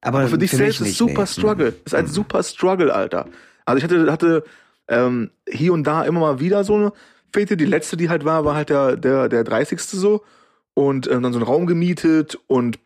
Aber, 0.00 0.20
Aber 0.20 0.28
für 0.28 0.38
dich 0.38 0.50
selbst 0.50 0.80
ist 0.80 0.96
super 0.96 1.22
nee. 1.22 1.26
Struggle. 1.26 1.70
Mhm. 1.72 1.76
Ist 1.84 1.94
ein 1.94 2.06
super 2.06 2.42
Struggle, 2.42 2.94
Alter. 2.94 3.26
Also 3.64 3.78
ich 3.78 3.84
hatte, 3.84 4.10
hatte 4.10 4.44
ähm, 4.88 5.30
hier 5.48 5.72
und 5.72 5.84
da 5.84 6.04
immer 6.04 6.20
mal 6.20 6.40
wieder 6.40 6.64
so 6.64 6.74
eine 6.74 6.92
Fete. 7.32 7.56
Die 7.56 7.64
letzte, 7.64 7.96
die 7.96 8.08
halt 8.08 8.24
war, 8.24 8.44
war 8.44 8.54
halt 8.54 8.70
der, 8.70 8.96
der, 8.96 9.28
der 9.28 9.44
30. 9.44 9.80
so. 9.80 10.22
Und 10.74 11.10
ähm, 11.10 11.22
dann 11.22 11.32
so 11.32 11.38
einen 11.38 11.46
Raum 11.46 11.66
gemietet 11.66 12.38
und 12.46 12.78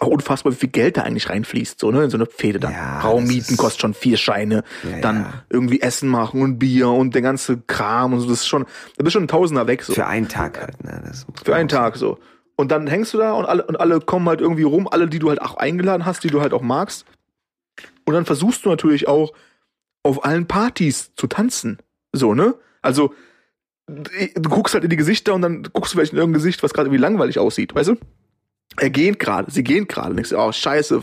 auch 0.00 0.06
unfassbar, 0.08 0.52
wie 0.52 0.56
viel 0.56 0.68
Geld 0.68 0.96
da 0.96 1.02
eigentlich 1.02 1.28
reinfließt, 1.28 1.80
so, 1.80 1.90
ne, 1.90 2.04
in 2.04 2.10
so 2.10 2.16
eine 2.16 2.26
Fete 2.26 2.60
dann. 2.60 2.72
Ja, 2.72 3.00
Raum 3.00 3.24
mieten 3.24 3.56
kostet 3.56 3.80
schon 3.80 3.94
vier 3.94 4.16
Scheine, 4.16 4.62
Ja, 4.88 5.00
dann 5.00 5.22
ja. 5.22 5.42
irgendwie 5.50 5.80
Essen 5.80 6.08
machen 6.08 6.42
und 6.42 6.58
Bier 6.58 6.88
und 6.88 7.14
der 7.14 7.22
ganze 7.22 7.58
Kram 7.58 8.12
und 8.12 8.20
so, 8.20 8.28
das 8.28 8.40
ist 8.40 8.46
schon, 8.46 8.64
da 8.96 9.04
bist 9.04 9.14
schon 9.14 9.24
ein 9.24 9.28
Tausender 9.28 9.66
weg, 9.66 9.82
so. 9.82 9.92
Für 9.92 10.06
einen 10.06 10.28
Tag 10.28 10.60
halt, 10.60 10.82
ne? 10.84 11.12
Für 11.42 11.54
einen. 11.54 11.68
Tag 11.68 11.96
so. 11.96 12.18
Und 12.56 12.72
dann 12.72 12.86
hängst 12.86 13.14
du 13.14 13.18
da 13.18 13.32
und 13.32 13.44
alle, 13.46 13.64
und 13.66 13.78
alle 13.78 14.00
kommen 14.00 14.28
halt 14.28 14.40
irgendwie 14.40 14.64
rum, 14.64 14.88
alle, 14.88 15.08
die 15.08 15.18
du 15.18 15.28
halt 15.28 15.40
auch 15.40 15.56
eingeladen 15.56 16.04
hast, 16.04 16.24
die 16.24 16.28
du 16.28 16.40
halt 16.40 16.52
auch 16.52 16.62
magst. 16.62 17.04
Und 18.04 18.14
dann 18.14 18.24
versuchst 18.24 18.64
du 18.64 18.68
natürlich 18.68 19.06
auch 19.06 19.32
auf 20.02 20.24
allen 20.24 20.46
Partys 20.46 21.12
zu 21.14 21.26
tanzen. 21.26 21.78
So, 22.12 22.34
ne? 22.34 22.54
Also, 22.82 23.14
du 23.86 24.48
guckst 24.48 24.74
halt 24.74 24.84
in 24.84 24.90
die 24.90 24.96
Gesichter 24.96 25.34
und 25.34 25.42
dann 25.42 25.62
guckst 25.72 25.92
du 25.92 25.98
vielleicht 25.98 26.12
in 26.12 26.18
irgendein 26.18 26.40
Gesicht, 26.40 26.62
was 26.62 26.72
gerade 26.72 26.88
irgendwie 26.88 27.02
langweilig 27.02 27.38
aussieht, 27.38 27.74
weißt 27.74 27.90
du? 27.90 27.96
Er 28.80 28.90
geht 28.90 29.18
gerade, 29.18 29.50
sie 29.50 29.64
gehen 29.64 29.86
gerade. 29.88 30.10
Und 30.10 30.16
denkst 30.16 30.30
du, 30.30 30.38
oh, 30.38 30.52
scheiße, 30.52 31.02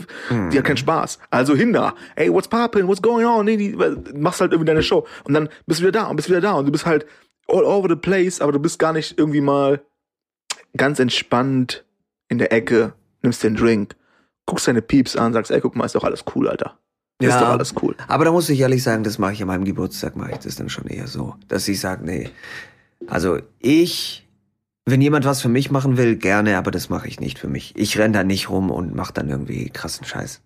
die 0.52 0.58
hat 0.58 0.64
keinen 0.64 0.76
Spaß. 0.76 1.18
Also 1.30 1.54
hin 1.54 1.72
da. 1.72 1.94
Hey, 2.16 2.32
what's 2.32 2.48
poppin'? 2.48 2.86
What's 2.86 3.02
going 3.02 3.26
on? 3.26 3.44
Nee, 3.44 3.56
die, 3.56 3.76
machst 4.14 4.40
halt 4.40 4.52
irgendwie 4.52 4.66
deine 4.66 4.82
Show. 4.82 5.06
Und 5.24 5.34
dann 5.34 5.48
bist 5.66 5.80
du 5.80 5.84
wieder 5.84 5.92
da 5.92 6.06
und 6.06 6.16
bist 6.16 6.28
wieder 6.28 6.40
da. 6.40 6.52
Und 6.54 6.66
du 6.66 6.72
bist 6.72 6.86
halt 6.86 7.06
all 7.48 7.64
over 7.64 7.88
the 7.88 7.96
place, 7.96 8.40
aber 8.40 8.52
du 8.52 8.58
bist 8.58 8.78
gar 8.78 8.92
nicht 8.92 9.18
irgendwie 9.18 9.40
mal 9.40 9.80
ganz 10.76 10.98
entspannt 10.98 11.84
in 12.28 12.38
der 12.38 12.52
Ecke, 12.52 12.92
nimmst 13.22 13.42
den 13.44 13.54
Drink, 13.54 13.94
guckst 14.46 14.66
deine 14.68 14.82
Pieps 14.82 15.16
an, 15.16 15.32
sagst, 15.32 15.50
ey, 15.50 15.60
guck 15.60 15.76
mal, 15.76 15.84
ist 15.84 15.94
doch 15.94 16.04
alles 16.04 16.24
cool, 16.34 16.48
Alter. 16.48 16.78
Ist 17.18 17.30
Ja. 17.30 17.40
doch 17.40 17.48
alles 17.48 17.74
cool. 17.82 17.94
Aber 18.08 18.24
da 18.24 18.32
muss 18.32 18.48
ich 18.50 18.60
ehrlich 18.60 18.82
sagen, 18.82 19.02
das 19.04 19.18
mache 19.18 19.32
ich 19.32 19.40
an 19.42 19.48
meinem 19.48 19.64
Geburtstag, 19.64 20.16
mache 20.16 20.32
ich 20.32 20.38
das 20.38 20.56
dann 20.56 20.68
schon 20.68 20.86
eher 20.86 21.06
so, 21.06 21.34
dass 21.48 21.66
ich 21.68 21.80
sage, 21.80 22.04
nee. 22.04 22.30
Also 23.06 23.38
ich, 23.58 24.25
wenn 24.86 25.00
jemand 25.00 25.24
was 25.24 25.42
für 25.42 25.48
mich 25.48 25.70
machen 25.70 25.96
will, 25.96 26.16
gerne, 26.16 26.56
aber 26.56 26.70
das 26.70 26.88
mache 26.88 27.08
ich 27.08 27.18
nicht 27.18 27.38
für 27.38 27.48
mich. 27.48 27.74
Ich 27.76 27.98
renn 27.98 28.12
da 28.12 28.22
nicht 28.22 28.48
rum 28.48 28.70
und 28.70 28.94
mache 28.94 29.12
dann 29.12 29.28
irgendwie 29.28 29.68
krassen 29.68 30.06
Scheiß. 30.06 30.40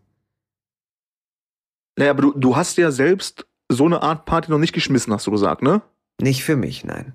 Naja, 1.98 2.10
aber 2.10 2.22
du, 2.22 2.32
du 2.32 2.56
hast 2.56 2.78
ja 2.78 2.90
selbst 2.90 3.46
so 3.68 3.84
eine 3.84 4.02
Art 4.02 4.24
Party 4.24 4.50
noch 4.50 4.58
nicht 4.58 4.72
geschmissen, 4.72 5.12
hast 5.12 5.26
du 5.26 5.30
gesagt, 5.30 5.62
ne? 5.62 5.82
Nicht 6.20 6.42
für 6.42 6.56
mich, 6.56 6.84
nein. 6.84 7.12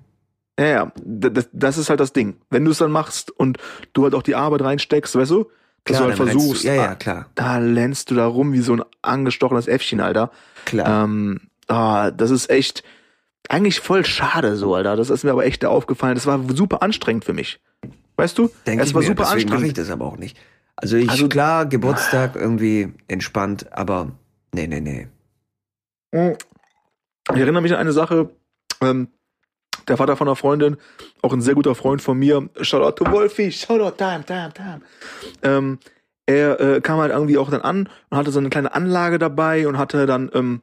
Ja, 0.58 0.66
ja, 0.66 0.92
das, 1.04 1.48
das 1.52 1.78
ist 1.78 1.90
halt 1.90 2.00
das 2.00 2.12
Ding. 2.12 2.36
Wenn 2.48 2.64
du 2.64 2.70
es 2.70 2.78
dann 2.78 2.92
machst 2.92 3.30
und 3.30 3.58
du 3.92 4.04
halt 4.04 4.14
auch 4.14 4.22
die 4.22 4.36
Arbeit 4.36 4.62
reinsteckst, 4.62 5.16
weißt 5.16 5.32
du, 5.32 5.50
dass 5.84 5.98
Klar, 5.98 6.00
du 6.00 6.18
halt 6.18 6.30
versuchst, 6.30 6.64
Du, 6.64 6.68
ja, 6.68 6.74
ja, 6.74 6.90
ah, 6.90 6.94
klar. 6.94 7.26
da 7.34 7.58
lernst 7.58 8.10
du 8.10 8.14
da 8.14 8.26
rum 8.26 8.52
wie 8.52 8.60
so 8.60 8.72
ein 8.74 8.82
angestochenes 9.02 9.68
Äffchen, 9.68 10.00
Alter. 10.00 10.30
Klar. 10.64 11.04
Ähm, 11.04 11.40
ah, 11.66 12.10
das 12.10 12.30
ist 12.30 12.50
echt 12.50 12.84
eigentlich 13.48 13.80
voll 13.80 14.04
schade 14.04 14.56
so, 14.56 14.74
Alter. 14.74 14.96
Das 14.96 15.10
ist 15.10 15.24
mir 15.24 15.30
aber 15.32 15.44
echt 15.46 15.62
da 15.62 15.68
aufgefallen. 15.68 16.14
Das 16.14 16.26
war 16.26 16.40
super 16.54 16.82
anstrengend 16.82 17.24
für 17.24 17.32
mich. 17.32 17.60
Weißt 18.16 18.36
du? 18.38 18.50
Denke 18.66 18.82
es 18.82 18.90
ich 18.90 18.94
war 18.94 19.02
mir, 19.02 19.08
super 19.08 19.24
deswegen 19.24 19.48
mache 19.50 19.58
ich 19.58 19.64
anstrengend. 19.70 19.78
das 19.78 19.90
aber 19.90 20.04
auch 20.06 20.16
nicht. 20.16 20.36
Also 20.76 20.96
ich, 20.96 21.08
Also- 21.10 21.28
klar, 21.28 21.66
Geburtstag 21.66 22.36
irgendwie 22.36 22.92
entspannt, 23.08 23.72
aber 23.72 24.12
nee, 24.52 24.66
nee, 24.66 24.80
nee. 24.80 25.08
Mhm. 26.12 26.36
Ich 27.32 27.40
erinnere 27.40 27.62
mich 27.62 27.72
an 27.72 27.78
eine 27.78 27.92
Sache. 27.92 28.30
Ähm, 28.80 29.08
der 29.88 29.96
Vater 29.96 30.16
von 30.16 30.26
einer 30.28 30.36
Freundin, 30.36 30.76
auch 31.22 31.32
ein 31.32 31.40
sehr 31.40 31.54
guter 31.54 31.74
Freund 31.74 32.02
von 32.02 32.18
mir, 32.18 32.48
Shoutout 32.60 33.04
to 33.04 33.10
Wolfi, 33.12 33.52
Shoutout, 33.52 33.94
damn, 33.96 34.24
damn, 34.26 34.52
damn. 34.52 34.82
Ähm, 35.42 35.78
er 36.26 36.58
äh, 36.60 36.80
kam 36.80 36.98
halt 36.98 37.12
irgendwie 37.12 37.38
auch 37.38 37.50
dann 37.50 37.60
an 37.62 37.88
und 38.10 38.18
hatte 38.18 38.32
so 38.32 38.40
eine 38.40 38.50
kleine 38.50 38.74
Anlage 38.74 39.18
dabei 39.18 39.68
und 39.68 39.78
hatte 39.78 40.06
dann 40.06 40.28
ähm, 40.34 40.60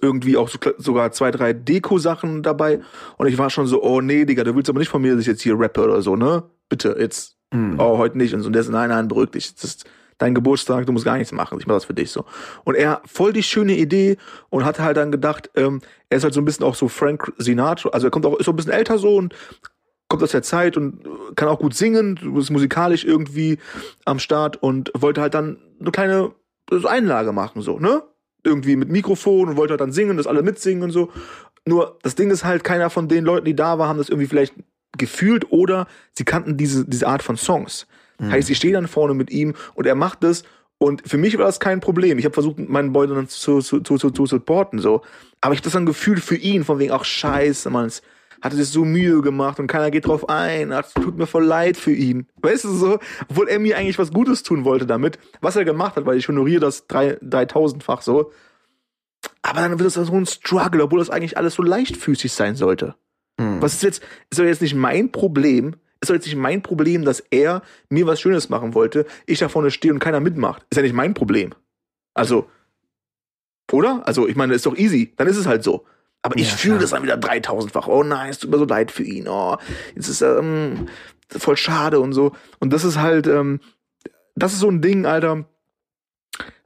irgendwie 0.00 0.36
auch 0.36 0.48
so, 0.48 0.58
sogar 0.78 1.12
zwei, 1.12 1.30
drei 1.30 1.52
Deko-Sachen 1.52 2.42
dabei. 2.42 2.80
Und 3.16 3.26
ich 3.26 3.38
war 3.38 3.50
schon 3.50 3.66
so, 3.66 3.82
oh 3.82 4.00
nee, 4.00 4.24
Digga, 4.24 4.44
du 4.44 4.54
willst 4.54 4.70
aber 4.70 4.78
nicht 4.78 4.88
von 4.90 5.02
mir, 5.02 5.12
dass 5.12 5.22
ich 5.22 5.26
jetzt 5.26 5.42
hier 5.42 5.58
rappe 5.58 5.84
oder 5.84 6.02
so, 6.02 6.16
ne? 6.16 6.44
Bitte, 6.68 6.96
jetzt 6.98 7.38
Hm. 7.52 7.76
oh, 7.78 7.98
heute 7.98 8.18
nicht. 8.18 8.34
Und 8.34 8.42
so, 8.42 8.48
und 8.48 8.52
der 8.52 8.62
ist, 8.62 8.68
nein, 8.68 8.90
nein, 8.90 9.08
beruhig 9.08 9.30
dich. 9.30 9.54
Das 9.54 9.64
ist 9.64 9.84
dein 10.18 10.34
Geburtstag, 10.34 10.86
du 10.86 10.92
musst 10.92 11.04
gar 11.04 11.16
nichts 11.16 11.32
machen. 11.32 11.58
Ich 11.60 11.66
mache 11.66 11.76
das 11.76 11.84
für 11.84 11.94
dich 11.94 12.10
so. 12.10 12.24
Und 12.64 12.74
er, 12.74 13.02
voll 13.06 13.32
die 13.32 13.42
schöne 13.42 13.76
Idee 13.76 14.16
und 14.50 14.64
hatte 14.64 14.82
halt 14.82 14.96
dann 14.96 15.12
gedacht, 15.12 15.50
ähm, 15.54 15.80
er 16.10 16.18
ist 16.18 16.24
halt 16.24 16.34
so 16.34 16.40
ein 16.40 16.44
bisschen 16.44 16.64
auch 16.64 16.74
so 16.74 16.88
Frank 16.88 17.32
Sinatra, 17.38 17.90
also 17.90 18.06
er 18.06 18.10
kommt 18.10 18.26
auch, 18.26 18.36
ist 18.38 18.46
so 18.46 18.52
ein 18.52 18.56
bisschen 18.56 18.72
älter 18.72 18.98
so 18.98 19.16
und 19.16 19.34
kommt 20.08 20.22
aus 20.22 20.32
der 20.32 20.42
Zeit 20.42 20.76
und 20.76 21.04
kann 21.36 21.48
auch 21.48 21.58
gut 21.58 21.74
singen, 21.74 22.18
ist 22.36 22.50
musikalisch 22.50 23.04
irgendwie 23.04 23.58
am 24.04 24.18
Start 24.18 24.56
und 24.62 24.90
wollte 24.94 25.20
halt 25.20 25.34
dann 25.34 25.58
eine 25.80 25.90
kleine 25.90 26.32
so 26.70 26.88
Einlage 26.88 27.32
machen, 27.32 27.62
so, 27.62 27.78
ne? 27.78 28.02
Irgendwie 28.44 28.76
mit 28.76 28.88
Mikrofon 28.88 29.48
und 29.48 29.56
wollte 29.56 29.72
halt 29.72 29.80
dann 29.80 29.92
singen, 29.92 30.16
dass 30.16 30.26
alle 30.26 30.42
mitsingen 30.42 30.82
und 30.84 30.90
so. 30.90 31.10
Nur, 31.66 31.98
das 32.02 32.14
Ding 32.14 32.30
ist 32.30 32.44
halt, 32.44 32.64
keiner 32.64 32.88
von 32.88 33.08
den 33.08 33.24
Leuten, 33.24 33.44
die 33.44 33.56
da 33.56 33.78
waren, 33.78 33.88
haben 33.88 33.98
das 33.98 34.08
irgendwie 34.08 34.28
vielleicht 34.28 34.54
gefühlt 34.96 35.50
oder 35.52 35.86
sie 36.12 36.24
kannten 36.24 36.56
diese, 36.56 36.84
diese 36.86 37.06
Art 37.06 37.22
von 37.22 37.36
Songs. 37.36 37.86
Heißt, 38.20 38.50
ich 38.50 38.56
stehe 38.56 38.72
dann 38.72 38.88
vorne 38.88 39.14
mit 39.14 39.30
ihm 39.30 39.54
und 39.74 39.86
er 39.86 39.94
macht 39.94 40.24
das 40.24 40.42
und 40.78 41.08
für 41.08 41.18
mich 41.18 41.36
war 41.36 41.44
das 41.44 41.60
kein 41.60 41.80
Problem. 41.80 42.18
Ich 42.18 42.24
habe 42.24 42.34
versucht, 42.34 42.58
meinen 42.58 42.92
Boy 42.92 43.08
dann 43.08 43.28
zu, 43.28 43.60
zu, 43.60 43.80
zu, 43.80 43.96
zu, 43.96 44.26
supporten, 44.26 44.78
so. 44.78 45.02
Aber 45.40 45.52
ich 45.52 45.58
hab 45.58 45.64
das 45.64 45.72
dann 45.72 45.86
gefühlt 45.86 46.20
für 46.20 46.36
ihn, 46.36 46.64
von 46.64 46.78
wegen, 46.78 46.92
ach 46.92 47.04
scheiße, 47.04 47.68
man, 47.70 47.86
es 47.86 48.02
hatte 48.42 48.56
sich 48.56 48.68
so 48.68 48.84
Mühe 48.84 49.20
gemacht 49.20 49.58
und 49.58 49.66
keiner 49.66 49.90
geht 49.90 50.06
drauf 50.06 50.28
ein. 50.28 50.72
Es 50.72 50.92
tut 50.94 51.16
mir 51.16 51.26
voll 51.26 51.44
leid 51.44 51.76
für 51.76 51.92
ihn. 51.92 52.26
Weißt 52.42 52.64
du 52.64 52.70
so? 52.70 52.98
Obwohl 53.28 53.48
er 53.48 53.58
mir 53.58 53.76
eigentlich 53.76 53.98
was 53.98 54.12
Gutes 54.12 54.42
tun 54.42 54.64
wollte 54.64 54.86
damit, 54.86 55.18
was 55.40 55.56
er 55.56 55.64
gemacht 55.64 55.96
hat, 55.96 56.06
weil 56.06 56.18
ich 56.18 56.28
honoriere 56.28 56.60
das 56.60 56.86
drei, 56.86 57.18
3000-fach 57.18 58.02
so. 58.02 58.32
Aber 59.42 59.60
dann 59.60 59.78
wird 59.78 59.86
das 59.86 59.94
so 59.94 60.14
ein 60.14 60.26
Struggle, 60.26 60.82
obwohl 60.82 60.98
das 60.98 61.10
eigentlich 61.10 61.36
alles 61.36 61.54
so 61.54 61.62
leichtfüßig 61.62 62.32
sein 62.32 62.54
sollte. 62.54 62.94
Hm. 63.40 63.60
Was 63.60 63.74
ist 63.74 63.82
jetzt, 63.82 64.02
ist 64.30 64.38
doch 64.38 64.44
jetzt 64.44 64.62
nicht 64.62 64.74
mein 64.74 65.10
Problem, 65.10 65.76
ist 66.00 66.10
doch 66.10 66.14
jetzt 66.14 66.26
nicht 66.26 66.36
mein 66.36 66.62
Problem, 66.62 67.04
dass 67.04 67.20
er 67.20 67.62
mir 67.88 68.06
was 68.06 68.20
Schönes 68.20 68.48
machen 68.48 68.74
wollte, 68.74 69.06
ich 69.26 69.38
da 69.38 69.48
vorne 69.48 69.70
stehe 69.70 69.92
und 69.92 70.00
keiner 70.00 70.20
mitmacht. 70.20 70.64
Ist 70.70 70.76
ja 70.76 70.82
nicht 70.82 70.94
mein 70.94 71.14
Problem. 71.14 71.54
Also, 72.14 72.48
oder? 73.72 74.06
Also, 74.06 74.26
ich 74.28 74.36
meine, 74.36 74.54
ist 74.54 74.66
doch 74.66 74.76
easy. 74.76 75.12
Dann 75.16 75.28
ist 75.28 75.36
es 75.36 75.46
halt 75.46 75.62
so. 75.62 75.84
Aber 76.22 76.36
ich 76.36 76.50
Ja, 76.50 76.56
fühle 76.56 76.78
das 76.78 76.90
dann 76.90 77.02
wieder 77.02 77.16
3000-fach. 77.16 77.86
Oh 77.88 78.02
nein, 78.02 78.30
es 78.30 78.38
tut 78.38 78.50
mir 78.50 78.58
so 78.58 78.64
leid 78.64 78.90
für 78.90 79.04
ihn. 79.04 79.28
Oh, 79.28 79.56
jetzt 79.94 80.08
ist 80.08 80.20
er 80.20 80.38
ähm, 80.38 80.88
voll 81.30 81.56
schade 81.56 82.00
und 82.00 82.12
so. 82.12 82.32
Und 82.58 82.72
das 82.72 82.84
ist 82.84 82.98
halt, 82.98 83.26
ähm, 83.26 83.60
das 84.34 84.52
ist 84.52 84.60
so 84.60 84.68
ein 84.70 84.82
Ding, 84.82 85.06
Alter, 85.06 85.44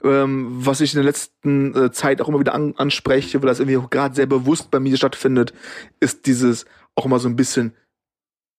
ähm, 0.05 0.47
was 0.51 0.81
ich 0.81 0.93
in 0.95 0.97
der 0.99 1.05
letzten 1.05 1.75
äh, 1.77 1.91
Zeit 1.93 2.21
auch 2.21 2.29
immer 2.29 2.41
wieder 2.41 2.55
an, 2.55 2.75
anspreche, 2.77 3.41
weil 3.43 3.49
das 3.49 3.61
irgendwie 3.61 3.77
auch 3.77 3.91
gerade 3.91 4.15
sehr 4.15 4.27
bewusst 4.27 4.71
bei 4.71 4.81
mir 4.81 4.97
stattfindet, 4.97 5.53
ist 6.01 6.27
dieses 6.27 6.65
auch 6.95 7.05
immer 7.07 7.19
so 7.19 7.29
ein 7.29 7.37
bisschen 7.37 7.75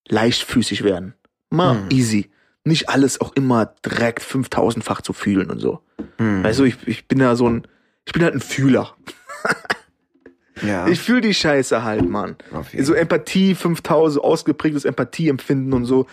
leichtfüßig 0.08 0.84
werden. 0.84 1.13
Mal 1.49 1.75
Hm. 1.84 1.89
easy. 1.91 2.29
Nicht 2.65 2.89
alles 2.89 3.19
auch 3.19 3.34
immer 3.36 3.65
direkt 3.86 4.21
5000-fach 4.23 5.01
zu 5.01 5.12
fühlen 5.13 5.49
und 5.51 5.60
so. 5.60 5.82
Hm. 6.17 6.43
Weißt 6.43 6.60
du, 6.60 6.63
ich, 6.63 6.77
ich 6.88 7.08
bin 7.08 7.19
da 7.19 7.36
so 7.36 7.47
ein, 7.49 7.67
ich 8.06 8.13
bin 8.13 8.23
halt 8.23 8.34
ein 8.34 8.39
Fühler. 8.41 8.95
Ja, 10.62 10.88
Ich 10.88 11.00
fühle 11.00 11.22
die 11.22 11.34
Scheiße 11.34 11.84
halt, 11.84 12.08
Mann. 12.08 12.36
So 12.80 12.94
Empathie 12.94 13.56
5000, 13.56 14.24
ausgeprägtes 14.24 14.86
Empathieempfinden 14.86 15.74
und 15.74 15.86
so. 15.86 16.08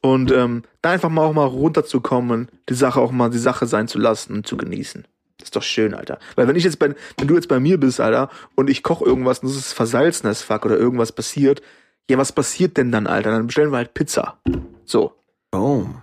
Und 0.00 0.30
ähm, 0.30 0.62
da 0.82 0.90
einfach 0.90 1.08
mal 1.08 1.22
auch 1.24 1.32
mal 1.32 1.46
runterzukommen, 1.46 2.48
die 2.68 2.74
Sache 2.74 3.00
auch 3.00 3.10
mal 3.10 3.30
die 3.30 3.38
Sache 3.38 3.66
sein 3.66 3.88
zu 3.88 3.98
lassen 3.98 4.34
und 4.34 4.46
zu 4.46 4.56
genießen. 4.56 5.06
Das 5.38 5.48
ist 5.48 5.56
doch 5.56 5.62
schön, 5.62 5.94
Alter. 5.94 6.18
Weil 6.34 6.48
wenn 6.48 6.56
ich 6.56 6.64
jetzt 6.64 6.78
bei, 6.78 6.94
wenn 7.18 7.28
du 7.28 7.34
jetzt 7.34 7.48
bei 7.48 7.60
mir 7.60 7.78
bist, 7.78 8.00
Alter, 8.00 8.30
und 8.54 8.70
ich 8.70 8.82
koche 8.82 9.04
irgendwas 9.04 9.40
und 9.40 9.48
es 9.48 9.56
ist 9.56 9.72
versalzen 9.72 10.28
as 10.28 10.42
fuck 10.42 10.64
oder 10.64 10.78
irgendwas 10.78 11.12
passiert, 11.12 11.62
ja, 12.08 12.18
was 12.18 12.32
passiert 12.32 12.76
denn 12.76 12.92
dann, 12.92 13.06
Alter? 13.06 13.32
Dann 13.32 13.46
bestellen 13.46 13.72
wir 13.72 13.78
halt 13.78 13.94
Pizza. 13.94 14.38
So. 14.84 15.14
Boom. 15.50 16.02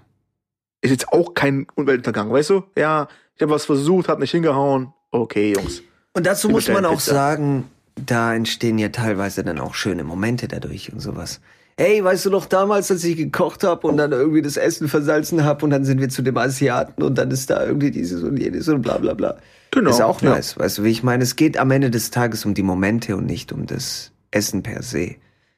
Ist 0.81 0.91
jetzt 0.91 1.09
auch 1.09 1.33
kein 1.33 1.65
Umweltuntergang, 1.75 2.29
weißt 2.31 2.49
du? 2.49 2.63
Ja, 2.77 3.07
ich 3.35 3.41
habe 3.41 3.53
was 3.53 3.65
versucht, 3.65 4.09
hat 4.09 4.19
nicht 4.19 4.31
hingehauen. 4.31 4.93
Okay, 5.11 5.53
Jungs. 5.53 5.81
Und 6.13 6.25
dazu 6.25 6.49
muss 6.49 6.67
man 6.67 6.85
auch 6.85 6.93
Pizza. 6.93 7.13
sagen, 7.13 7.69
da 7.95 8.33
entstehen 8.33 8.77
ja 8.77 8.89
teilweise 8.89 9.43
dann 9.43 9.59
auch 9.59 9.73
schöne 9.73 10.03
Momente 10.03 10.47
dadurch 10.47 10.91
und 10.91 10.99
sowas. 10.99 11.41
Hey, 11.75 12.03
weißt 12.03 12.27
du 12.27 12.29
noch 12.29 12.45
damals, 12.45 12.91
als 12.91 13.03
ich 13.03 13.17
gekocht 13.17 13.63
habe 13.63 13.87
und 13.87 13.97
dann 13.97 14.11
irgendwie 14.11 14.43
das 14.43 14.57
Essen 14.57 14.87
versalzen 14.87 15.43
habe 15.43 15.65
und 15.65 15.71
dann 15.71 15.85
sind 15.85 15.99
wir 15.99 16.09
zu 16.09 16.21
dem 16.21 16.37
Asiaten 16.37 17.01
und 17.01 17.17
dann 17.17 17.31
ist 17.31 17.49
da 17.49 17.65
irgendwie 17.65 17.89
dieses 17.89 18.21
und 18.21 18.37
jenes 18.37 18.67
und 18.67 18.83
bla 18.83 18.99
bla 18.99 19.15
bla. 19.15 19.37
Genau, 19.71 19.89
Ist 19.89 20.01
auch 20.01 20.21
ja. 20.21 20.29
nice, 20.29 20.57
weißt 20.57 20.77
du, 20.77 20.83
wie 20.83 20.89
ich 20.89 21.01
meine? 21.01 21.23
Es 21.23 21.35
geht 21.35 21.57
am 21.57 21.71
Ende 21.71 21.89
des 21.89 22.11
Tages 22.11 22.45
um 22.45 22.53
die 22.53 22.61
Momente 22.61 23.15
und 23.15 23.25
nicht 23.25 23.51
um 23.51 23.65
das 23.65 24.11
Essen 24.29 24.61
per 24.61 24.83
se. 24.83 25.15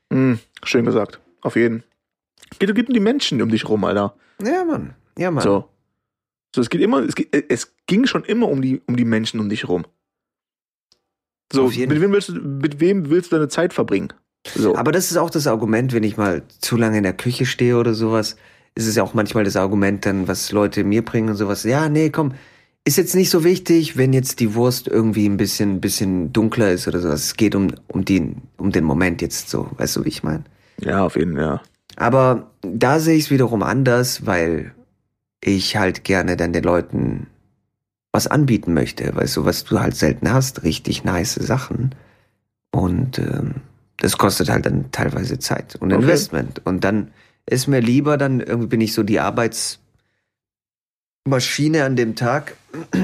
Mm, 0.10 0.36
schön 0.64 0.86
gesagt. 0.86 1.20
Auf 1.42 1.58
jeden. 1.58 1.84
Geht, 2.60 2.74
geht 2.74 2.88
um 2.88 2.94
die 2.94 3.02
Menschen 3.02 3.42
um 3.42 3.50
dich 3.50 3.68
rum, 3.68 3.84
Alter. 3.84 4.16
Ja, 4.42 4.64
Mann. 4.64 4.96
Ja, 5.18 5.32
Mann. 5.32 5.44
So. 5.44 5.70
So, 6.56 6.62
es 6.62 6.70
geht 6.70 6.80
immer, 6.80 7.00
es, 7.04 7.16
geht, 7.16 7.52
es 7.52 7.76
ging 7.88 8.06
schon 8.06 8.24
immer 8.24 8.48
um 8.48 8.62
die, 8.62 8.82
um 8.88 8.96
die 8.96 9.04
Menschen 9.04 9.42
um 9.42 9.50
dich 9.50 9.68
rum. 9.68 9.86
So, 11.52 11.68
mit 11.68 12.02
wem 12.02 12.12
willst 12.12 12.30
du, 12.30 12.34
mit 12.34 12.80
wem 12.80 13.10
willst 13.10 13.32
du 13.32 13.36
deine 13.36 13.50
Zeit 13.50 13.74
verbringen? 13.74 14.14
So. 14.56 14.76
Aber 14.76 14.92
das 14.92 15.12
ist 15.12 15.18
auch 15.18 15.30
das 15.30 15.48
Argument, 15.48 15.94
wenn 15.94 16.04
ich 16.04 16.18
mal 16.18 16.44
zu 16.60 16.78
lange 16.78 16.98
in 16.98 17.04
der 17.04 17.14
Küche 17.14 17.46
stehe 17.46 17.78
oder 17.78 17.94
sowas, 17.94 18.36
ist 18.76 18.88
es 18.88 18.96
ja 18.96 19.04
auch 19.04 19.14
manchmal 19.14 19.44
das 19.44 19.56
Argument 19.56 20.06
dann, 20.06 20.28
was 20.28 20.52
Leute 20.52 20.84
mir 20.84 21.04
bringen 21.04 21.30
und 21.30 21.36
sowas. 21.36 21.64
Ja, 21.64 21.90
nee, 21.90 22.10
komm, 22.10 22.34
ist 22.84 22.98
jetzt 22.98 23.16
nicht 23.16 23.30
so 23.30 23.44
wichtig, 23.44 23.98
wenn 23.98 24.14
jetzt 24.14 24.40
die 24.40 24.54
Wurst 24.54 24.88
irgendwie 24.88 25.28
ein 25.28 25.38
bisschen, 25.38 25.82
bisschen 25.82 26.32
dunkler 26.34 26.72
ist 26.72 26.88
oder 26.88 27.00
sowas. 27.00 27.24
Es 27.24 27.36
geht 27.36 27.56
um, 27.56 27.74
um 27.88 28.06
den, 28.06 28.44
um 28.58 28.72
den 28.72 28.84
Moment 28.84 29.22
jetzt 29.22 29.50
so, 29.50 29.70
weißt 29.78 29.96
du, 29.96 30.06
wie 30.06 30.10
ich 30.10 30.24
meine? 30.24 30.44
ja, 30.80 31.06
auf 31.06 31.16
jeden 31.16 31.36
Fall, 31.36 31.44
ja. 31.44 31.62
Aber 31.96 32.52
da 32.62 33.00
sehe 33.00 33.16
ich 33.16 33.26
es 33.26 33.32
wiederum 33.32 33.64
anders, 33.64 34.26
weil 34.26 34.74
ich 35.42 35.78
halt 35.78 36.04
gerne 36.04 36.36
dann 36.36 36.52
den 36.52 36.64
Leuten 36.64 37.28
was 38.16 38.26
anbieten 38.28 38.74
möchte, 38.74 39.14
weißt 39.14 39.36
du, 39.36 39.44
was 39.44 39.66
du 39.66 39.82
halt 39.82 39.98
selten 39.98 40.32
hast, 40.32 40.64
richtig 40.64 41.04
nice 41.04 41.36
Sachen. 41.36 41.94
Und 42.72 43.20
ähm, 43.20 43.56
das 43.98 44.18
kostet 44.18 44.50
halt 44.50 44.66
dann 44.66 44.90
teilweise 44.94 45.38
Zeit 45.38 45.76
und 45.76 45.92
Okay. 45.92 46.02
Investment. 46.02 46.66
Und 46.66 46.86
dann 46.86 47.12
ist 47.46 47.68
mir 47.68 47.82
lieber, 47.82 48.18
dann 48.18 48.40
irgendwie 48.40 48.68
bin 48.68 48.80
ich 48.80 48.94
so 48.94 49.04
die 49.04 49.20
Arbeitsmaschine 49.20 49.84
an 51.84 51.98
dem 51.98 52.16
Tag 52.16 52.56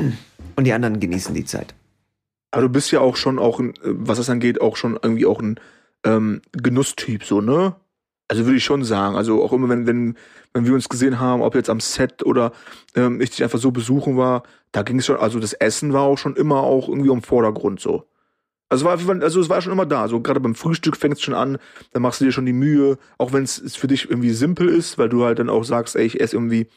und 0.56 0.64
die 0.64 0.72
anderen 0.72 1.02
genießen 1.02 1.36
die 1.36 1.44
Zeit. 1.44 1.76
Aber 2.52 2.62
du 2.62 2.70
bist 2.70 2.92
ja 2.92 3.02
auch 3.02 3.18
schon 3.18 3.38
auch, 3.38 3.60
ein, 3.60 3.72
äh, 3.72 3.80
was 3.84 4.18
das 4.18 4.30
angeht, 4.30 4.62
auch 4.62 4.78
schon 4.78 4.98
irgendwie 5.02 5.26
auch 5.26 5.42
ein 5.42 5.60
ähm, 6.06 6.42
Genusstyp, 6.54 7.26
so, 7.26 7.42
ne? 7.42 7.76
Also 8.32 8.46
würde 8.46 8.56
ich 8.56 8.64
schon 8.64 8.86
sagen. 8.86 9.18
Also 9.18 9.44
auch 9.44 9.52
immer, 9.52 9.68
wenn, 9.68 9.86
wenn, 9.86 10.16
wenn 10.54 10.66
wir 10.66 10.74
uns 10.74 10.88
gesehen 10.88 11.20
haben, 11.20 11.42
ob 11.42 11.54
jetzt 11.54 11.70
am 11.70 11.82
Set 11.82 12.26
oder 12.26 12.54
ähm, 12.96 13.20
ich 13.20 13.32
dich 13.32 13.44
einfach 13.44 13.60
so 13.60 13.72
besuchen 13.72 14.16
war, 14.16 14.44
da 14.72 14.84
ging 14.84 15.00
es 15.00 15.06
schon, 15.06 15.18
also 15.18 15.38
das 15.38 15.52
Essen 15.52 15.92
war 15.92 16.04
auch 16.04 16.18
schon 16.18 16.38
immer 16.38 16.64
auch 16.64 16.88
irgendwie 16.88 17.12
im 17.12 17.24
Vordergrund 17.24 17.82
so. 17.82 18.08
Also, 18.70 18.86
war, 18.86 18.98
also 19.22 19.42
es 19.42 19.50
war 19.50 19.62
schon 19.62 19.74
immer 19.74 19.86
da. 19.86 20.08
So 20.08 20.22
gerade 20.22 20.40
beim 20.40 20.56
Frühstück 20.56 20.96
fängt 20.96 21.16
es 21.16 21.22
schon 21.22 21.34
an, 21.34 21.58
dann 21.92 22.02
machst 22.02 22.22
du 22.22 22.26
dir 22.26 22.32
schon 22.32 22.46
die 22.46 22.54
Mühe, 22.54 22.98
auch 23.18 23.34
wenn 23.34 23.44
es 23.44 23.76
für 23.76 23.88
dich 23.88 24.10
irgendwie 24.10 24.32
simpel 24.32 24.70
ist, 24.70 24.98
weil 24.98 25.10
du 25.10 25.26
halt 25.26 25.40
dann 25.40 25.50
auch 25.50 25.66
sagst, 25.66 25.98
ey, 25.98 26.06
ich 26.06 26.22
esse 26.22 26.38
irgendwie 26.38 26.68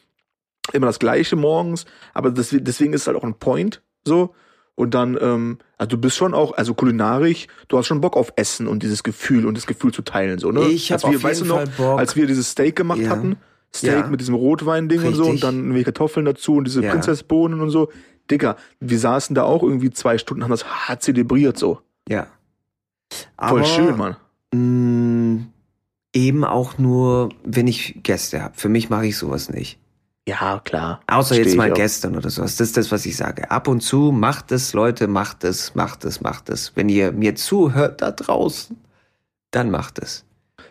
immer 0.72 0.86
das 0.86 0.98
Gleiche 0.98 1.36
morgens, 1.36 1.84
aber 2.14 2.32
das, 2.32 2.48
deswegen 2.50 2.94
ist 2.94 3.02
es 3.02 3.06
halt 3.06 3.16
auch 3.16 3.22
ein 3.22 3.38
Point, 3.38 3.80
so. 4.04 4.34
Und 4.76 4.92
dann, 4.94 5.16
ähm, 5.20 5.58
also 5.78 5.90
du 5.90 5.98
bist 5.98 6.16
schon 6.16 6.34
auch, 6.34 6.56
also 6.56 6.74
kulinarisch, 6.74 7.46
du 7.68 7.78
hast 7.78 7.86
schon 7.86 8.00
Bock 8.00 8.16
auf 8.16 8.32
Essen 8.36 8.66
und 8.66 8.82
dieses 8.82 9.02
Gefühl 9.04 9.46
und 9.46 9.56
das 9.56 9.66
Gefühl 9.66 9.92
zu 9.92 10.02
teilen, 10.02 10.38
so, 10.38 10.50
ne? 10.50 10.62
Ich 10.66 10.90
hab 10.90 10.96
als 11.04 11.10
wir, 11.12 11.16
auf 11.18 11.22
weißt 11.24 11.40
jeden 11.42 11.48
du 11.48 11.54
noch, 11.54 11.62
Fall 11.72 11.86
Bock. 11.92 11.98
als 12.00 12.16
wir 12.16 12.26
dieses 12.26 12.50
Steak 12.50 12.74
gemacht 12.74 12.98
Ja. 13.00 13.10
hatten, 13.10 13.36
Steak 13.72 13.90
Ja. 14.04 14.06
mit 14.08 14.20
diesem 14.20 14.34
Rotwein-Ding 14.34 15.04
und 15.04 15.14
so 15.14 15.26
und 15.26 15.42
dann 15.44 15.56
irgendwie 15.60 15.84
Kartoffeln 15.84 16.26
dazu 16.26 16.56
und 16.56 16.64
diese 16.66 16.82
Ja. 16.82 16.90
Prinzessbohnen 16.90 17.60
und 17.60 17.70
so. 17.70 17.90
Digga, 18.30 18.56
wir 18.80 18.98
saßen 18.98 19.34
da 19.34 19.44
auch 19.44 19.62
irgendwie 19.62 19.90
zwei 19.90 20.18
Stunden, 20.18 20.42
haben 20.42 20.50
das 20.50 20.64
hart 20.64 21.02
zelebriert 21.02 21.56
so. 21.58 21.80
Ja. 22.08 22.26
Voll 23.12 23.60
Aber, 23.60 23.64
schön, 23.64 23.96
Mann. 23.96 24.16
mh, 24.52 25.44
eben 26.14 26.44
auch 26.44 26.78
nur, 26.78 27.28
wenn 27.44 27.66
ich 27.68 28.00
Gäste 28.02 28.42
habe. 28.42 28.54
Für 28.56 28.68
mich 28.68 28.90
mache 28.90 29.06
ich 29.06 29.16
sowas 29.18 29.50
nicht. 29.50 29.78
Ja, 30.26 30.60
klar. 30.64 31.00
Außer 31.06 31.34
Steh 31.34 31.44
jetzt 31.44 31.56
mal 31.56 31.70
gestern 31.70 32.16
oder 32.16 32.30
sowas. 32.30 32.56
Das 32.56 32.68
ist 32.68 32.76
das, 32.78 32.90
was 32.90 33.04
ich 33.04 33.16
sage. 33.16 33.50
Ab 33.50 33.68
und 33.68 33.82
zu 33.82 34.10
macht 34.10 34.52
es, 34.52 34.72
Leute, 34.72 35.06
macht 35.06 35.44
es, 35.44 35.74
macht 35.74 36.04
es, 36.04 36.22
macht 36.22 36.48
es. 36.48 36.72
Wenn 36.74 36.88
ihr 36.88 37.12
mir 37.12 37.34
zuhört 37.34 38.00
da 38.00 38.10
draußen, 38.10 38.76
dann 39.50 39.70
macht 39.70 39.98
es. 39.98 40.24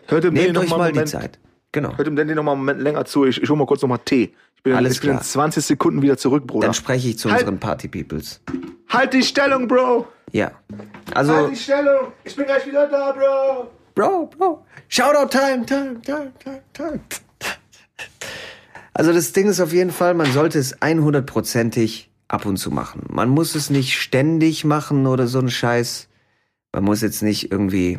Hört 0.08 0.24
dem 0.24 0.34
Nehmt 0.34 0.54
noch 0.54 0.62
euch 0.62 0.70
mal 0.70 0.78
mal 0.78 0.92
die 0.92 1.04
Zeit. 1.04 1.38
Genau. 1.70 1.96
hört 1.96 2.06
dem 2.06 2.16
Danny 2.16 2.34
noch 2.34 2.42
mal 2.42 2.52
einen 2.52 2.60
Moment 2.60 2.80
länger 2.80 3.04
zu. 3.04 3.24
Ich, 3.26 3.42
ich 3.42 3.48
hol 3.48 3.56
mal 3.56 3.66
kurz 3.66 3.82
noch 3.82 3.88
mal 3.88 3.98
Tee. 3.98 4.34
Ich 4.56 4.62
bin, 4.62 4.74
Alles 4.74 4.94
ich 4.94 5.00
bin 5.00 5.10
in 5.10 5.16
klar. 5.16 5.24
20 5.24 5.64
Sekunden 5.64 6.02
wieder 6.02 6.16
zurück, 6.16 6.46
Bruder. 6.46 6.66
Dann 6.68 6.74
spreche 6.74 7.08
ich 7.08 7.18
zu 7.18 7.30
Halt. 7.30 7.42
unseren 7.42 7.58
Party-Peoples. 7.58 8.40
halt 8.88 9.12
die 9.12 9.22
Stellung, 9.22 9.68
Bro! 9.68 10.06
Ja. 10.32 10.50
Also, 11.14 11.54
Stellung! 11.54 12.12
Ich 12.24 12.34
bin 12.34 12.46
gleich 12.46 12.66
wieder 12.66 12.88
da, 12.88 13.12
Bro! 13.12 13.70
Bro, 13.94 14.26
Bro. 14.36 14.64
Shoutout 14.88 15.28
time, 15.30 15.64
time, 15.66 16.00
time, 16.02 16.32
time, 16.42 16.62
time. 16.72 17.00
Also 18.94 19.12
das 19.12 19.32
Ding 19.32 19.48
ist 19.48 19.60
auf 19.60 19.72
jeden 19.72 19.90
Fall, 19.90 20.14
man 20.14 20.32
sollte 20.32 20.58
es 20.58 20.80
100%ig 20.80 22.08
ab 22.28 22.46
und 22.46 22.56
zu 22.56 22.70
machen. 22.70 23.02
Man 23.10 23.28
muss 23.28 23.56
es 23.56 23.68
nicht 23.68 23.98
ständig 24.00 24.64
machen 24.64 25.06
oder 25.06 25.26
so 25.26 25.40
ein 25.40 25.50
Scheiß. 25.50 26.08
Man 26.72 26.84
muss 26.84 27.02
jetzt 27.02 27.22
nicht 27.22 27.50
irgendwie 27.50 27.98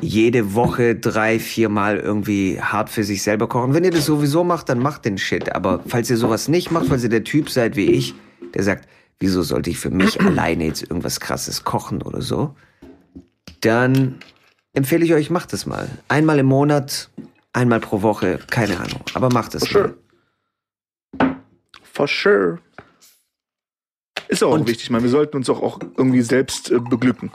jede 0.00 0.54
Woche 0.54 0.94
drei, 0.96 1.38
viermal 1.38 1.98
irgendwie 1.98 2.60
hart 2.60 2.88
für 2.88 3.04
sich 3.04 3.22
selber 3.22 3.48
kochen. 3.48 3.74
Wenn 3.74 3.84
ihr 3.84 3.90
das 3.90 4.06
sowieso 4.06 4.44
macht, 4.44 4.70
dann 4.70 4.78
macht 4.78 5.04
den 5.04 5.18
Shit. 5.18 5.54
Aber 5.54 5.80
falls 5.86 6.08
ihr 6.08 6.16
sowas 6.16 6.48
nicht 6.48 6.70
macht, 6.70 6.86
falls 6.86 7.02
ihr 7.02 7.10
der 7.10 7.24
Typ 7.24 7.50
seid 7.50 7.76
wie 7.76 7.90
ich, 7.90 8.14
der 8.54 8.62
sagt, 8.62 8.88
wieso 9.18 9.42
sollte 9.42 9.68
ich 9.68 9.78
für 9.78 9.90
mich 9.90 10.20
alleine 10.24 10.64
jetzt 10.64 10.82
irgendwas 10.82 11.20
krasses 11.20 11.64
kochen 11.64 12.00
oder 12.00 12.22
so, 12.22 12.54
dann 13.60 14.16
empfehle 14.72 15.04
ich 15.04 15.12
euch, 15.12 15.28
macht 15.28 15.52
es 15.52 15.66
mal. 15.66 15.88
Einmal 16.08 16.38
im 16.38 16.46
Monat, 16.46 17.10
einmal 17.52 17.80
pro 17.80 18.02
Woche, 18.02 18.38
keine 18.50 18.78
Ahnung. 18.78 19.02
Aber 19.14 19.28
macht 19.32 19.54
es 19.54 19.66
For 19.66 19.80
mal. 19.80 19.94
sure. 21.18 21.36
For 21.92 22.08
sure. 22.08 22.58
Ist 24.28 24.42
auch 24.44 24.52
Und- 24.52 24.68
wichtig, 24.68 24.90
man. 24.90 25.02
Wir 25.02 25.10
sollten 25.10 25.36
uns 25.36 25.50
auch, 25.50 25.60
auch 25.62 25.80
irgendwie 25.96 26.22
selbst 26.22 26.70
äh, 26.70 26.78
beglücken. 26.78 27.32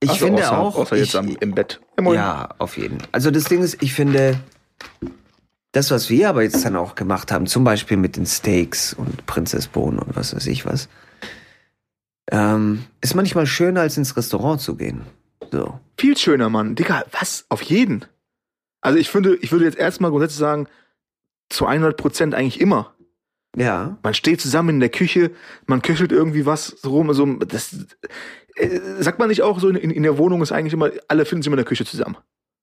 Ich 0.00 0.10
Also 0.10 0.26
finde 0.26 0.42
außer, 0.42 0.58
auch, 0.58 0.76
Außer 0.76 0.96
jetzt 0.96 1.08
ich, 1.10 1.16
am, 1.16 1.28
im 1.28 1.54
Bett. 1.54 1.80
Ja, 1.96 2.02
moin. 2.02 2.14
ja, 2.16 2.48
auf 2.58 2.76
jeden. 2.76 2.98
Also 3.12 3.30
das 3.30 3.44
Ding 3.44 3.62
ist, 3.62 3.82
ich 3.82 3.94
finde, 3.94 4.38
das, 5.72 5.90
was 5.90 6.10
wir 6.10 6.28
aber 6.28 6.42
jetzt 6.42 6.64
dann 6.64 6.76
auch 6.76 6.94
gemacht 6.94 7.32
haben, 7.32 7.46
zum 7.46 7.64
Beispiel 7.64 7.96
mit 7.96 8.16
den 8.16 8.26
Steaks 8.26 8.92
und 8.92 9.24
Prinzessbohnen 9.26 9.98
und 10.00 10.14
was 10.16 10.34
weiß 10.34 10.46
ich 10.48 10.66
was, 10.66 10.88
ähm, 12.30 12.84
ist 13.00 13.14
manchmal 13.14 13.46
schöner, 13.46 13.80
als 13.82 13.96
ins 13.96 14.16
Restaurant 14.16 14.60
zu 14.60 14.76
gehen. 14.76 15.02
So. 15.52 15.78
Viel 15.98 16.16
schöner, 16.16 16.48
Mann. 16.50 16.74
Digga, 16.74 17.04
was? 17.12 17.46
Auf 17.48 17.62
jeden. 17.62 18.04
Also 18.84 18.98
ich 18.98 19.08
finde, 19.10 19.36
ich 19.36 19.50
würde 19.50 19.64
jetzt 19.64 19.78
erstmal 19.78 20.10
grundsätzlich 20.10 20.38
sagen, 20.38 20.66
zu 21.48 21.66
100 21.66 21.96
Prozent 21.96 22.34
eigentlich 22.34 22.60
immer. 22.60 22.94
Ja, 23.56 23.96
Man 24.02 24.14
steht 24.14 24.40
zusammen 24.40 24.70
in 24.70 24.80
der 24.80 24.88
Küche, 24.88 25.30
man 25.66 25.80
köchelt 25.80 26.10
irgendwie 26.10 26.44
was 26.44 26.84
rum, 26.84 27.12
so, 27.14 27.24
das, 27.34 27.74
äh, 28.56 28.80
sagt 28.98 29.18
man 29.20 29.28
nicht 29.28 29.42
auch 29.42 29.60
so, 29.60 29.68
in, 29.68 29.90
in 29.90 30.02
der 30.02 30.18
Wohnung 30.18 30.42
ist 30.42 30.50
eigentlich 30.50 30.72
immer, 30.72 30.90
alle 31.06 31.24
finden 31.24 31.42
sich 31.42 31.46
immer 31.46 31.54
in 31.54 31.64
der 31.64 31.64
Küche 31.64 31.84
zusammen. 31.84 32.16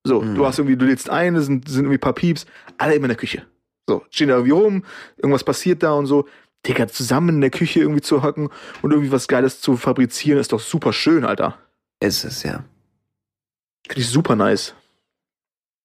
So, 0.04 0.22
Mhm. 0.22 0.36
du 0.36 0.46
hast 0.46 0.60
irgendwie, 0.60 0.76
du 0.76 0.86
lädst 0.86 1.10
ein, 1.10 1.36
es 1.36 1.46
sind, 1.46 1.70
sind 1.70 1.84
irgendwie 1.86 1.96
ein 1.98 2.02
paar 2.02 2.14
Pieps, 2.14 2.46
alle 2.78 2.96
immer 2.96 3.06
in 3.06 3.10
der 3.10 3.18
Küche. 3.18 3.46
So, 3.88 4.04
stehen 4.10 4.28
da 4.28 4.36
irgendwie 4.36 4.52
rum, 4.52 4.84
irgendwas 5.18 5.44
passiert 5.46 5.82
da 5.82 5.94
und 5.94 6.08
so. 6.08 6.28
Digga, 6.68 6.88
zusammen 6.90 7.30
in 7.30 7.42
der 7.42 7.50
Küche 7.52 7.80
irgendwie 7.80 8.02
zu 8.02 8.22
hocken 8.22 8.50
und 8.82 8.92
irgendwie 8.92 9.12
was 9.12 9.28
Geiles 9.30 9.62
zu 9.62 9.78
fabrizieren, 9.78 10.40
ist 10.40 10.52
doch 10.52 10.60
super 10.60 10.92
schön, 10.94 11.24
Alter. 11.26 11.58
ist 12.02 12.24
es, 12.26 12.44
ja. 12.44 12.66
Finde 13.88 14.02
ich 14.02 14.10
super 14.10 14.36
nice. 14.36 14.76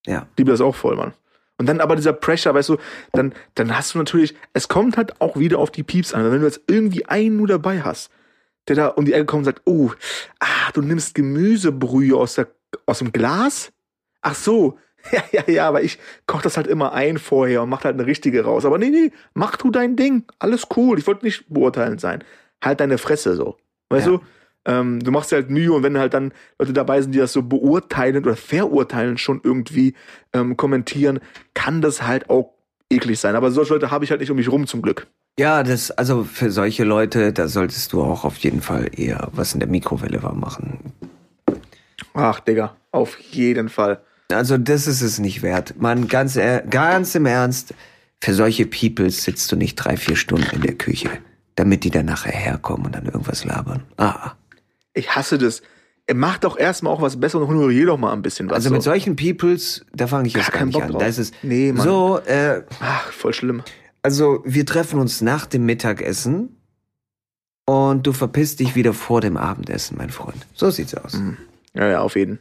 Ja. 0.07 0.27
Liebe 0.39 0.51
das 0.51 0.61
auch 0.61 0.75
voll, 0.75 0.97
Mann. 0.97 1.13
Und 1.59 1.67
dann 1.67 1.81
aber 1.81 1.97
dieser 1.97 2.13
Pressure, 2.13 2.55
weißt 2.55 2.69
du, 2.69 2.77
dann, 3.13 3.33
dann 3.55 3.77
hast 3.77 3.95
du 3.95 3.99
natürlich, 3.99 4.35
es 4.53 4.69
kommt 4.69 4.97
halt 4.97 5.21
auch 5.21 5.37
wieder 5.39 5.59
auf 5.59 5.71
die 5.71 5.83
Pieps 5.83 6.13
an. 6.13 6.31
Wenn 6.31 6.41
du 6.41 6.47
jetzt 6.47 6.61
irgendwie 6.67 7.07
einen 7.07 7.37
nur 7.39 7.47
dabei 7.49 7.81
hast, 7.83 8.11
der 8.69 8.77
da 8.77 8.89
um 8.89 9.05
die 9.05 9.13
Ecke 9.15 9.25
kommt 9.27 9.41
und 9.41 9.45
sagt, 9.47 9.63
oh, 9.65 9.91
ah, 10.41 10.71
du 10.75 10.83
nimmst 10.83 11.15
Gemüsebrühe 11.15 12.17
aus, 12.17 12.35
der, 12.35 12.49
aus 12.85 12.99
dem 12.99 13.13
Glas? 13.13 13.73
Ach 14.21 14.35
so, 14.35 14.79
ja, 15.13 15.23
ja, 15.33 15.45
ja, 15.47 15.69
aber 15.69 15.83
ich 15.83 15.99
koche 16.27 16.43
das 16.43 16.57
halt 16.57 16.67
immer 16.67 16.93
ein 16.93 17.17
vorher 17.19 17.63
und 17.63 17.69
mach 17.71 17.85
halt 17.85 17.95
eine 17.95 18.07
richtige 18.07 18.45
raus. 18.45 18.65
Aber 18.65 18.77
nee, 18.77 18.91
nee, 18.91 19.13
mach 19.35 19.57
du 19.57 19.71
dein 19.71 19.97
Ding. 19.97 20.25
Alles 20.39 20.67
cool. 20.77 20.99
Ich 20.99 21.07
wollte 21.07 21.25
nicht 21.25 21.45
beurteilend 21.49 22.01
sein. 22.01 22.23
Halt 22.63 22.81
deine 22.81 22.99
Fresse 22.99 23.35
so. 23.37 23.57
Weißt 23.89 24.07
Ja. 24.07 24.15
du? 24.15 24.21
Ähm, 24.67 25.01
du 25.01 25.13
machst 25.13 25.31
dir 25.31 25.37
halt 25.37 25.49
Mühe 25.49 25.73
und 25.73 25.83
wenn 25.83 25.97
halt 25.97 26.13
dann 26.13 26.33
Leute 26.59 26.73
dabei 26.73 27.01
sind, 27.01 27.13
die 27.13 27.19
das 27.19 27.33
so 27.33 27.43
beurteilen 27.43 28.25
oder 28.25 28.37
verurteilen 28.37 29.17
schon 29.17 29.41
irgendwie 29.43 29.95
ähm, 30.33 30.57
kommentieren, 30.57 31.21
kann 31.55 31.81
das 31.81 32.03
halt 32.03 32.29
auch 32.29 32.53
eklig 32.91 33.21
sein. 33.21 33.37
Aber 33.37 33.51
solche 33.53 33.75
Leute 33.75 33.91
habe 33.91 34.05
ich 34.05 34.11
halt 34.11 34.21
nicht 34.21 34.31
um 34.31 34.37
mich 34.37 34.51
rum 34.51 34.67
zum 34.67 34.83
Glück. 34.83 35.07
Ja, 35.39 35.63
das, 35.63 35.91
also 35.91 36.25
für 36.25 36.51
solche 36.51 36.85
Leute, 36.85 37.33
da 37.33 37.47
solltest 37.47 37.93
du 37.93 38.03
auch 38.03 38.25
auf 38.25 38.37
jeden 38.39 38.61
Fall 38.61 38.91
eher 38.97 39.29
was 39.33 39.55
in 39.55 39.61
der 39.61 39.69
Mikrowelle 39.69 40.23
warm 40.23 40.41
machen. 40.41 40.79
Ach, 42.15 42.41
Digga, 42.41 42.75
auf 42.91 43.19
jeden 43.19 43.69
Fall. 43.69 44.01
Also 44.33 44.59
das 44.59 44.87
ist 44.87 45.03
es 45.03 45.19
nicht 45.19 45.43
wert. 45.43 45.75
Man, 45.81 46.09
ganz, 46.09 46.39
ganz 46.71 47.15
im 47.15 47.27
Ernst, 47.27 47.75
für 48.21 48.35
solche 48.35 48.67
Peoples 48.67 49.23
sitzt 49.23 49.53
du 49.53 49.57
nicht 49.57 49.77
drei, 49.77 49.97
vier 49.97 50.17
Stunden 50.17 50.49
in 50.53 50.63
der 50.63 50.75
Küche, 50.75 51.11
damit 51.55 51.85
die 51.85 51.91
dann 51.91 52.07
nachher 52.07 52.33
herkommen 52.33 52.87
und 52.87 52.95
dann 52.95 53.05
irgendwas 53.05 53.45
labern. 53.45 53.83
Ah. 53.99 54.33
Ich 54.97 55.15
hasse 55.15 55.39
das. 55.39 55.63
Er 56.07 56.15
macht 56.15 56.45
doch 56.45 56.57
erstmal 56.59 56.93
auch 56.93 57.01
was 57.03 57.19
besser 57.19 57.39
und 57.41 57.49
honorier 57.49 57.87
doch 57.87 57.99
mal 57.99 58.13
ein 58.13 58.23
bisschen 58.23 58.49
was. 58.49 58.57
Also 58.57 58.71
mit 58.71 58.83
so. 58.83 58.91
solchen 58.91 59.17
Peoples, 59.17 59.85
da 59.93 60.07
fange 60.07 60.29
ich 60.29 60.35
jetzt 60.35 60.53
Gar 60.53 60.61
gar 60.61 60.67
nicht 60.67 60.75
Bock 60.75 60.83
an. 60.85 60.91
drauf. 60.93 61.01
Da 61.01 61.07
ist 61.07 61.19
es 61.19 61.33
Nee, 61.43 61.73
Mann. 61.73 61.85
so, 61.85 62.19
äh, 62.21 62.63
Ach, 62.81 63.11
voll 63.13 63.35
schlimm. 63.35 63.63
also 64.03 64.43
wir 64.45 64.65
treffen 64.65 65.01
uns 65.01 65.21
nach 65.21 65.47
dem 65.47 65.67
Mittagessen 65.67 66.57
und 67.67 68.07
du 68.07 68.13
verpisst 68.13 68.61
dich 68.61 68.77
wieder 68.77 68.93
vor 68.93 69.21
dem 69.21 69.37
Abendessen, 69.37 69.97
mein 69.99 70.11
Freund. 70.11 70.47
So 70.55 70.71
sieht's 70.71 70.95
aus. 70.95 71.15
Mhm. 71.15 71.37
Ja, 71.75 71.89
ja, 71.89 72.01
auf 72.01 72.15
jeden. 72.17 72.39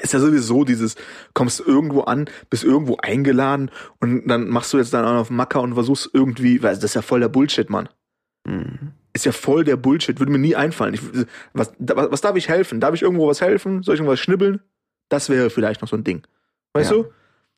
Ist 0.00 0.12
ja 0.14 0.20
sowieso 0.20 0.64
dieses, 0.64 0.94
kommst 1.34 1.60
irgendwo 1.60 2.02
an, 2.02 2.26
bist 2.50 2.64
irgendwo 2.64 2.96
eingeladen 2.96 3.70
und 4.00 4.26
dann 4.28 4.48
machst 4.48 4.72
du 4.72 4.78
jetzt 4.78 4.94
dann 4.94 5.04
auch 5.04 5.20
auf 5.20 5.30
Macker 5.30 5.60
und 5.60 5.74
versuchst 5.74 6.08
irgendwie, 6.12 6.62
weil 6.62 6.74
das 6.74 6.84
ist 6.84 6.94
ja 6.94 7.02
voll 7.02 7.20
der 7.20 7.28
Bullshit, 7.28 7.68
Mann. 7.68 7.88
Mhm. 8.46 8.92
Ist 9.12 9.24
ja 9.24 9.32
voll 9.32 9.64
der 9.64 9.76
Bullshit, 9.76 10.18
würde 10.18 10.32
mir 10.32 10.38
nie 10.38 10.54
einfallen. 10.54 10.94
Ich, 10.94 11.00
was, 11.52 11.72
was, 11.78 12.10
was 12.10 12.20
darf 12.20 12.36
ich 12.36 12.48
helfen? 12.48 12.80
Darf 12.80 12.94
ich 12.94 13.02
irgendwo 13.02 13.26
was 13.28 13.40
helfen? 13.40 13.82
Soll 13.82 13.94
ich 13.94 14.00
irgendwas 14.00 14.20
schnibbeln? 14.20 14.60
Das 15.08 15.28
wäre 15.28 15.50
vielleicht 15.50 15.80
noch 15.80 15.88
so 15.88 15.96
ein 15.96 16.04
Ding. 16.04 16.22
Weißt 16.74 16.90
Ja. 16.90 16.98
du? 16.98 17.06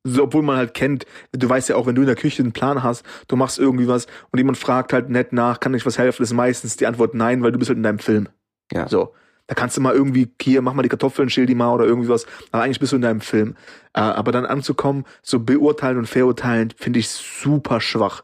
So, 0.02 0.22
obwohl 0.22 0.42
man 0.42 0.56
halt 0.56 0.72
kennt, 0.72 1.04
du 1.32 1.46
weißt 1.46 1.68
ja 1.68 1.76
auch, 1.76 1.86
wenn 1.86 1.94
du 1.94 2.00
in 2.00 2.06
der 2.06 2.16
Küche 2.16 2.42
einen 2.42 2.52
Plan 2.52 2.82
hast, 2.82 3.04
du 3.28 3.36
machst 3.36 3.58
irgendwie 3.58 3.86
was 3.86 4.06
und 4.30 4.38
jemand 4.38 4.56
fragt 4.56 4.94
halt 4.94 5.10
nett 5.10 5.34
nach, 5.34 5.60
kann 5.60 5.74
ich 5.74 5.84
was 5.84 5.98
helfen, 5.98 6.22
ist 6.22 6.32
meistens 6.32 6.78
die 6.78 6.86
Antwort 6.86 7.12
nein, 7.14 7.42
weil 7.42 7.52
du 7.52 7.58
bist 7.58 7.68
halt 7.68 7.76
in 7.76 7.82
deinem 7.82 7.98
Film. 7.98 8.28
Ja. 8.72 8.88
So. 8.88 9.12
Da 9.46 9.54
kannst 9.54 9.76
du 9.76 9.80
mal 9.82 9.92
irgendwie, 9.94 10.30
hier, 10.40 10.62
mach 10.62 10.72
mal 10.74 10.82
die 10.84 10.88
Kartoffeln, 10.88 11.28
schäl 11.28 11.44
die 11.44 11.56
mal 11.56 11.74
oder 11.74 11.84
irgendwie 11.84 12.08
was. 12.08 12.24
Aber 12.52 12.62
eigentlich 12.62 12.78
bist 12.80 12.92
du 12.92 12.96
in 12.96 13.02
deinem 13.02 13.20
Film. 13.20 13.56
Äh, 13.92 14.00
aber 14.00 14.30
dann 14.32 14.46
anzukommen, 14.46 15.04
so 15.22 15.40
beurteilen 15.40 15.98
und 15.98 16.06
verurteilen, 16.06 16.72
finde 16.76 17.00
ich 17.00 17.08
super 17.08 17.80
schwach. 17.80 18.22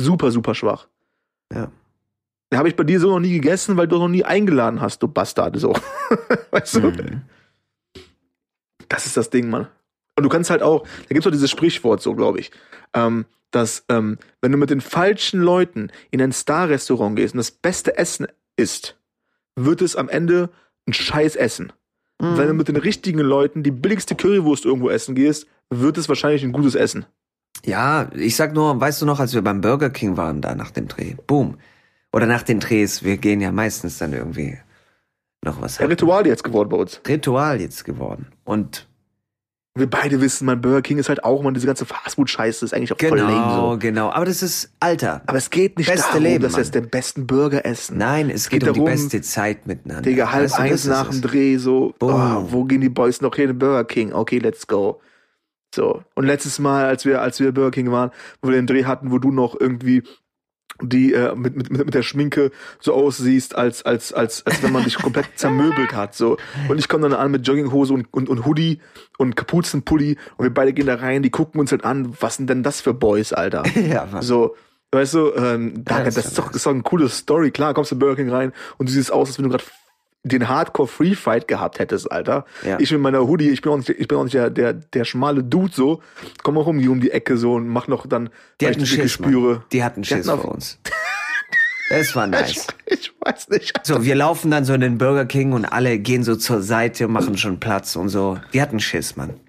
Super, 0.00 0.30
super 0.30 0.54
schwach. 0.54 0.86
Ja. 1.52 1.70
Da 2.50 2.58
habe 2.58 2.68
ich 2.68 2.76
bei 2.76 2.84
dir 2.84 2.98
so 3.00 3.10
noch 3.10 3.20
nie 3.20 3.32
gegessen, 3.32 3.76
weil 3.76 3.88
du 3.88 3.98
noch 3.98 4.08
nie 4.08 4.24
eingeladen 4.24 4.80
hast, 4.80 5.02
du 5.02 5.08
Bastard. 5.08 5.56
So. 5.58 5.74
weißt 6.50 6.76
du? 6.76 6.80
Mhm. 6.80 7.22
Das 8.88 9.06
ist 9.06 9.16
das 9.16 9.30
Ding, 9.30 9.48
Mann. 9.48 9.68
Und 10.16 10.24
du 10.24 10.28
kannst 10.28 10.50
halt 10.50 10.62
auch, 10.62 10.82
da 10.82 11.14
gibt's 11.14 11.26
auch 11.26 11.30
dieses 11.30 11.50
Sprichwort 11.50 12.02
so, 12.02 12.14
glaube 12.14 12.40
ich, 12.40 12.50
ähm, 12.92 13.24
dass 13.52 13.84
ähm, 13.88 14.18
wenn 14.42 14.52
du 14.52 14.58
mit 14.58 14.70
den 14.70 14.80
falschen 14.80 15.40
Leuten 15.40 15.90
in 16.10 16.20
ein 16.20 16.32
Star-Restaurant 16.32 17.16
gehst 17.16 17.34
und 17.34 17.38
das 17.38 17.52
beste 17.52 17.96
Essen 17.96 18.26
isst, 18.56 18.96
wird 19.56 19.80
es 19.80 19.96
am 19.96 20.08
Ende 20.08 20.50
ein 20.86 20.92
scheiß 20.92 21.36
Essen. 21.36 21.72
Mhm. 22.20 22.36
Wenn 22.36 22.48
du 22.48 22.54
mit 22.54 22.68
den 22.68 22.76
richtigen 22.76 23.20
Leuten 23.20 23.62
die 23.62 23.70
billigste 23.70 24.14
Currywurst 24.14 24.64
irgendwo 24.64 24.90
essen 24.90 25.14
gehst, 25.14 25.46
wird 25.70 25.98
es 25.98 26.08
wahrscheinlich 26.08 26.42
ein 26.42 26.52
gutes 26.52 26.74
Essen. 26.74 27.06
Ja, 27.64 28.10
ich 28.14 28.36
sag 28.36 28.54
nur, 28.54 28.80
weißt 28.80 29.02
du 29.02 29.06
noch, 29.06 29.20
als 29.20 29.34
wir 29.34 29.42
beim 29.42 29.60
Burger 29.60 29.90
King 29.90 30.16
waren, 30.16 30.40
da 30.40 30.54
nach 30.54 30.70
dem 30.70 30.88
Dreh, 30.88 31.14
boom. 31.26 31.58
Oder 32.12 32.26
nach 32.26 32.42
den 32.42 32.60
Drehs, 32.60 33.04
wir 33.04 33.16
gehen 33.18 33.40
ja 33.40 33.52
meistens 33.52 33.98
dann 33.98 34.12
irgendwie 34.12 34.58
noch 35.44 35.60
was 35.60 35.80
Ein 35.80 35.86
Ritual 35.86 36.26
jetzt 36.26 36.44
geworden 36.44 36.68
bei 36.68 36.76
uns. 36.76 37.00
Ritual 37.06 37.60
jetzt 37.60 37.84
geworden. 37.84 38.26
Und 38.44 38.88
Wir 39.76 39.88
beide 39.88 40.20
wissen, 40.20 40.46
mein 40.46 40.60
Burger 40.60 40.82
King 40.82 40.98
ist 40.98 41.08
halt 41.08 41.22
auch, 41.22 41.42
man, 41.42 41.54
diese 41.54 41.66
ganze 41.66 41.86
Fastfood-Scheiße 41.86 42.64
ist 42.64 42.74
eigentlich 42.74 42.92
auch 42.92 42.98
voll 42.98 43.16
lame 43.16 43.32
genau, 43.32 43.72
so. 43.72 43.78
genau. 43.78 44.10
Aber 44.10 44.24
das 44.24 44.42
ist 44.42 44.72
Alter. 44.80 45.22
Aber 45.26 45.38
es 45.38 45.48
geht 45.50 45.78
nicht 45.78 45.88
Beste 45.88 46.08
darum, 46.08 46.24
Leben, 46.24 46.42
dass 46.42 46.54
wir 46.54 46.58
jetzt 46.58 46.74
den 46.74 46.90
besten 46.90 47.26
Burger 47.28 47.64
essen. 47.64 47.96
Nein, 47.96 48.30
es 48.30 48.48
geht 48.48 48.60
geht, 48.60 48.68
um 48.68 48.74
die 48.74 48.80
darum, 48.80 48.92
beste 48.92 49.22
Zeit 49.22 49.68
miteinander. 49.68 50.02
Digga, 50.02 50.32
halb 50.32 50.44
Weißt 50.46 50.58
du, 50.58 50.62
eins 50.62 50.86
nach 50.86 51.08
dem 51.08 51.14
es. 51.16 51.20
Dreh, 51.20 51.56
so, 51.58 51.94
oh, 52.00 52.44
wo 52.48 52.64
gehen 52.64 52.80
die 52.80 52.88
Boys 52.88 53.20
noch 53.20 53.36
hin? 53.36 53.56
Burger 53.56 53.84
King. 53.84 54.12
Okay, 54.12 54.38
let's 54.38 54.66
go. 54.66 55.00
So. 55.72 56.02
Und 56.16 56.26
letztes 56.26 56.58
Mal, 56.58 56.86
als 56.86 57.04
wir, 57.04 57.22
als 57.22 57.38
wir 57.38 57.52
Burger 57.52 57.70
King 57.70 57.92
waren, 57.92 58.10
wo 58.42 58.48
wir 58.48 58.56
den 58.56 58.66
Dreh 58.66 58.84
hatten, 58.84 59.12
wo 59.12 59.18
du 59.18 59.30
noch 59.30 59.58
irgendwie 59.58 60.02
die 60.82 61.12
äh, 61.12 61.34
mit, 61.34 61.56
mit, 61.56 61.70
mit 61.70 61.94
der 61.94 62.02
Schminke 62.02 62.50
so 62.80 62.94
aussiehst, 62.94 63.56
als, 63.56 63.82
als, 63.84 64.12
als, 64.12 64.44
als 64.46 64.62
wenn 64.62 64.72
man 64.72 64.84
dich 64.84 64.96
komplett 65.02 65.26
zermöbelt 65.36 65.94
hat. 65.94 66.14
So. 66.14 66.36
Und 66.68 66.78
ich 66.78 66.88
komme 66.88 67.08
dann 67.08 67.18
an 67.18 67.30
mit 67.30 67.46
Jogginghose 67.46 67.92
und, 67.92 68.12
und, 68.12 68.28
und 68.28 68.46
Hoodie 68.46 68.80
und 69.18 69.36
Kapuzenpulli 69.36 70.16
und 70.36 70.44
wir 70.44 70.54
beide 70.54 70.72
gehen 70.72 70.86
da 70.86 70.96
rein, 70.96 71.22
die 71.22 71.30
gucken 71.30 71.60
uns 71.60 71.72
halt 71.72 71.84
an, 71.84 72.14
was 72.20 72.36
sind 72.36 72.48
denn 72.48 72.62
das 72.62 72.80
für 72.80 72.94
Boys, 72.94 73.32
Alter? 73.32 73.62
Ja, 73.90 74.06
Mann. 74.06 74.22
So, 74.22 74.54
weißt 74.92 75.14
du, 75.14 75.32
ähm, 75.34 75.84
da, 75.84 76.02
das, 76.02 76.16
ist 76.16 76.38
doch, 76.38 76.48
das 76.48 76.56
ist 76.56 76.66
doch 76.66 76.72
eine 76.72 76.82
coole 76.82 77.08
Story. 77.08 77.50
Klar, 77.50 77.74
kommst 77.74 77.90
du 77.90 77.94
in 77.94 77.98
Burger 77.98 78.16
King 78.16 78.30
rein 78.30 78.52
und 78.78 78.88
du 78.88 78.92
siehst 78.92 79.12
aus, 79.12 79.28
als 79.28 79.38
wenn 79.38 79.44
du 79.44 79.50
gerade 79.50 79.64
den 80.22 80.48
Hardcore 80.48 80.86
Free 80.88 81.14
Fight 81.14 81.48
gehabt 81.48 81.78
hättest, 81.78 82.10
Alter. 82.12 82.44
Ja. 82.64 82.78
Ich 82.78 82.90
mit 82.92 83.00
meiner 83.00 83.26
Hoodie, 83.26 83.48
ich 83.50 83.62
bin 83.62 83.72
auch 83.72 83.76
nicht, 83.78 83.88
ich 83.88 84.06
bin 84.08 84.18
auch 84.18 84.24
nicht 84.24 84.34
der, 84.34 84.50
der, 84.50 84.74
der 84.74 85.04
schmale 85.04 85.42
Dude 85.42 85.72
so, 85.74 86.02
komm 86.42 86.58
auch 86.58 86.66
um 86.66 86.78
die, 86.78 86.88
um 86.88 87.00
die 87.00 87.10
Ecke 87.10 87.36
so 87.38 87.54
und 87.54 87.68
mach 87.68 87.88
noch 87.88 88.06
dann, 88.06 88.28
Die 88.60 88.64
ich 88.66 88.70
hatten 88.70 88.80
die 88.80 88.86
Schiss, 88.86 89.18
Mann. 89.18 89.30
spüre. 89.30 89.64
Die 89.72 89.82
hatten 89.82 90.04
Schiss 90.04 90.18
hatten 90.28 90.30
auf- 90.30 90.42
vor 90.42 90.52
uns. 90.54 90.78
Es 91.90 92.14
war 92.14 92.26
nice. 92.28 92.66
Ich 92.86 93.12
weiß 93.20 93.48
nicht. 93.48 93.72
So, 93.84 94.04
wir 94.04 94.14
laufen 94.14 94.50
dann 94.50 94.64
so 94.64 94.74
in 94.74 94.80
den 94.82 94.98
Burger 94.98 95.24
King 95.24 95.52
und 95.52 95.64
alle 95.64 95.98
gehen 95.98 96.22
so 96.22 96.36
zur 96.36 96.60
Seite 96.62 97.06
und 97.06 97.12
machen 97.12 97.38
schon 97.38 97.58
Platz 97.58 97.96
und 97.96 98.08
so. 98.10 98.38
Die 98.52 98.60
hatten 98.60 98.78
Schiss, 98.78 99.16
Mann. 99.16 99.40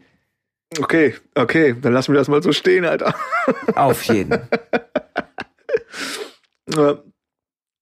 Okay, 0.80 1.16
okay, 1.36 1.76
dann 1.82 1.92
lassen 1.92 2.14
wir 2.14 2.18
das 2.20 2.30
mal 2.30 2.42
so 2.42 2.54
stehen, 2.54 2.86
Alter. 2.86 3.14
Auf 3.76 4.04
jeden. 4.04 4.40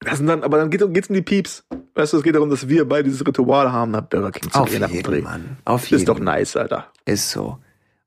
Das 0.02 0.18
sind 0.18 0.28
dann, 0.28 0.44
aber 0.44 0.58
dann 0.58 0.70
geht 0.70 0.82
es 0.82 1.08
um 1.08 1.14
die 1.14 1.22
Pieps. 1.22 1.66
Weißt 1.96 2.14
du, 2.14 2.18
es 2.18 2.24
geht 2.24 2.36
darum, 2.36 2.50
dass 2.50 2.68
wir 2.70 2.88
beide 2.88 3.04
dieses 3.04 3.26
Ritual 3.26 3.72
haben, 3.72 3.92
nach 3.92 4.04
Burger 4.04 4.32
King 4.32 4.50
zu 4.50 4.60
Auf 4.60 4.70
gehen 4.70 4.82
dem 4.82 4.92
jeden, 4.92 5.04
Dreh. 5.04 5.22
Mann. 5.22 5.58
Auf 5.66 5.86
jeden. 5.88 6.00
Ist 6.02 6.08
doch 6.08 6.20
nice, 6.20 6.56
Alter. 6.56 6.88
Ist 7.06 7.32
so. 7.32 7.58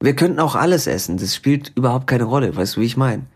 Wir 0.01 0.17
könnten 0.17 0.41
auch 0.41 0.57
alles 0.57 0.87
essen. 0.87 1.19
Das 1.19 1.35
spielt 1.35 1.73
überhaupt 1.77 2.07
keine 2.07 2.25
Rolle. 2.25 2.57
Weißt 2.57 2.77
du, 2.77 2.81
wie 2.81 2.87
ich 2.87 2.97
meine? 2.97 3.27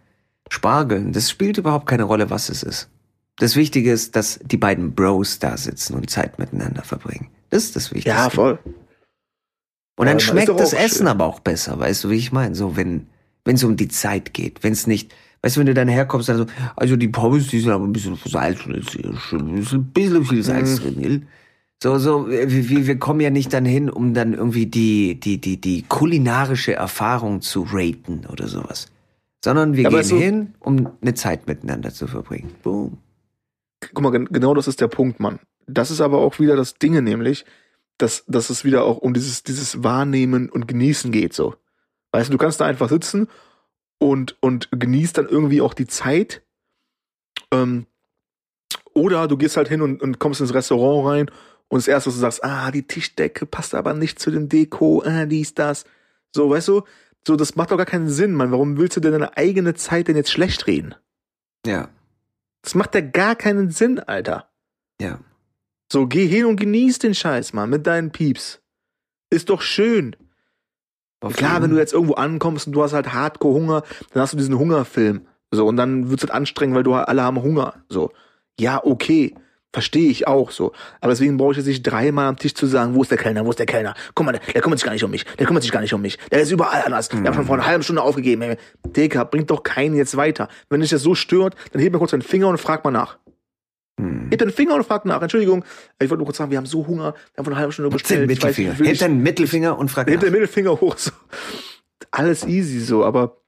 Spargeln, 0.51 1.13
das 1.13 1.31
spielt 1.31 1.59
überhaupt 1.59 1.87
keine 1.87 2.05
Rolle, 2.05 2.31
was 2.31 2.49
es 2.49 2.63
ist. 2.63 2.89
Das 3.37 3.57
Wichtige 3.57 3.93
ist, 3.93 4.17
dass 4.17 4.41
die 4.43 4.57
beiden 4.57 4.95
Bros 4.95 5.39
da 5.39 5.57
sitzen 5.57 5.95
und 5.95 6.09
Zeit 6.09 6.39
miteinander 6.39 6.83
verbringen. 6.83 7.29
Das 7.51 7.65
ist 7.65 7.77
das 7.77 7.91
Wichtigste. 7.91 8.11
Ja, 8.11 8.31
voll. 8.31 8.59
Und 9.97 10.07
dann 10.07 10.17
ist 10.17 10.25
schmeckt 10.25 10.49
das 10.49 10.73
Essen 10.73 10.99
schön. 10.99 11.09
aber 11.09 11.27
auch 11.27 11.41
besser, 11.41 11.79
weißt 11.79 12.05
du, 12.05 12.11
wie 12.11 12.17
ich 12.17 12.33
meine? 12.33 12.55
So, 12.55 12.77
wenn 12.77 13.09
es 13.45 13.65
um 13.65 13.77
die 13.77 13.89
Zeit 13.89 14.35
geht, 14.35 14.63
wenn 14.63 14.73
es 14.73 14.87
nicht, 14.87 15.15
weißt 15.47 15.57
du, 15.57 15.61
wenn 15.61 15.67
du 15.67 15.75
dann 15.75 15.87
herkommst, 15.89 16.29
dann 16.29 16.39
so, 16.39 16.47
also 16.75 16.97
die 16.97 17.07
Pommes, 17.07 17.47
die 17.47 17.61
sind 17.61 17.71
aber 17.71 17.85
ein 17.85 17.93
bisschen 17.93 18.17
Salz 18.25 18.67
ist 18.67 19.33
ein 19.73 19.85
bisschen 19.93 20.25
viel 20.25 20.43
Salz 20.43 20.81
drin, 20.81 21.01
gell? 21.01 21.23
So, 21.81 21.99
so, 21.99 22.29
wir, 22.29 22.87
wir 22.87 22.99
kommen 22.99 23.21
ja 23.21 23.31
nicht 23.31 23.53
dann 23.53 23.65
hin, 23.65 23.89
um 23.89 24.13
dann 24.13 24.33
irgendwie 24.33 24.67
die, 24.67 25.21
die, 25.21 25.41
die, 25.41 25.61
die 25.61 25.83
kulinarische 25.83 26.75
Erfahrung 26.75 27.43
zu 27.43 27.65
raten 27.71 28.27
oder 28.33 28.49
sowas. 28.49 28.89
Sondern 29.45 29.77
wir 29.77 29.87
aber 29.87 29.99
gehen 30.01 30.09
so- 30.09 30.17
hin, 30.19 30.55
um 30.59 30.89
eine 31.01 31.15
Zeit 31.15 31.47
miteinander 31.47 31.93
zu 31.93 32.09
verbringen. 32.09 32.51
Boom. 32.65 32.99
Guck 33.81 34.01
mal, 34.03 34.11
gen- 34.11 34.25
genau 34.33 34.55
das 34.55 34.67
ist 34.67 34.81
der 34.81 34.89
Punkt, 34.89 35.21
Mann. 35.21 35.39
Das 35.69 35.91
ist 35.93 36.01
aber 36.01 36.19
auch 36.19 36.41
wieder 36.41 36.57
das 36.57 36.75
Dinge, 36.75 37.03
nämlich, 37.03 37.45
dass, 37.99 38.25
dass 38.27 38.51
es 38.51 38.65
wieder 38.65 38.83
auch 38.85 38.97
um 38.97 39.15
dieses, 39.15 39.45
dieses 39.45 39.85
Wahrnehmen 39.85 40.49
und 40.51 40.67
Genießen 40.67 41.13
geht, 41.13 41.35
so. 41.35 41.55
Weißt 42.11 42.31
du, 42.31 42.33
du 42.33 42.39
kannst 42.39 42.61
da 42.61 42.65
einfach 42.65 42.89
sitzen 42.89 43.29
und, 43.99 44.37
und 44.41 44.69
genießt 44.73 45.19
dann 45.19 45.29
irgendwie 45.29 45.61
auch 45.61 45.75
die 45.75 45.87
Zeit. 45.87 46.43
Ähm, 47.53 47.87
oder 48.95 49.29
du 49.29 49.37
gehst 49.37 49.57
halt 49.57 49.69
hin 49.69 49.83
und, 49.83 50.03
und 50.03 50.19
kommst 50.19 50.41
ins 50.41 50.55
Restaurant 50.55 51.07
rein 51.09 51.31
und 51.69 51.79
das 51.79 51.89
erste, 51.89 52.09
was 52.09 52.15
du 52.15 52.21
sagst, 52.21 52.45
ah, 52.45 52.71
die 52.71 52.87
Tischdecke 52.87 53.47
passt 53.47 53.75
aber 53.75 53.95
nicht 53.95 54.19
zu 54.19 54.31
dem 54.31 54.49
Deko, 54.49 55.03
ah, 55.05 55.27
dies, 55.27 55.55
das. 55.55 55.85
So, 56.35 56.49
weißt 56.51 56.69
du, 56.69 56.83
so, 57.27 57.37
das 57.37 57.57
macht 57.57 57.71
doch 57.71 57.77
gar 57.77 57.87
keinen 57.87 58.09
Sinn, 58.09 58.35
Mann. 58.35 58.53
Warum 58.53 58.77
willst 58.79 58.97
du 58.97 59.01
denn 59.01 59.13
deine 59.13 59.37
eigene 59.37 59.75
Zeit 59.75 60.09
denn 60.09 60.17
jetzt 60.17 60.31
schlecht 60.31 60.67
reden? 60.67 60.95
Ja, 61.67 61.89
Das 62.63 62.75
macht 62.75 62.95
ja 62.95 63.01
gar 63.01 63.35
keinen 63.37 63.71
Sinn, 63.71 63.99
Alter. 64.01 64.51
ja. 65.01 65.21
So, 65.93 66.09
geh 66.09 66.27
hin 66.27 66.47
und 66.47 66.57
genieß 66.57 66.99
den 66.99 67.15
Scheiß, 67.15 67.53
Mann, 67.53 67.71
mit 67.71 67.87
deinen 67.87 68.11
Pieps. 68.11 68.61
Ist 69.31 69.51
doch 69.51 69.63
schön. 69.63 70.17
Klar, 71.21 71.63
wenn 71.63 71.71
du 71.71 71.79
jetzt 71.79 71.93
irgendwo 71.93 72.15
ankommst 72.15 72.67
und 72.67 72.73
du 72.73 72.83
hast 72.83 72.93
halt 72.93 73.13
Hardcore-Hunger, 73.13 73.83
dann 74.13 74.23
hast 74.23 74.33
du 74.33 74.37
diesen 74.37 74.59
Hungerfilm. 74.59 75.27
So, 75.51 75.67
und 75.67 75.77
dann 75.77 76.11
wird's 76.11 76.23
halt 76.23 76.33
anstrengend, 76.33 76.77
weil 76.77 76.83
du 76.83 76.95
alle 76.95 77.23
haben 77.23 77.43
Hunger. 77.43 77.75
So. 77.89 78.11
Ja, 78.59 78.85
okay. 78.85 79.35
Verstehe 79.73 80.09
ich 80.09 80.27
auch 80.27 80.53
so. 80.53 80.73
Aber 81.03 81.13
deswegen 81.13 81.37
brauche 81.37 81.51
ich 81.51 81.59
jetzt 81.59 81.67
nicht 81.67 81.83
dreimal 81.83 82.29
am 82.29 82.37
Tisch 82.37 82.55
zu 82.55 82.67
sagen, 82.67 82.95
wo 82.95 83.03
ist 83.03 83.11
der 83.11 83.19
Kellner, 83.19 83.45
wo 83.45 83.51
ist 83.51 83.59
der 83.59 83.67
Kellner? 83.67 83.95
Guck 84.15 84.25
mal, 84.25 84.33
der, 84.33 84.41
der 84.41 84.63
kümmert 84.63 84.79
sich 84.79 84.87
gar 84.87 84.95
nicht 84.95 85.05
um 85.05 85.11
mich. 85.11 85.27
Der 85.39 85.47
kümmert 85.47 85.63
sich 85.63 85.73
gar 85.73 85.83
nicht 85.83 85.93
um 85.93 86.01
mich. 86.01 86.19
Der 86.31 86.41
ist 86.41 86.51
überall 86.51 86.83
anders. 86.83 87.11
Der 87.11 87.23
hat 87.23 87.35
schon 87.35 87.45
vor 87.45 87.57
einer 87.57 87.67
halben 87.67 87.83
Stunde 87.83 88.01
aufgegeben. 88.01 88.57
Digga, 88.87 89.25
bringt 89.25 89.51
doch 89.51 89.63
keinen 89.63 89.95
jetzt 89.95 90.17
weiter. 90.17 90.49
Wenn 90.71 90.81
dich 90.81 90.89
das 90.89 91.03
so 91.03 91.15
stört, 91.15 91.57
dann 91.73 91.83
heb 91.83 91.93
mir 91.93 91.99
kurz 91.99 92.13
deinen 92.13 92.23
Finger 92.23 92.49
und 92.49 92.59
frag 92.59 92.85
mal 92.85 92.91
nach. 92.91 93.19
Hm. 93.99 94.29
Heb 94.31 94.39
deinen 94.41 94.51
Finger 94.53 94.75
und 94.75 94.85
frag 94.85 95.05
nach. 95.07 95.23
Entschuldigung, 95.23 95.65
ich 95.99 96.11
wollte 96.11 96.19
nur 96.19 96.27
kurz 96.27 96.37
sagen, 96.37 96.51
wir 96.51 96.59
haben 96.59 96.67
so 96.67 96.87
Hunger. 96.87 97.15
Wir 97.15 97.39
haben 97.39 97.45
vor 97.45 97.53
einer 97.53 97.57
halben 97.57 97.73
Stunde 97.73 97.89
Den 97.91 97.95
bestellt. 97.97 98.31
Ich 98.31 98.37
weiß 98.43 98.45
Mittelfinger. 98.59 98.71
nicht, 98.71 98.79
will 98.81 98.87
Heb 98.87 98.95
ich- 98.95 99.01
deinen 99.01 99.23
Mittelfinger 99.23 99.79
und 99.79 99.91
frag 99.91 100.07
hebt 100.09 100.17
nach. 100.17 100.25
den 100.27 100.33
Mittelfinger 100.33 100.81
hoch. 100.81 100.97
So. 100.99 101.11
Alles 102.11 102.45
easy 102.47 102.81
so, 102.81 103.05
aber 103.05 103.39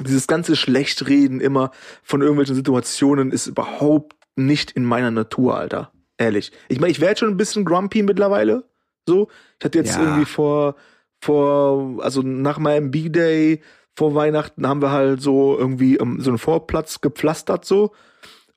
dieses 0.00 0.26
ganze 0.26 0.56
Schlechtreden 0.56 1.40
immer 1.40 1.70
von 2.02 2.20
irgendwelchen 2.20 2.54
Situationen 2.54 3.32
ist 3.32 3.46
überhaupt 3.46 4.14
nicht 4.36 4.70
in 4.72 4.84
meiner 4.84 5.10
Natur, 5.10 5.56
Alter. 5.58 5.90
Ehrlich. 6.18 6.52
Ich 6.68 6.80
meine, 6.80 6.90
ich 6.90 7.00
werde 7.00 7.18
schon 7.18 7.28
ein 7.30 7.36
bisschen 7.36 7.64
grumpy 7.64 8.02
mittlerweile. 8.02 8.64
So. 9.06 9.28
Ich 9.58 9.64
hatte 9.64 9.78
jetzt 9.78 9.96
Ja. 9.96 10.02
irgendwie 10.02 10.24
vor, 10.26 10.76
vor, 11.20 12.02
also 12.04 12.22
nach 12.22 12.58
meinem 12.58 12.90
B-Day 12.90 13.62
vor 13.96 14.14
Weihnachten 14.14 14.66
haben 14.68 14.80
wir 14.82 14.92
halt 14.92 15.20
so 15.20 15.56
irgendwie 15.58 15.96
ähm, 15.96 16.20
so 16.20 16.30
einen 16.30 16.38
Vorplatz 16.38 17.00
gepflastert 17.00 17.64
so. 17.64 17.92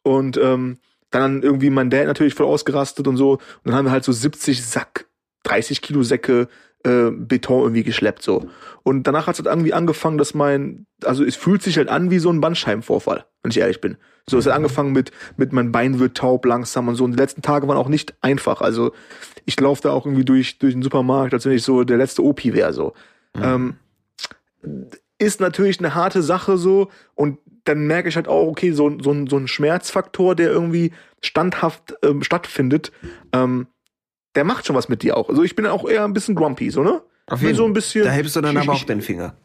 Und 0.03 0.37
ähm, 0.37 0.77
dann 1.11 1.43
irgendwie 1.43 1.69
mein 1.69 1.89
Dad 1.89 2.07
natürlich 2.07 2.33
voll 2.33 2.45
ausgerastet 2.45 3.07
und 3.07 3.17
so. 3.17 3.33
Und 3.33 3.41
dann 3.65 3.75
haben 3.75 3.85
wir 3.85 3.91
halt 3.91 4.03
so 4.03 4.11
70 4.11 4.65
Sack, 4.65 5.07
30 5.43 5.81
Kilo 5.81 6.03
Säcke 6.03 6.47
äh, 6.83 7.11
Beton 7.11 7.61
irgendwie 7.61 7.83
geschleppt 7.83 8.23
so. 8.23 8.49
Und 8.83 9.03
danach 9.03 9.27
hat 9.27 9.35
es 9.35 9.39
halt 9.39 9.53
irgendwie 9.53 9.73
angefangen, 9.73 10.17
dass 10.17 10.33
mein, 10.33 10.87
also 11.03 11.23
es 11.23 11.35
fühlt 11.35 11.61
sich 11.61 11.77
halt 11.77 11.89
an 11.89 12.09
wie 12.09 12.19
so 12.19 12.31
ein 12.31 12.41
Bandscheibenvorfall, 12.41 13.25
wenn 13.43 13.51
ich 13.51 13.57
ehrlich 13.57 13.81
bin. 13.81 13.97
So, 14.27 14.37
es 14.37 14.45
hat 14.45 14.53
angefangen 14.53 14.91
mit, 14.91 15.11
mit 15.37 15.51
mein 15.51 15.71
Bein 15.71 15.99
wird 15.99 16.17
taub 16.17 16.45
langsam 16.45 16.87
und 16.87 16.95
so. 16.95 17.03
Und 17.03 17.11
die 17.11 17.19
letzten 17.19 17.41
Tage 17.41 17.67
waren 17.67 17.77
auch 17.77 17.89
nicht 17.89 18.15
einfach. 18.21 18.61
Also 18.61 18.93
ich 19.45 19.59
laufe 19.59 19.81
da 19.81 19.91
auch 19.91 20.05
irgendwie 20.05 20.25
durch, 20.25 20.59
durch 20.59 20.73
den 20.73 20.83
Supermarkt, 20.83 21.33
als 21.33 21.45
wenn 21.45 21.53
ich 21.53 21.63
so 21.63 21.83
der 21.83 21.97
letzte 21.97 22.23
Opi 22.23 22.53
wäre 22.53 22.73
so. 22.73 22.93
Ähm, 23.35 23.75
ist 25.17 25.39
natürlich 25.39 25.79
eine 25.79 25.95
harte 25.95 26.21
Sache 26.21 26.57
so 26.57 26.89
und 27.15 27.37
dann 27.65 27.85
merke 27.87 28.09
ich 28.09 28.15
halt 28.15 28.27
auch, 28.27 28.47
okay, 28.47 28.71
so, 28.71 28.91
so, 29.01 29.11
ein- 29.11 29.27
so 29.27 29.37
ein 29.37 29.47
Schmerzfaktor, 29.47 30.35
der 30.35 30.49
irgendwie 30.49 30.91
standhaft 31.21 31.93
ähm, 32.03 32.23
stattfindet, 32.23 32.91
ähm, 33.33 33.67
der 34.35 34.43
macht 34.43 34.65
schon 34.65 34.75
was 34.75 34.89
mit 34.89 35.03
dir 35.03 35.17
auch. 35.17 35.29
Also 35.29 35.43
ich 35.43 35.55
bin 35.55 35.65
auch 35.67 35.87
eher 35.87 36.03
ein 36.05 36.13
bisschen 36.13 36.35
grumpy, 36.35 36.69
so, 36.71 36.83
ne? 36.83 37.01
Auf 37.27 37.41
jeden 37.41 37.55
so 37.55 37.65
ein 37.65 37.73
bisschen. 37.73 38.05
Da 38.05 38.11
hebst 38.11 38.35
du 38.35 38.41
dann 38.41 38.55
ich, 38.55 38.61
aber 38.63 38.71
auch 38.73 38.77
ich, 38.77 38.85
den 38.85 39.01
Finger. 39.01 39.35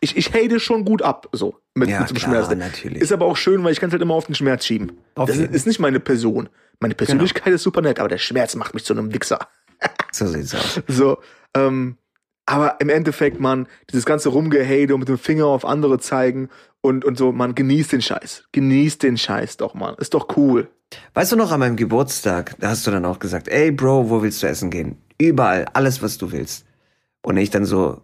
ich, 0.00 0.16
ich 0.16 0.32
hate 0.34 0.60
schon 0.60 0.84
gut 0.84 1.02
ab, 1.02 1.28
so, 1.32 1.56
mit, 1.74 1.88
Ja, 1.88 2.00
mit 2.00 2.10
dem 2.10 2.16
klar, 2.16 2.44
Schmerz. 2.44 2.58
natürlich. 2.58 3.00
Ist 3.02 3.12
aber 3.12 3.26
auch 3.26 3.36
schön, 3.36 3.62
weil 3.64 3.72
ich 3.72 3.80
kann 3.80 3.88
es 3.88 3.92
halt 3.92 4.02
immer 4.02 4.14
auf 4.14 4.26
den 4.26 4.34
Schmerz 4.34 4.64
schieben. 4.66 4.92
Auf 5.14 5.26
das 5.28 5.36
ist, 5.36 5.42
jeden. 5.42 5.54
ist 5.54 5.66
nicht 5.66 5.78
meine 5.80 6.00
Person. 6.00 6.48
Meine 6.80 6.94
Persönlichkeit 6.94 7.52
ist 7.52 7.62
super 7.62 7.80
nett, 7.80 7.98
aber 8.00 8.08
der 8.08 8.18
Schmerz 8.18 8.54
macht 8.56 8.74
mich 8.74 8.84
zu 8.84 8.92
einem 8.92 9.12
Wichser. 9.14 9.38
So 10.12 10.26
sieht's 10.26 10.54
aus. 10.54 10.80
So, 10.88 11.18
ähm, 11.54 11.96
aber 12.46 12.76
im 12.80 12.88
Endeffekt, 12.88 13.40
man, 13.40 13.66
dieses 13.90 14.04
ganze 14.04 14.30
Rumgehate 14.30 14.94
und 14.94 15.00
mit 15.00 15.08
dem 15.08 15.18
Finger 15.18 15.46
auf 15.46 15.64
andere 15.64 15.98
zeigen 15.98 16.48
und, 16.80 17.04
und 17.04 17.16
so, 17.16 17.32
man 17.32 17.54
genießt 17.54 17.92
den 17.92 18.02
Scheiß. 18.02 18.44
Genießt 18.52 19.02
den 19.02 19.16
Scheiß 19.16 19.56
doch, 19.56 19.74
man. 19.74 19.94
Ist 19.96 20.14
doch 20.14 20.36
cool. 20.36 20.68
Weißt 21.14 21.32
du 21.32 21.36
noch, 21.36 21.52
an 21.52 21.60
meinem 21.60 21.76
Geburtstag, 21.76 22.56
da 22.58 22.70
hast 22.70 22.86
du 22.86 22.90
dann 22.90 23.04
auch 23.04 23.18
gesagt, 23.18 23.48
ey 23.48 23.70
Bro, 23.70 24.10
wo 24.10 24.22
willst 24.22 24.42
du 24.42 24.46
essen 24.46 24.70
gehen? 24.70 24.96
Überall, 25.18 25.66
alles, 25.72 26.02
was 26.02 26.18
du 26.18 26.32
willst. 26.32 26.66
Und 27.22 27.36
ich 27.36 27.50
dann 27.50 27.64
so, 27.64 28.02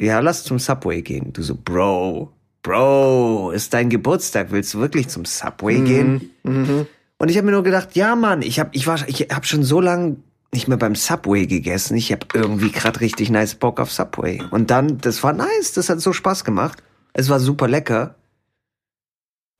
ja, 0.00 0.20
lass 0.20 0.44
zum 0.44 0.58
Subway 0.58 1.02
gehen. 1.02 1.32
Du 1.32 1.42
so, 1.42 1.54
Bro, 1.54 2.32
Bro, 2.62 3.50
ist 3.50 3.74
dein 3.74 3.90
Geburtstag, 3.90 4.50
willst 4.50 4.72
du 4.74 4.80
wirklich 4.80 5.08
zum 5.08 5.26
Subway 5.26 5.80
gehen? 5.80 6.30
Mhm. 6.42 6.86
Und 7.18 7.30
ich 7.30 7.36
habe 7.36 7.46
mir 7.46 7.52
nur 7.52 7.62
gedacht, 7.62 7.94
ja, 7.94 8.16
Mann, 8.16 8.42
ich 8.42 8.58
hab, 8.58 8.74
ich 8.74 8.86
war, 8.86 9.06
ich 9.06 9.28
hab 9.30 9.46
schon 9.46 9.62
so 9.62 9.80
lang 9.80 10.16
nicht 10.54 10.68
mehr 10.68 10.78
beim 10.78 10.94
Subway 10.94 11.46
gegessen. 11.46 11.96
Ich 11.96 12.10
hab 12.12 12.34
irgendwie 12.34 12.70
gerade 12.72 13.00
richtig 13.00 13.28
nice 13.30 13.54
Bock 13.56 13.78
auf 13.80 13.92
Subway. 13.92 14.40
Und 14.50 14.70
dann, 14.70 14.98
das 14.98 15.22
war 15.22 15.32
nice, 15.34 15.72
das 15.74 15.88
hat 15.90 16.00
so 16.00 16.12
Spaß 16.12 16.44
gemacht. 16.44 16.82
Es 17.12 17.28
war 17.28 17.38
super 17.40 17.68
lecker. 17.68 18.14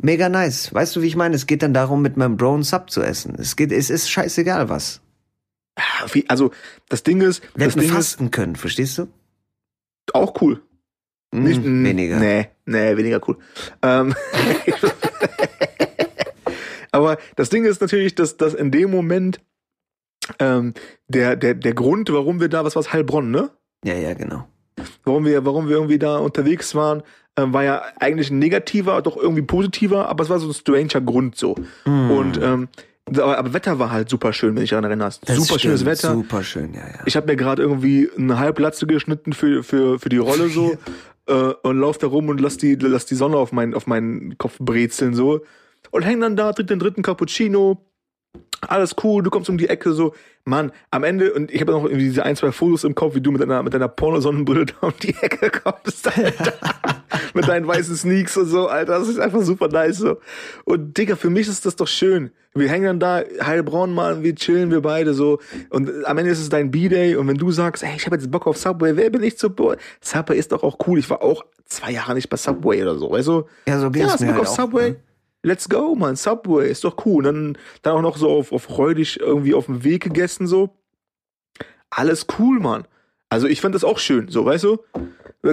Mega 0.03 0.29
nice. 0.29 0.73
Weißt 0.73 0.97
du, 0.97 1.03
wie 1.03 1.07
ich 1.07 1.17
meine? 1.17 1.35
Es 1.37 1.47
geht 1.47 1.63
dann 1.63 1.75
darum, 1.75 2.03
mit 2.03 2.17
meinem 2.17 2.37
Bro 2.37 2.55
einen 2.55 2.63
Sub 2.63 2.91
zu 2.91 3.03
essen. 3.03 3.35
Es 3.39 3.57
geht, 3.57 3.73
es 3.73 3.91
ist 3.91 4.11
scheißegal 4.11 4.69
was. 4.69 5.01
Wie- 6.13 6.29
Also, 6.29 6.53
das 6.89 7.03
Ding 7.03 7.21
ist, 7.21 7.43
Wir 7.55 7.67
hätten 7.67 7.81
Ding 7.81 7.89
ist 7.89 7.95
fasten 7.95 8.31
können, 8.31 8.57
verstehst 8.57 8.99
du? 8.99 9.09
auch 10.13 10.41
cool. 10.43 10.63
Hm, 11.35 11.45
Nicht, 11.45 11.65
weniger. 11.65 12.19
Nee, 12.21 12.49
nee, 12.67 12.97
weniger 12.97 13.21
cool. 13.27 13.39
Ähm, 13.83 14.15
aber 16.93 17.19
das 17.37 17.49
Ding 17.51 17.65
ist 17.65 17.81
natürlich, 17.81 18.15
dass, 18.15 18.37
dass 18.37 18.55
in 18.55 18.71
dem 18.71 18.91
Moment 18.91 19.41
ähm, 20.39 20.75
der, 21.09 21.37
der, 21.37 21.55
der 21.55 21.75
Grund, 21.75 22.13
warum 22.13 22.41
wir 22.41 22.49
da, 22.49 22.65
was 22.65 22.77
war's, 22.77 22.93
Heilbronn, 22.93 23.31
ne? 23.31 23.51
Ja, 23.85 23.95
ja, 23.95 24.15
genau. 24.15 24.47
warum 25.05 25.25
wir, 25.25 25.45
warum 25.45 25.69
wir 25.69 25.77
irgendwie 25.77 25.99
da 25.99 26.17
unterwegs 26.19 26.75
waren, 26.75 27.03
äh, 27.37 27.45
war 27.47 27.65
ja 27.65 27.83
eigentlich 28.01 28.31
ein 28.31 28.39
negativer, 28.39 29.01
doch 29.03 29.17
irgendwie 29.17 29.43
positiver, 29.43 30.09
aber 30.09 30.25
es 30.25 30.31
war 30.31 30.39
so 30.39 30.49
ein 30.49 30.55
stranger 30.55 31.01
Grund 31.01 31.37
so. 31.37 31.57
Mm. 31.85 32.11
Und 32.11 32.41
ähm, 32.43 32.69
aber, 33.07 33.39
aber 33.39 33.53
Wetter 33.53 33.79
war 33.79 33.91
halt 33.91 34.09
super 34.09 34.33
schön, 34.33 34.51
wenn 34.51 34.57
du 34.57 34.61
dich 34.63 34.71
daran 34.71 34.85
erinnerst. 34.85 35.29
Das 35.29 35.37
super 35.37 35.59
schönes 35.59 35.85
Wetter. 35.85 36.15
Super 36.15 36.43
schön, 36.43 36.73
ja, 36.73 36.81
ja. 36.81 37.01
Ich 37.05 37.17
habe 37.17 37.27
mir 37.27 37.37
gerade 37.37 37.63
irgendwie 37.63 38.09
eine 38.17 38.39
Halblatze 38.39 38.87
geschnitten 38.87 39.33
für, 39.33 39.63
für, 39.63 39.99
für 39.99 40.09
die 40.09 40.17
Rolle 40.17 40.49
so 40.49 40.77
äh, 41.27 41.33
und 41.63 41.79
lauf 41.79 41.99
da 41.99 42.07
rum 42.07 42.29
und 42.29 42.41
lass 42.41 42.57
die, 42.57 42.77
lass 42.77 43.05
die 43.07 43.15
Sonne 43.15 43.37
auf, 43.37 43.53
mein, 43.53 43.75
auf 43.75 43.87
meinen 43.87 44.39
Kopf 44.39 44.57
brezeln 44.59 45.15
so. 45.15 45.43
Und 45.91 46.03
häng 46.03 46.21
dann 46.21 46.35
da, 46.35 46.53
trink 46.53 46.69
den 46.69 46.79
dritten 46.79 47.03
Cappuccino. 47.03 47.85
Alles 48.69 48.97
cool, 49.03 49.23
du 49.23 49.31
kommst 49.31 49.51
um 49.51 49.59
die 49.59 49.69
Ecke 49.69 49.93
so. 49.93 50.15
Mann, 50.47 50.73
am 50.91 51.05
Ende, 51.05 51.33
und 51.33 51.51
ich 51.51 51.61
habe 51.61 51.73
noch 51.73 51.85
irgendwie 51.85 52.05
diese 52.05 52.23
ein, 52.25 52.37
zwei 52.37 52.53
Fotos 52.53 52.85
im 52.85 52.95
Kopf, 52.95 53.15
wie 53.15 53.21
du 53.21 53.31
mit 53.31 53.41
deiner, 53.41 53.63
mit 53.63 53.73
deiner 53.75 53.89
Pornosonnenbrille 53.89 54.67
da 54.81 54.87
um 54.87 54.93
die 55.03 55.15
Ecke 55.21 55.51
kommst, 55.51 56.07
Alter. 56.19 56.55
mit 57.35 57.49
deinen 57.49 57.67
weißen 57.67 57.97
Sneaks 57.97 58.37
und 58.37 58.47
so, 58.47 58.69
Alter. 58.69 58.99
Das 58.99 59.09
ist 59.09 59.19
einfach 59.19 59.43
super 59.43 59.69
nice 59.69 59.99
so. 59.99 60.19
Und 60.65 60.97
Digga, 60.97 61.17
für 61.17 61.31
mich 61.31 61.49
ist 61.49 61.65
das 61.67 61.77
doch 61.77 61.87
schön. 61.89 62.31
Wir 62.55 62.69
hängen 62.69 62.85
dann 62.85 63.01
da, 63.01 63.23
heilbraun 63.45 63.93
mal, 63.93 64.23
wir 64.23 64.35
chillen 64.35 64.71
wir 64.71 64.81
beide 64.81 65.13
so. 65.15 65.41
Und 65.71 65.91
am 66.07 66.19
Ende 66.19 66.31
ist 66.31 66.41
es 66.41 66.49
dein 66.49 66.71
B-Day. 66.71 67.17
Und 67.17 67.27
wenn 67.27 67.37
du 67.37 67.51
sagst, 67.51 67.83
ey, 67.83 67.91
ich 67.97 68.07
habe 68.07 68.17
jetzt 68.17 68.31
Bock 68.31 68.47
auf 68.47 68.57
Subway, 68.57 68.97
wer 68.97 69.11
bin 69.11 69.23
ich 69.23 69.37
zu 69.39 69.51
Bo 69.51 69.75
Subway 70.01 70.39
ist 70.39 70.53
doch 70.53 70.63
auch 70.63 70.79
cool. 70.87 70.99
Ich 70.99 71.11
war 71.11 71.23
auch 71.23 71.45
zwei 71.67 71.91
Jahre 71.91 72.15
nicht 72.15 72.29
bei 72.29 72.37
Subway 72.37 72.83
oder 72.83 72.97
so, 72.97 73.11
weißt 73.11 73.29
du? 73.29 73.45
Ja, 73.67 73.79
so 73.79 73.87
Ja, 73.87 73.91
geht's 73.91 74.13
hast 74.13 74.21
mir 74.21 74.27
Bock 74.29 74.37
halt 74.37 74.47
auf 74.47 74.59
auch. 74.59 74.63
Subway? 74.67 74.91
ne? 74.91 74.97
Let's 75.45 75.69
go, 75.69 75.95
man. 75.95 76.17
Subway 76.17 76.71
ist 76.71 76.83
doch 76.85 77.05
cool. 77.07 77.19
Und 77.19 77.25
dann, 77.35 77.59
dann 77.83 77.95
auch 77.97 78.03
noch 78.03 78.17
so 78.17 78.29
auf, 78.31 78.51
auf 78.53 78.63
freudig 78.63 79.21
irgendwie 79.21 79.55
auf 79.55 79.67
dem 79.67 79.85
Weg 79.85 80.03
gegessen, 80.03 80.47
so. 80.47 80.71
Alles 81.91 82.27
cool, 82.39 82.61
man. 82.61 82.87
Also 83.29 83.47
ich 83.47 83.61
fand 83.61 83.75
das 83.75 83.85
auch 83.85 83.99
schön, 83.99 84.29
so, 84.29 84.45
weißt 84.45 84.65
du? 84.65 84.79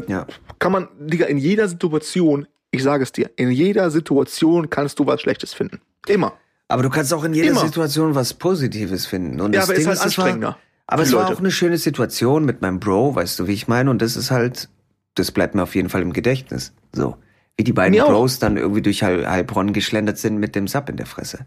Ja. 0.07 0.27
Kann 0.59 0.71
man, 0.71 0.87
Digga, 0.99 1.25
in 1.25 1.37
jeder 1.37 1.67
Situation, 1.67 2.47
ich 2.71 2.83
sage 2.83 3.03
es 3.03 3.11
dir, 3.11 3.29
in 3.35 3.51
jeder 3.51 3.91
Situation 3.91 4.69
kannst 4.69 4.99
du 4.99 5.05
was 5.05 5.21
Schlechtes 5.21 5.53
finden. 5.53 5.81
Immer. 6.07 6.33
Aber 6.67 6.83
du 6.83 6.89
kannst 6.89 7.13
auch 7.13 7.23
in 7.23 7.33
jeder 7.33 7.49
Immer. 7.51 7.59
Situation 7.61 8.15
was 8.15 8.33
Positives 8.33 9.05
finden. 9.05 9.41
Und 9.41 9.53
Ja, 9.53 9.61
das 9.61 9.69
aber 9.69 9.73
ist 9.77 9.79
Ding 9.81 9.87
halt 9.87 9.95
das 9.97 10.17
war- 10.17 10.25
anstrengender. 10.25 10.57
Aber 10.87 11.03
für 11.03 11.07
es 11.09 11.13
war 11.15 11.23
Leute. 11.23 11.35
auch 11.35 11.39
eine 11.39 11.51
schöne 11.51 11.77
Situation 11.77 12.45
mit 12.45 12.61
meinem 12.61 12.79
Bro, 12.79 13.15
weißt 13.15 13.39
du, 13.39 13.47
wie 13.47 13.53
ich 13.53 13.67
meine? 13.67 13.89
Und 13.89 14.01
das 14.01 14.15
ist 14.15 14.31
halt, 14.31 14.69
das 15.15 15.31
bleibt 15.31 15.55
mir 15.55 15.63
auf 15.63 15.75
jeden 15.75 15.89
Fall 15.89 16.01
im 16.01 16.13
Gedächtnis. 16.13 16.73
So. 16.93 17.15
Wie 17.57 17.63
die 17.63 17.73
beiden 17.73 17.91
Mir 17.91 18.05
auch. 18.05 18.09
Bros 18.09 18.39
dann 18.39 18.57
irgendwie 18.57 18.81
durch 18.81 19.03
Heil 19.03 19.29
Heilbronn 19.29 19.73
geschlendert 19.73 20.17
sind 20.17 20.37
mit 20.37 20.55
dem 20.55 20.67
Sub 20.67 20.89
in 20.89 20.97
der 20.97 21.05
Fresse. 21.05 21.45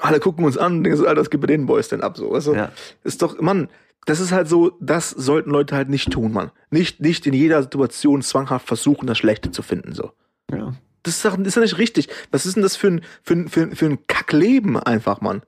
Alle 0.00 0.20
gucken 0.20 0.44
uns 0.44 0.56
an 0.56 0.78
und 0.78 0.84
denken 0.84 0.98
so, 0.98 1.06
Alter, 1.06 1.20
was 1.20 1.30
geht 1.30 1.40
bei 1.40 1.46
den 1.46 1.66
Boys 1.66 1.88
denn 1.88 2.00
ab, 2.00 2.16
so, 2.16 2.32
du? 2.38 2.54
Ja. 2.54 2.72
Ist 3.04 3.20
doch, 3.20 3.40
Mann, 3.40 3.68
das 4.06 4.20
ist 4.20 4.32
halt 4.32 4.48
so, 4.48 4.72
das 4.80 5.10
sollten 5.10 5.50
Leute 5.50 5.76
halt 5.76 5.88
nicht 5.88 6.10
tun, 6.10 6.32
Mann. 6.32 6.50
Nicht, 6.70 7.00
nicht 7.00 7.26
in 7.26 7.34
jeder 7.34 7.62
Situation 7.62 8.22
zwanghaft 8.22 8.66
versuchen, 8.66 9.06
das 9.06 9.18
Schlechte 9.18 9.50
zu 9.50 9.62
finden, 9.62 9.92
so. 9.92 10.12
Ja. 10.50 10.74
Das 11.02 11.16
ist 11.16 11.24
doch, 11.24 11.36
ist 11.36 11.56
doch 11.56 11.62
nicht 11.62 11.78
richtig. 11.78 12.08
Was 12.30 12.46
ist 12.46 12.56
denn 12.56 12.62
das 12.62 12.76
für 12.76 12.88
ein, 12.88 13.00
für 13.22 13.34
ein, 13.34 13.48
für 13.48 13.62
ein, 13.62 13.76
für 13.76 13.86
ein 13.86 14.06
Kackleben 14.06 14.76
einfach, 14.76 15.20
Mann? 15.20 15.42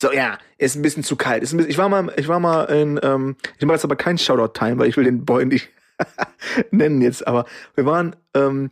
So, 0.00 0.12
ja, 0.12 0.38
ist 0.58 0.74
ein 0.74 0.82
bisschen 0.82 1.04
zu 1.04 1.16
kalt. 1.16 1.42
Ist 1.42 1.52
ein 1.52 1.58
bisschen, 1.58 1.70
ich 1.70 1.78
war 1.78 1.88
mal, 1.88 2.12
ich 2.16 2.28
war 2.28 2.40
mal 2.40 2.64
in, 2.64 2.98
ähm, 3.02 3.36
ich 3.58 3.66
mache 3.66 3.76
jetzt 3.76 3.84
aber 3.84 3.96
kein 3.96 4.18
Shoutout-Time, 4.18 4.78
weil 4.78 4.88
ich 4.88 4.96
will 4.96 5.04
den 5.04 5.24
Boy 5.24 5.44
nicht 5.44 5.70
nennen 6.70 7.02
jetzt, 7.02 7.26
aber 7.26 7.44
wir 7.74 7.86
waren 7.86 8.16
ähm, 8.34 8.70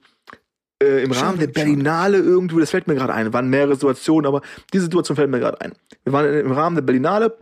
äh, 0.82 1.02
im 1.02 1.12
Rahmen 1.12 1.38
der 1.38 1.46
Berlinale 1.46 2.18
irgendwo, 2.18 2.58
das 2.58 2.70
fällt 2.70 2.86
mir 2.86 2.94
gerade 2.94 3.12
ein, 3.12 3.32
waren 3.32 3.48
mehrere 3.48 3.74
Situationen, 3.74 4.26
aber 4.26 4.42
diese 4.72 4.84
Situation 4.84 5.16
fällt 5.16 5.30
mir 5.30 5.40
gerade 5.40 5.60
ein. 5.60 5.72
Wir 6.04 6.12
waren 6.12 6.26
im 6.26 6.52
Rahmen 6.52 6.76
der 6.76 6.82
Berlinale, 6.82 7.36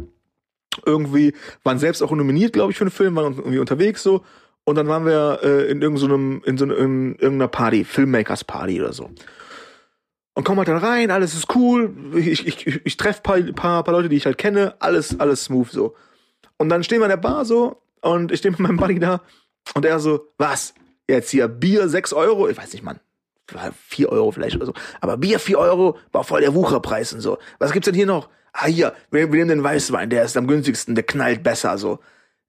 irgendwie, 0.85 1.35
waren 1.63 1.79
selbst 1.79 2.03
auch 2.03 2.11
nominiert, 2.11 2.53
glaube 2.53 2.73
ich, 2.73 2.79
für 2.79 2.85
einen 2.85 2.91
Film, 2.91 3.17
waren 3.17 3.37
irgendwie 3.37 3.59
unterwegs 3.59 4.03
so. 4.03 4.25
Und 4.65 4.75
dann 4.75 4.89
waren 4.89 5.07
wir 5.07 5.41
äh, 5.43 5.71
in 5.71 5.81
irgendeinem, 5.81 6.43
in 6.45 6.59
so 6.59 6.65
einem, 6.65 6.77
in 6.77 7.15
irgendeiner 7.15 7.49
Party, 7.49 7.85
Filmmakers 7.85 8.45
Party 8.45 8.81
oder 8.81 8.93
so. 8.93 9.11
Und 10.35 10.45
kommen 10.45 10.59
halt 10.59 10.69
dann 10.69 10.77
rein, 10.77 11.11
alles 11.11 11.35
ist 11.35 11.55
cool. 11.57 11.93
Ich, 12.15 12.47
ich, 12.47 12.67
ich, 12.67 12.81
ich 12.85 12.97
treffe 12.97 13.23
paar, 13.23 13.41
paar, 13.41 13.83
paar 13.83 13.95
Leute, 13.95 14.09
die 14.09 14.17
ich 14.17 14.27
halt 14.27 14.39
kenne, 14.39 14.75
alles, 14.79 15.19
alles 15.19 15.45
smooth 15.45 15.71
so. 15.71 15.97
Und 16.59 16.69
dann 16.69 16.85
stehen 16.85 17.01
wir 17.01 17.07
in 17.07 17.11
der 17.11 17.17
Bar 17.17 17.45
so 17.45 17.81
und 18.03 18.31
ich 18.31 18.41
stehe 18.41 18.53
mit 18.53 18.61
meinem 18.61 18.77
Buddy 18.77 18.99
da 18.99 19.23
und 19.75 19.85
er 19.85 19.99
so, 20.01 20.29
was? 20.37 20.75
Jetzt 21.09 21.31
hier 21.31 21.49
Bier 21.49 21.89
6 21.89 22.13
Euro? 22.13 22.49
Ich 22.49 22.59
weiß 22.59 22.73
nicht, 22.73 22.85
Mann. 22.85 23.01
4 23.89 24.11
Euro 24.11 24.31
vielleicht 24.31 24.57
oder 24.57 24.67
so. 24.67 24.75
Aber 25.01 25.17
Bier 25.17 25.39
4 25.39 25.59
Euro 25.59 25.99
war 26.13 26.25
voll 26.25 26.41
der 26.41 26.55
Wucherpreis 26.55 27.13
und 27.13 27.21
so. 27.21 27.39
Was 27.59 27.73
gibt's 27.73 27.87
denn 27.87 27.95
hier 27.95 28.07
noch? 28.07 28.29
Ah, 28.53 28.67
hier, 28.67 28.93
wir, 29.11 29.33
wir 29.33 29.39
nehmen 29.39 29.49
den 29.49 29.63
Weißwein, 29.63 30.11
der 30.11 30.25
ist 30.25 30.37
am 30.37 30.47
günstigsten, 30.47 30.95
der 30.95 31.05
knallt 31.05 31.43
besser 31.43 31.79
so. 31.79 32.01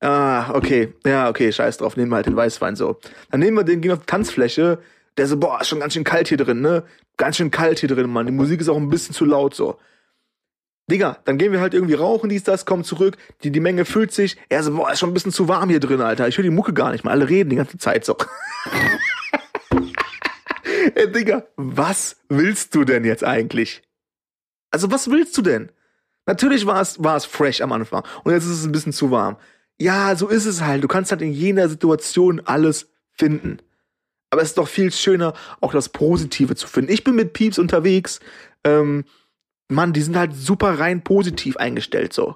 Ah, 0.02 0.54
okay. 0.54 0.94
Ja, 1.06 1.30
okay, 1.30 1.52
scheiß 1.52 1.78
drauf, 1.78 1.98
nehmen 1.98 2.12
wir 2.12 2.18
halt 2.18 2.26
den 2.26 2.36
Weißwein 2.36 2.76
so. 2.76 3.00
Dann 3.32 3.42
nehmen 3.42 3.58
wir 3.58 3.64
den, 3.64 3.82
gehen 3.82 3.92
auf 3.92 4.00
die 4.00 4.06
Tanzfläche. 4.06 4.80
Der 5.18 5.28
so, 5.28 5.38
boah, 5.38 5.60
ist 5.60 5.68
schon 5.68 5.82
ganz 5.82 5.94
schön 5.94 6.06
kalt 6.06 6.30
hier 6.30 6.38
drin, 6.38 6.62
ne? 6.62 6.84
Ganz 7.18 7.36
schön 7.36 7.52
kalt 7.52 7.80
hier 7.80 7.90
drin, 7.90 8.10
Mann. 8.10 8.26
Die 8.26 8.32
Musik 8.32 8.62
ist 8.62 8.70
auch 8.70 8.78
ein 8.78 8.90
bisschen 8.90 9.14
zu 9.14 9.26
laut 9.26 9.54
so. 9.54 9.78
Digga, 10.90 11.18
dann 11.26 11.38
gehen 11.38 11.52
wir 11.52 11.60
halt 11.60 11.74
irgendwie 11.74 11.94
rauchen, 11.94 12.30
dies, 12.30 12.44
das, 12.44 12.66
kommen 12.66 12.84
zurück, 12.84 13.18
die, 13.44 13.52
die 13.52 13.60
Menge 13.60 13.86
füllt 13.86 14.12
sich. 14.12 14.38
Er 14.48 14.64
so, 14.64 14.74
boah, 14.74 14.92
ist 14.92 15.00
schon 15.00 15.10
ein 15.10 15.14
bisschen 15.14 15.32
zu 15.32 15.48
warm 15.48 15.70
hier 15.70 15.80
drin, 15.80 16.02
Alter. 16.02 16.28
Ich 16.28 16.38
höre 16.38 16.44
die 16.44 16.50
Mucke 16.50 16.74
gar 16.74 16.92
nicht 16.92 17.04
mal. 17.04 17.12
Alle 17.12 17.30
reden 17.30 17.50
die 17.50 17.58
ganze 17.58 17.78
Zeit 17.78 18.06
so. 18.06 18.16
Ey, 20.96 21.12
Digga, 21.12 21.48
was 21.56 22.18
willst 22.30 22.76
du 22.76 22.84
denn 22.84 23.06
jetzt 23.06 23.24
eigentlich? 23.24 23.82
Also, 24.72 24.92
was 24.92 25.10
willst 25.10 25.38
du 25.38 25.42
denn? 25.42 25.72
Natürlich 26.26 26.66
war 26.66 26.82
es, 26.82 27.04
war 27.04 27.16
es 27.16 27.26
fresh 27.26 27.62
am 27.62 27.72
Anfang 27.72 28.04
und 28.24 28.32
jetzt 28.32 28.46
ist 28.46 28.60
es 28.60 28.66
ein 28.66 28.72
bisschen 28.72 28.94
zu 28.94 29.10
warm. 29.10 29.38
Ja, 29.80 30.16
so 30.16 30.28
ist 30.28 30.46
es 30.46 30.62
halt. 30.62 30.84
Du 30.84 30.88
kannst 30.88 31.12
halt 31.12 31.22
in 31.22 31.32
jeder 31.32 31.70
Situation 31.70 32.42
alles 32.46 32.92
finden. 33.12 33.58
Aber 34.30 34.42
es 34.42 34.50
ist 34.50 34.58
doch 34.58 34.68
viel 34.68 34.92
schöner, 34.92 35.34
auch 35.60 35.72
das 35.72 35.90
Positive 35.90 36.56
zu 36.56 36.68
finden. 36.68 36.92
Ich 36.92 37.04
bin 37.04 37.16
mit 37.16 37.34
Pieps 37.34 37.58
unterwegs. 37.58 38.20
Ähm, 38.64 39.06
Mann, 39.70 39.94
die 39.94 40.02
sind 40.02 40.18
halt 40.18 40.36
super 40.36 40.80
rein 40.80 41.04
positiv 41.04 41.58
eingestellt 41.58 42.14
so. 42.14 42.36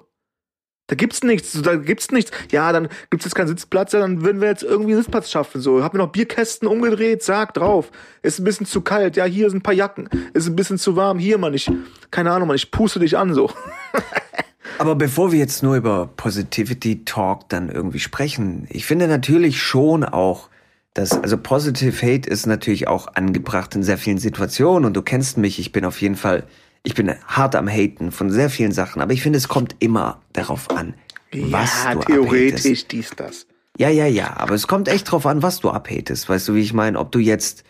Da 0.86 0.96
gibt's 0.96 1.22
nichts, 1.22 1.58
da 1.62 1.76
gibt's 1.76 2.10
nichts. 2.10 2.30
Ja, 2.50 2.70
dann 2.70 2.88
gibt's 3.08 3.24
jetzt 3.24 3.34
keinen 3.34 3.48
Sitzplatz, 3.48 3.92
ja, 3.92 4.00
dann 4.00 4.22
würden 4.22 4.42
wir 4.42 4.48
jetzt 4.48 4.62
irgendwie 4.62 4.92
einen 4.92 5.02
Sitzplatz 5.02 5.30
schaffen. 5.30 5.62
So, 5.62 5.82
hab 5.82 5.94
mir 5.94 6.00
noch 6.00 6.12
Bierkästen 6.12 6.68
umgedreht, 6.68 7.22
sag 7.22 7.54
drauf. 7.54 7.90
Ist 8.22 8.38
ein 8.38 8.44
bisschen 8.44 8.66
zu 8.66 8.82
kalt, 8.82 9.16
ja, 9.16 9.24
hier 9.24 9.48
sind 9.48 9.60
ein 9.60 9.62
paar 9.62 9.74
Jacken. 9.74 10.10
Ist 10.34 10.46
ein 10.46 10.56
bisschen 10.56 10.76
zu 10.76 10.94
warm, 10.94 11.18
hier, 11.18 11.38
Mann, 11.38 11.54
ich, 11.54 11.70
keine 12.10 12.32
Ahnung, 12.32 12.48
Mann, 12.48 12.56
ich 12.56 12.70
puste 12.70 13.00
dich 13.00 13.16
an, 13.16 13.32
so. 13.32 13.50
Aber 14.78 14.94
bevor 14.94 15.32
wir 15.32 15.38
jetzt 15.38 15.62
nur 15.62 15.76
über 15.76 16.10
Positivity 16.16 17.04
Talk 17.04 17.48
dann 17.48 17.70
irgendwie 17.70 18.00
sprechen, 18.00 18.66
ich 18.68 18.84
finde 18.84 19.08
natürlich 19.08 19.62
schon 19.62 20.04
auch, 20.04 20.50
dass, 20.92 21.12
also 21.12 21.38
Positive 21.38 21.96
Hate 22.06 22.28
ist 22.28 22.46
natürlich 22.46 22.88
auch 22.88 23.08
angebracht 23.14 23.74
in 23.74 23.82
sehr 23.82 23.98
vielen 23.98 24.18
Situationen 24.18 24.84
und 24.84 24.94
du 24.94 25.02
kennst 25.02 25.38
mich, 25.38 25.58
ich 25.58 25.72
bin 25.72 25.84
auf 25.84 26.00
jeden 26.00 26.16
Fall, 26.16 26.44
ich 26.84 26.94
bin 26.94 27.12
hart 27.26 27.56
am 27.56 27.68
Haten 27.68 28.12
von 28.12 28.30
sehr 28.30 28.50
vielen 28.50 28.72
Sachen, 28.72 29.02
aber 29.02 29.12
ich 29.12 29.22
finde, 29.22 29.38
es 29.38 29.48
kommt 29.48 29.74
immer 29.80 30.22
darauf 30.32 30.70
an, 30.70 30.94
was 31.32 31.84
ja, 31.84 31.94
du 31.94 32.00
theoretisch 32.00 32.60
abhatest. 32.60 32.92
dies, 32.92 33.10
das. 33.16 33.46
Ja, 33.76 33.88
ja, 33.88 34.06
ja, 34.06 34.36
aber 34.36 34.54
es 34.54 34.68
kommt 34.68 34.86
echt 34.86 35.10
drauf 35.10 35.26
an, 35.26 35.42
was 35.42 35.60
du 35.60 35.70
abhatest. 35.70 36.28
Weißt 36.28 36.46
du, 36.46 36.54
wie 36.54 36.60
ich 36.60 36.72
meine? 36.72 36.98
Ob 36.98 37.10
du 37.10 37.18
jetzt, 37.18 37.64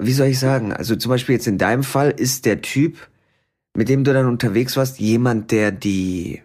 wie 0.00 0.12
soll 0.12 0.28
ich 0.28 0.38
sagen? 0.38 0.72
Also 0.72 0.94
zum 0.94 1.08
Beispiel 1.08 1.34
jetzt 1.34 1.48
in 1.48 1.58
deinem 1.58 1.82
Fall 1.82 2.10
ist 2.10 2.44
der 2.44 2.62
Typ, 2.62 3.08
mit 3.74 3.88
dem 3.88 4.04
du 4.04 4.12
dann 4.12 4.26
unterwegs 4.26 4.76
warst, 4.76 5.00
jemand, 5.00 5.50
der 5.50 5.72
die 5.72 6.42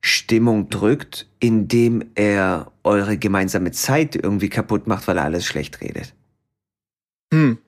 Stimmung 0.00 0.70
drückt, 0.70 1.28
indem 1.40 2.04
er 2.14 2.72
eure 2.84 3.18
gemeinsame 3.18 3.72
Zeit 3.72 4.14
irgendwie 4.16 4.48
kaputt 4.48 4.86
macht, 4.86 5.08
weil 5.08 5.18
er 5.18 5.24
alles 5.24 5.44
schlecht 5.44 5.80
redet. 5.80 6.14
Hm. 7.32 7.58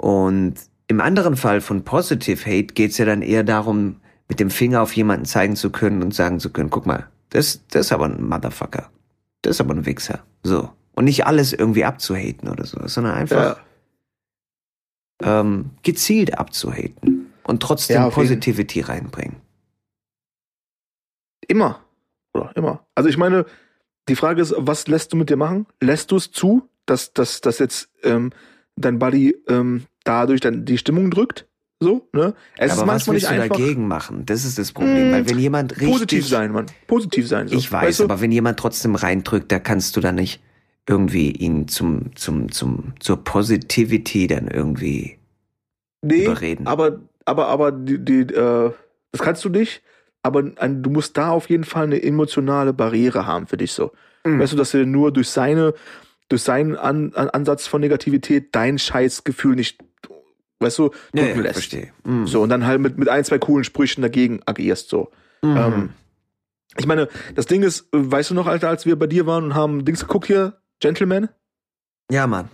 Und 0.00 0.54
im 0.88 1.00
anderen 1.00 1.36
Fall 1.36 1.60
von 1.60 1.84
Positive 1.84 2.44
Hate 2.44 2.74
geht's 2.74 2.98
ja 2.98 3.04
dann 3.04 3.22
eher 3.22 3.44
darum, 3.44 4.00
mit 4.28 4.40
dem 4.40 4.50
Finger 4.50 4.82
auf 4.82 4.92
jemanden 4.94 5.24
zeigen 5.24 5.56
zu 5.56 5.70
können 5.70 6.02
und 6.02 6.14
sagen 6.14 6.40
zu 6.40 6.50
können, 6.50 6.70
guck 6.70 6.86
mal, 6.86 7.08
das, 7.30 7.66
das 7.68 7.86
ist 7.86 7.92
aber 7.92 8.06
ein 8.06 8.22
Motherfucker. 8.28 8.90
Das 9.42 9.56
ist 9.56 9.60
aber 9.60 9.74
ein 9.74 9.86
Wichser. 9.86 10.24
So. 10.42 10.70
Und 10.94 11.04
nicht 11.04 11.26
alles 11.26 11.52
irgendwie 11.52 11.84
abzuhaten 11.84 12.48
oder 12.48 12.64
so, 12.64 12.78
sondern 12.86 13.14
einfach 13.14 13.58
Ja. 15.22 15.40
ähm, 15.40 15.70
gezielt 15.82 16.38
abzuhaten 16.38 17.32
und 17.44 17.62
trotzdem 17.62 17.96
Ja, 17.96 18.06
auf 18.06 18.16
jeden- 18.16 18.28
Positivity 18.28 18.80
reinbringen. 18.80 19.36
Immer. 21.48 21.80
Oder 22.34 22.52
immer. 22.56 22.86
Also 22.94 23.08
ich 23.08 23.16
meine, 23.16 23.46
die 24.08 24.16
Frage 24.16 24.42
ist, 24.42 24.54
was 24.56 24.86
lässt 24.88 25.12
du 25.12 25.16
mit 25.16 25.30
dir 25.30 25.36
machen? 25.36 25.66
Lässt 25.80 26.10
du 26.10 26.16
es 26.16 26.30
zu, 26.30 26.68
dass, 26.86 27.12
dass, 27.12 27.40
dass 27.40 27.58
jetzt 27.58 27.88
ähm, 28.02 28.32
dein 28.76 28.98
Buddy 28.98 29.36
ähm, 29.48 29.86
dadurch 30.06 30.40
dann 30.40 30.64
die 30.64 30.78
Stimmung 30.78 31.10
drückt? 31.10 31.46
So, 31.78 32.08
ne? 32.12 32.34
Es 32.56 32.72
ist 32.72 32.78
aber 32.78 32.82
was 32.82 33.06
manchmal 33.06 33.14
willst 33.14 33.30
nicht 33.30 33.38
du 33.38 33.42
einfach 33.42 33.56
dagegen 33.58 33.86
machen? 33.86 34.24
Das 34.24 34.46
ist 34.46 34.58
das 34.58 34.72
Problem. 34.72 35.10
Mm, 35.10 35.12
Weil 35.12 35.28
wenn 35.28 35.38
jemand 35.38 35.72
richtig 35.72 35.88
positiv 35.88 36.26
sein, 36.26 36.52
Mann. 36.52 36.66
Positiv 36.86 37.28
sein. 37.28 37.48
So. 37.48 37.56
Ich 37.56 37.70
weiß, 37.70 37.88
Weißt 37.88 38.00
du? 38.00 38.04
aber 38.04 38.20
wenn 38.22 38.32
jemand 38.32 38.58
trotzdem 38.58 38.94
reindrückt, 38.94 39.52
da 39.52 39.58
kannst 39.58 39.94
du 39.96 40.00
dann 40.00 40.14
nicht 40.14 40.40
irgendwie 40.88 41.32
ihn 41.32 41.68
zum, 41.68 42.16
zum, 42.16 42.50
zum, 42.50 42.94
zur 43.00 43.22
Positivity 43.22 44.26
dann 44.26 44.48
irgendwie 44.48 45.18
nee, 46.02 46.24
überreden. 46.24 46.66
aber, 46.66 47.00
aber, 47.26 47.48
aber 47.48 47.72
die, 47.72 48.02
die, 48.02 48.20
äh, 48.20 48.72
das 49.12 49.20
kannst 49.20 49.44
du 49.44 49.50
nicht. 49.50 49.82
Aber 50.22 50.44
ein, 50.56 50.82
du 50.82 50.90
musst 50.90 51.16
da 51.16 51.30
auf 51.30 51.50
jeden 51.50 51.64
Fall 51.64 51.84
eine 51.84 52.02
emotionale 52.02 52.72
Barriere 52.72 53.26
haben 53.26 53.46
für 53.46 53.56
dich 53.56 53.72
so. 53.72 53.92
Mhm. 54.24 54.40
Weißt 54.40 54.52
du, 54.52 54.56
dass 54.56 54.74
er 54.74 54.86
nur 54.86 55.12
durch 55.12 55.28
seine 55.28 55.74
durch 56.28 56.42
seinen 56.42 56.76
An 56.76 57.12
An 57.14 57.30
Ansatz 57.30 57.66
von 57.66 57.80
Negativität 57.80 58.54
dein 58.54 58.78
Scheißgefühl 58.78 59.54
nicht, 59.56 59.78
weißt 60.60 60.78
du, 60.78 60.90
Ja, 61.14 61.22
drücken 61.24 61.36
ja, 61.36 61.42
lässt. 61.42 61.54
verstehe. 61.54 61.92
Mhm. 62.04 62.26
So, 62.26 62.42
und 62.42 62.48
dann 62.48 62.66
halt 62.66 62.80
mit, 62.80 62.98
mit 62.98 63.08
ein, 63.08 63.24
zwei 63.24 63.38
coolen 63.38 63.64
Sprüchen 63.64 64.02
dagegen 64.02 64.40
agierst, 64.46 64.88
so. 64.88 65.10
Mhm. 65.42 65.56
Ähm, 65.56 65.90
ich 66.78 66.86
meine, 66.86 67.08
das 67.34 67.46
Ding 67.46 67.62
ist, 67.62 67.88
weißt 67.92 68.30
du 68.30 68.34
noch, 68.34 68.46
Alter, 68.46 68.68
als 68.68 68.84
wir 68.86 68.98
bei 68.98 69.06
dir 69.06 69.26
waren 69.26 69.44
und 69.44 69.54
haben 69.54 69.84
Dings 69.84 70.00
geguckt 70.00 70.26
hier, 70.26 70.60
Gentleman? 70.80 71.28
ja, 72.10 72.26
Mann. 72.26 72.48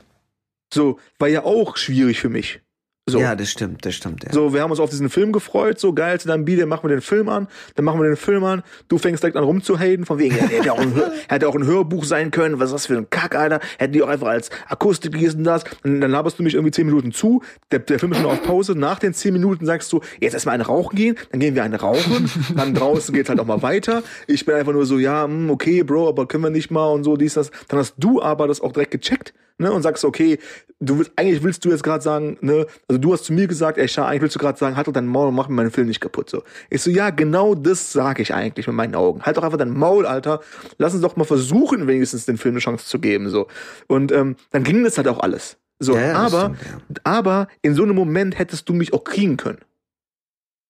So, 0.72 0.98
war 1.18 1.28
ja 1.28 1.44
auch 1.44 1.76
schwierig 1.76 2.18
für 2.20 2.30
mich. 2.30 2.60
So. 3.05 3.18
Ja, 3.18 3.34
das 3.34 3.50
stimmt, 3.50 3.84
das 3.84 3.96
stimmt. 3.96 4.22
Ja. 4.22 4.32
So, 4.32 4.55
wir 4.55 4.62
haben 4.62 4.70
uns 4.70 4.78
auf 4.78 4.90
diesen 4.90 5.11
Film 5.11 5.32
gefreut, 5.32 5.80
so 5.80 5.92
geil, 5.92 6.20
zu 6.20 6.28
deinem 6.28 6.44
Beat, 6.44 6.61
dann 6.61 6.68
machen 6.68 6.84
wir 6.84 6.94
den 6.94 7.00
Film 7.00 7.28
an, 7.28 7.48
dann 7.74 7.84
machen 7.84 8.00
wir 8.00 8.07
den 8.07 8.14
Film 8.16 8.44
an, 8.44 8.62
du 8.86 8.96
fängst 8.96 9.24
direkt 9.24 9.36
an 9.36 9.42
rumzuhaten, 9.42 10.07
von 10.07 10.20
wegen, 10.20 10.36
ja, 10.36 10.44
hätte 10.44 10.72
auch 10.72 10.78
ein, 10.78 10.94
hätte 11.28 11.48
auch 11.48 11.57
ein 11.57 11.66
Hörbuch 11.66 12.05
sein 12.05 12.30
können, 12.30 12.61
was 12.61 12.66
ist 12.66 12.74
das 12.74 12.86
für 12.86 12.96
ein 12.96 13.11
Kack, 13.11 13.34
Alter, 13.34 13.59
hätten 13.78 13.92
die 13.92 14.05
auch 14.05 14.09
einfach 14.09 14.28
als 14.28 14.50
Akustik 14.68 15.16
und 15.16 15.42
das, 15.42 15.64
und 15.82 16.00
dann 16.00 16.12
laberst 16.12 16.38
du 16.38 16.44
mich 16.44 16.55
irgendwie 16.55 16.70
zehn 16.70 16.86
Minuten 16.86 17.11
zu, 17.11 17.42
der, 17.72 17.80
der 17.80 17.98
Film 17.98 18.12
ist 18.12 18.18
schon 18.18 18.30
auf 18.30 18.40
Pause, 18.44 18.76
nach 18.76 19.00
den 19.00 19.14
zehn 19.14 19.32
Minuten 19.32 19.66
sagst 19.66 19.92
du, 19.92 20.00
jetzt 20.20 20.34
erstmal 20.34 20.55
eine 20.55 20.66
rauchen 20.66 20.94
gehen, 20.94 21.16
dann 21.32 21.40
gehen 21.40 21.57
wir 21.57 21.64
eine 21.64 21.80
rauchen, 21.80 22.30
dann 22.57 22.72
draußen 22.72 23.12
geht's 23.12 23.28
halt 23.28 23.40
auch 23.40 23.46
mal 23.46 23.62
weiter, 23.62 24.05
ich 24.28 24.46
bin 24.46 24.55
einfach 24.55 24.72
nur 24.72 24.86
so, 24.86 25.00
ja, 25.00 25.24
hm, 25.24 25.50
okay, 25.50 25.82
Bro, 25.82 26.09
aber 26.09 26.28
können 26.28 26.44
wir 26.44 26.50
nicht 26.50 26.70
mal 26.70 26.86
und 26.86 27.03
so, 27.03 27.16
dies, 27.16 27.34
das, 27.34 27.50
dann 27.66 27.80
hast 27.80 27.96
du 27.98 28.22
aber 28.22 28.46
das 28.46 28.61
auch 28.61 28.70
direkt 28.70 28.92
gecheckt, 28.92 29.34
ne, 29.59 29.72
und 29.72 29.82
sagst, 29.82 30.05
okay, 30.05 30.38
du 30.80 30.98
willst, 30.98 31.12
eigentlich 31.16 31.42
willst 31.42 31.64
du 31.64 31.70
jetzt 31.70 31.82
gerade 31.82 32.03
sagen, 32.03 32.36
ne, 32.40 32.66
also 32.93 33.01
du 33.01 33.12
hast 33.12 33.24
zu 33.24 33.32
mir 33.32 33.47
gesagt, 33.47 33.78
ey, 33.78 33.88
Schar, 33.88 34.07
eigentlich 34.07 34.22
willst 34.22 34.36
du 34.36 34.38
gerade 34.38 34.59
sagen, 34.59 34.76
halt 34.76 34.86
doch 34.86 34.93
dein 34.93 35.07
Maul 35.07 35.28
und 35.28 35.34
mach 35.34 35.49
mir 35.49 35.55
meinen 35.55 35.70
Film 35.70 35.88
nicht 35.88 36.01
kaputt, 36.01 36.28
so. 36.28 36.43
Ich 36.68 36.82
so, 36.82 36.90
ja, 36.90 37.09
genau 37.09 37.55
das 37.55 37.93
sage 37.93 38.20
ich 38.20 38.34
eigentlich 38.34 38.66
mit 38.66 38.76
meinen 38.76 38.95
Augen. 38.95 39.22
Halt 39.22 39.38
doch 39.38 39.43
einfach 39.43 39.57
dein 39.57 39.70
Maul, 39.70 40.05
Alter. 40.05 40.40
Lass 40.76 40.93
uns 40.93 41.03
doch 41.03 41.16
mal 41.16 41.24
versuchen, 41.24 41.86
wenigstens 41.86 42.26
den 42.26 42.36
Film 42.36 42.55
eine 42.55 42.61
Chance 42.61 42.84
zu 42.86 42.99
geben, 42.99 43.30
so. 43.30 43.49
Und 43.86 44.12
ähm, 44.12 44.36
dann 44.51 44.62
ging 44.62 44.84
das 44.84 44.99
halt 44.99 45.09
auch 45.09 45.20
alles. 45.20 45.57
So, 45.78 45.95
Ja, 45.95 46.01
ja, 46.01 46.12
das 46.24 46.34
aber, 46.34 46.55
stimmt, 46.55 47.01
aber 47.07 47.49
in 47.62 47.74
so 47.74 47.82
einem 47.82 47.97
Moment 47.97 48.38
hättest 48.38 48.68
du 48.68 48.74
mich 48.74 48.93
auch 48.93 49.05
kriegen 49.05 49.38
können. 49.38 49.61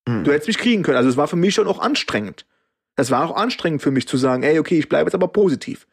Mhm. 0.07 0.25
Du 0.25 0.33
hättest 0.33 0.47
mich 0.47 0.59
kriegen 0.59 0.85
können. 0.85 0.97
Also 0.97 1.09
es 1.09 1.16
war 1.16 1.27
für 1.27 1.37
mich 1.37 1.55
schon 1.55 1.66
auch 1.66 1.81
anstrengend. 1.81 2.47
Es 2.97 3.11
war 3.11 3.29
auch 3.29 3.37
anstrengend 3.37 3.83
für 3.83 3.91
mich 3.91 4.07
zu 4.07 4.16
sagen, 4.16 4.43
ey, 4.43 4.59
okay, 4.59 4.79
ich 4.79 4.89
bleibe 4.89 5.09
jetzt 5.09 5.14
aber 5.14 5.29
positiv. 5.29 5.87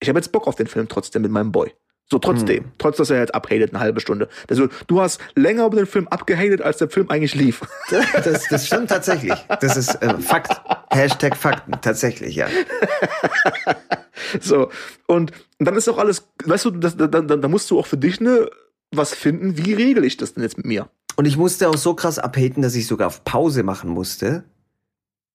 Ich 0.00 0.08
habe 0.08 0.18
jetzt 0.18 0.32
Bock 0.32 0.46
auf 0.46 0.56
den 0.56 0.66
Film 0.66 0.88
trotzdem 0.88 1.22
mit 1.22 1.30
meinem 1.30 1.52
Boy. 1.52 1.72
So 2.10 2.18
trotzdem, 2.18 2.66
trotz 2.78 2.98
dass 2.98 3.08
er 3.08 3.20
jetzt 3.20 3.34
abhatet 3.34 3.72
eine 3.72 3.80
halbe 3.80 4.00
Stunde. 4.00 4.28
Also 4.48 4.68
du 4.86 5.00
hast 5.00 5.20
länger 5.34 5.66
über 5.66 5.76
den 5.76 5.86
Film 5.86 6.06
abgehatet, 6.08 6.60
als 6.60 6.76
der 6.76 6.90
Film 6.90 7.08
eigentlich 7.10 7.34
lief. 7.34 7.62
Das, 8.24 8.46
das 8.48 8.66
stimmt 8.66 8.88
tatsächlich. 8.88 9.34
Das 9.60 9.76
ist 9.76 9.94
äh, 10.02 10.18
Fakt. 10.18 10.60
Hashtag 10.90 11.36
Fakten. 11.36 11.72
Tatsächlich, 11.80 12.36
ja. 12.36 12.46
So 14.40 14.70
und 15.06 15.32
dann 15.58 15.76
ist 15.76 15.88
auch 15.88 15.98
alles, 15.98 16.28
weißt 16.44 16.64
du, 16.66 16.70
das, 16.72 16.96
da, 16.96 17.06
da, 17.06 17.20
da 17.20 17.48
musst 17.48 17.70
du 17.70 17.78
auch 17.78 17.86
für 17.86 17.96
dich 17.96 18.20
ne 18.20 18.48
was 18.92 19.14
finden. 19.14 19.56
Wie 19.56 19.72
regel 19.72 20.04
ich 20.04 20.16
das 20.16 20.34
denn 20.34 20.42
jetzt 20.42 20.56
mit 20.56 20.66
mir? 20.66 20.88
Und 21.16 21.26
ich 21.26 21.36
musste 21.36 21.68
auch 21.68 21.76
so 21.76 21.94
krass 21.94 22.18
abhaten, 22.18 22.62
dass 22.62 22.74
ich 22.74 22.86
sogar 22.86 23.06
auf 23.08 23.24
Pause 23.24 23.62
machen 23.62 23.90
musste, 23.90 24.44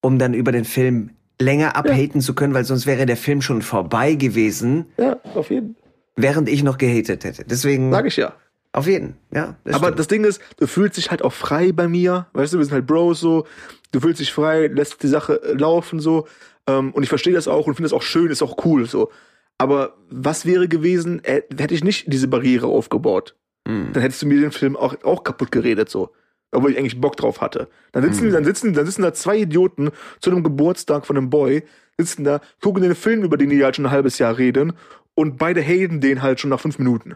um 0.02 0.20
dann 0.20 0.34
über 0.34 0.52
den 0.52 0.66
Film 0.66 1.12
länger 1.42 1.76
abhaten 1.76 2.22
zu 2.22 2.36
können, 2.36 2.54
weil 2.54 2.66
sonst 2.66 2.86
wäre 2.86 3.06
der 3.06 3.18
Film 3.18 3.42
schon 3.42 3.62
vorbei 3.62 4.16
gewesen, 4.16 4.86
Ja, 4.98 5.18
auf 5.36 5.50
jeden. 5.50 5.76
Während 6.22 6.50
ich 6.50 6.64
noch 6.64 6.78
gehatet 6.78 7.24
hätte. 7.24 7.44
Deswegen, 7.46 7.92
Sag 7.92 8.06
ich 8.06 8.18
ja. 8.18 8.34
auf 8.72 8.88
jeden, 8.88 9.18
ja. 9.34 9.56
Das 9.64 9.76
Aber 9.76 9.88
stimmt. 9.88 10.00
das 10.00 10.08
Ding 10.08 10.24
ist, 10.24 10.42
du 10.58 10.68
fühlst 10.68 10.98
dich 10.98 11.12
halt 11.12 11.22
auch 11.22 11.34
frei 11.34 11.72
bei 11.72 11.88
mir. 11.88 12.28
Weißt 12.34 12.54
du, 12.54 12.58
wir 12.58 12.66
sind 12.66 12.74
halt 12.74 12.88
Bros 12.88 13.20
so. 13.20 13.46
Du 13.92 14.00
fühlst 14.00 14.20
dich 14.20 14.32
frei, 14.32 14.68
lässt 14.68 15.02
die 15.02 15.08
Sache 15.08 15.42
äh, 15.44 15.54
laufen 15.54 16.00
so. 16.00 16.28
Ähm, 16.68 16.92
und 16.92 17.04
ich 17.04 17.10
verstehe 17.10 17.34
das 17.34 17.48
auch 17.48 17.68
und 17.68 17.76
finde 17.76 17.90
das 17.90 17.94
auch 17.94 18.04
schön, 18.04 18.30
ist 18.30 18.42
auch 18.44 18.64
cool 18.66 18.86
so. 18.86 19.12
Aber 19.58 19.96
was 20.10 20.46
wäre 20.46 20.68
gewesen, 20.68 21.24
äh, 21.24 21.42
hätte 21.58 21.74
ich 21.74 21.84
nicht 21.84 22.12
diese 22.12 22.28
Barriere 22.28 22.68
aufgebaut? 22.68 23.36
Mhm. 23.68 23.90
Dann 23.94 24.02
hättest 24.02 24.22
du 24.22 24.28
mir 24.28 24.40
den 24.40 24.52
Film 24.52 24.76
auch, 24.78 24.96
auch 25.04 25.24
kaputt 25.24 25.52
geredet 25.52 25.90
so. 25.90 26.12
Obwohl 26.52 26.72
ich 26.72 26.78
eigentlich 26.78 27.00
Bock 27.00 27.16
drauf 27.16 27.42
hatte. 27.42 27.70
Dann 27.92 28.04
sitzen, 28.04 28.32
dann 28.32 28.44
sitzen, 28.44 28.74
dann 28.74 28.86
sitzen 28.86 29.04
da 29.04 29.14
zwei 29.14 29.38
Idioten 29.38 29.92
zu 30.20 30.32
einem 30.32 30.44
Geburtstag 30.44 31.06
von 31.06 31.16
einem 31.16 31.30
Boy, 31.30 31.64
sitzen 31.98 32.24
da, 32.24 32.42
gucken 32.62 32.82
den 32.82 32.96
Film, 32.96 33.24
über 33.24 33.38
den 33.38 33.50
die 33.50 33.64
halt 33.64 33.76
schon 33.76 33.86
ein 33.86 33.92
halbes 33.92 34.18
Jahr 34.18 34.38
reden, 34.38 34.74
und 35.16 35.38
beide 35.38 35.62
haten 35.62 36.02
den 36.02 36.22
halt 36.22 36.40
schon 36.40 36.50
nach 36.50 36.60
fünf 36.60 36.80
Minuten. 36.80 37.16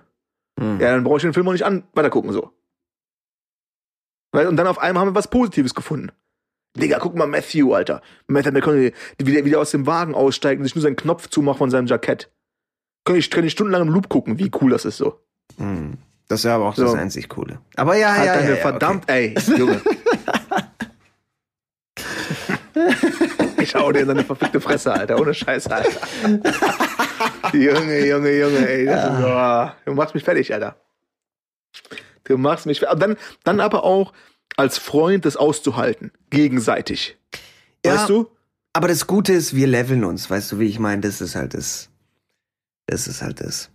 Mhm. 0.60 0.80
Ja, 0.80 0.92
dann 0.92 1.04
brauche 1.04 1.18
ich 1.18 1.24
den 1.24 1.34
Film 1.34 1.48
auch 1.48 1.54
nicht 1.54 1.66
an, 1.66 1.84
weitergucken 1.94 2.32
so. 2.32 2.52
Und 4.34 4.58
dann 4.58 4.68
auf 4.68 4.80
einmal 4.80 5.02
haben 5.02 5.12
wir 5.12 5.16
was 5.16 5.30
Positives 5.30 5.74
gefunden. 5.74 6.12
Digga, 6.76 6.98
guck 7.00 7.16
mal, 7.16 7.28
Matthew, 7.28 7.74
Alter. 7.74 8.02
Matthew 8.28 8.52
McConaughey, 8.52 8.94
wie 9.20 9.32
der 9.32 9.46
wieder 9.46 9.60
aus 9.60 9.72
dem 9.72 9.86
Wagen 9.86 10.16
aussteigt 10.16 10.60
und 10.60 10.66
sich 10.66 10.76
nur 10.76 10.82
seinen 10.82 10.96
Knopf 10.96 11.28
zumacht 11.30 11.60
von 11.60 11.70
seinem 11.70 11.86
Jackett. 11.86 12.32
Kann 13.06 13.16
ich, 13.16 13.30
kann 13.30 13.44
ich 13.44 13.52
stundenlang 13.52 13.84
im 13.84 13.94
Loop 13.94 14.10
gucken, 14.10 14.40
wie 14.40 14.50
cool 14.60 14.72
das 14.72 14.86
ist 14.86 14.98
so. 14.98 15.20
Mhm. 15.58 15.98
Das 16.34 16.44
wäre 16.46 16.56
aber 16.56 16.66
auch 16.70 16.74
das 16.74 16.90
So. 16.90 16.98
einzig 16.98 17.30
Coole. 17.30 17.60
Aber 17.76 17.96
ja, 17.96 18.12
Halt 18.12 18.26
ja, 18.26 18.34
deine 18.34 18.50
ja, 18.50 18.56
ja, 18.56 18.62
verdammt, 18.62 19.08
ey, 19.08 19.36
Junge. 19.56 19.80
ich 23.60 23.76
hau 23.76 23.92
dir 23.92 24.00
in 24.00 24.08
deine 24.08 24.24
verfickte 24.24 24.60
Fresse, 24.60 24.92
Alter, 24.92 25.20
ohne 25.20 25.36
Scheiß, 25.36 25.68
Alter. 25.68 25.92
Junge, 27.54 28.08
Junge, 28.08 28.32
Junge, 28.32 28.68
ey. 28.68 28.86
Das 28.86 29.14
ist, 29.14 29.24
oh, 29.24 29.70
du 29.86 29.94
machst 29.94 30.16
mich 30.16 30.24
fertig, 30.24 30.52
Alter. 30.52 30.76
Du 32.24 32.38
machst 32.40 32.66
mich 32.66 32.80
fertig. 32.80 33.00
Dann, 33.00 33.16
dann 33.44 33.60
aber 33.60 33.84
auch 33.84 34.12
als 34.58 34.80
Freund 34.80 35.26
das 35.26 35.38
auszuhalten, 35.38 36.12
gegenseitig. 36.32 37.16
Ja. 37.86 37.94
Weißt 37.94 38.10
du? 38.10 38.28
Aber 38.74 38.88
das 38.88 39.06
Gute 39.06 39.34
ist, 39.34 39.56
wir 39.56 39.68
leveln 39.68 40.04
uns, 40.04 40.32
weißt 40.32 40.52
du, 40.54 40.58
wie 40.60 40.66
ich 40.66 40.80
meine? 40.80 41.02
Das 41.02 41.22
ist 41.22 41.36
halt 41.36 41.54
das. 41.54 41.92
Das 42.88 43.06
ist 43.06 43.22
halt 43.22 43.40
das. 43.40 43.70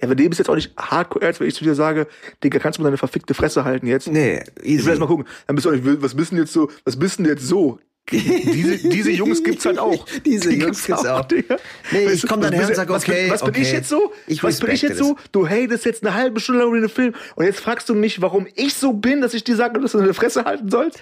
Ja, 0.00 0.06
aber 0.06 0.14
dem 0.14 0.30
ist 0.30 0.38
jetzt 0.38 0.48
auch 0.48 0.54
nicht 0.54 0.72
hardcore 0.76 1.24
ernst, 1.24 1.40
wenn 1.40 1.48
ich 1.48 1.54
zu 1.54 1.64
dir 1.64 1.74
sage, 1.74 2.06
Digga, 2.44 2.58
kannst 2.60 2.78
du 2.78 2.82
mal 2.82 2.88
deine 2.88 2.98
verfickte 2.98 3.34
Fresse 3.34 3.64
halten 3.64 3.86
jetzt? 3.86 4.06
Nee, 4.08 4.42
Ich 4.60 4.64
will 4.64 4.70
easy. 4.78 4.88
erst 4.90 5.00
mal 5.00 5.06
gucken. 5.06 5.26
Dann 5.46 5.56
bist 5.56 5.66
du 5.66 5.70
auch 5.70 5.74
nicht, 5.74 5.84
was 6.02 6.14
bist 6.14 6.30
denn 6.32 6.38
jetzt 6.38 6.52
so, 6.52 6.70
was 6.84 6.96
bist 6.98 7.18
denn 7.18 7.26
jetzt 7.26 7.46
so? 7.46 7.78
diese, 8.10 8.88
diese 8.88 9.10
Jungs 9.10 9.42
gibt's 9.44 9.66
halt 9.66 9.78
auch. 9.78 10.06
Diese 10.24 10.48
Die 10.48 10.56
Jungs 10.60 10.86
gibt's 10.86 11.04
auch. 11.04 11.26
Digga. 11.26 11.58
Nee, 11.92 12.06
ich 12.06 12.26
komm 12.26 12.40
dann 12.40 12.54
her 12.54 12.66
und 12.66 12.74
sag, 12.74 12.88
was 12.88 13.02
okay, 13.02 13.28
Was 13.30 13.42
bin 13.44 13.54
ich 13.54 13.68
okay. 13.68 13.76
jetzt 13.76 13.88
so? 13.90 14.12
Ich 14.26 14.42
was 14.42 14.60
bin 14.60 14.70
ich 14.70 14.80
jetzt 14.80 14.96
so? 14.96 15.16
Du 15.30 15.46
hatest 15.46 15.84
jetzt 15.84 16.02
eine 16.06 16.14
halbe 16.14 16.40
Stunde 16.40 16.62
lang 16.62 16.72
den 16.72 16.88
Film 16.88 17.14
und 17.34 17.44
jetzt 17.44 17.60
fragst 17.60 17.86
du 17.90 17.94
mich, 17.94 18.22
warum 18.22 18.46
ich 18.54 18.74
so 18.74 18.94
bin, 18.94 19.20
dass 19.20 19.34
ich 19.34 19.44
dir 19.44 19.56
sage, 19.56 19.78
dass 19.78 19.92
du 19.92 19.98
deine 19.98 20.14
Fresse 20.14 20.44
halten 20.46 20.70
sollst? 20.70 20.98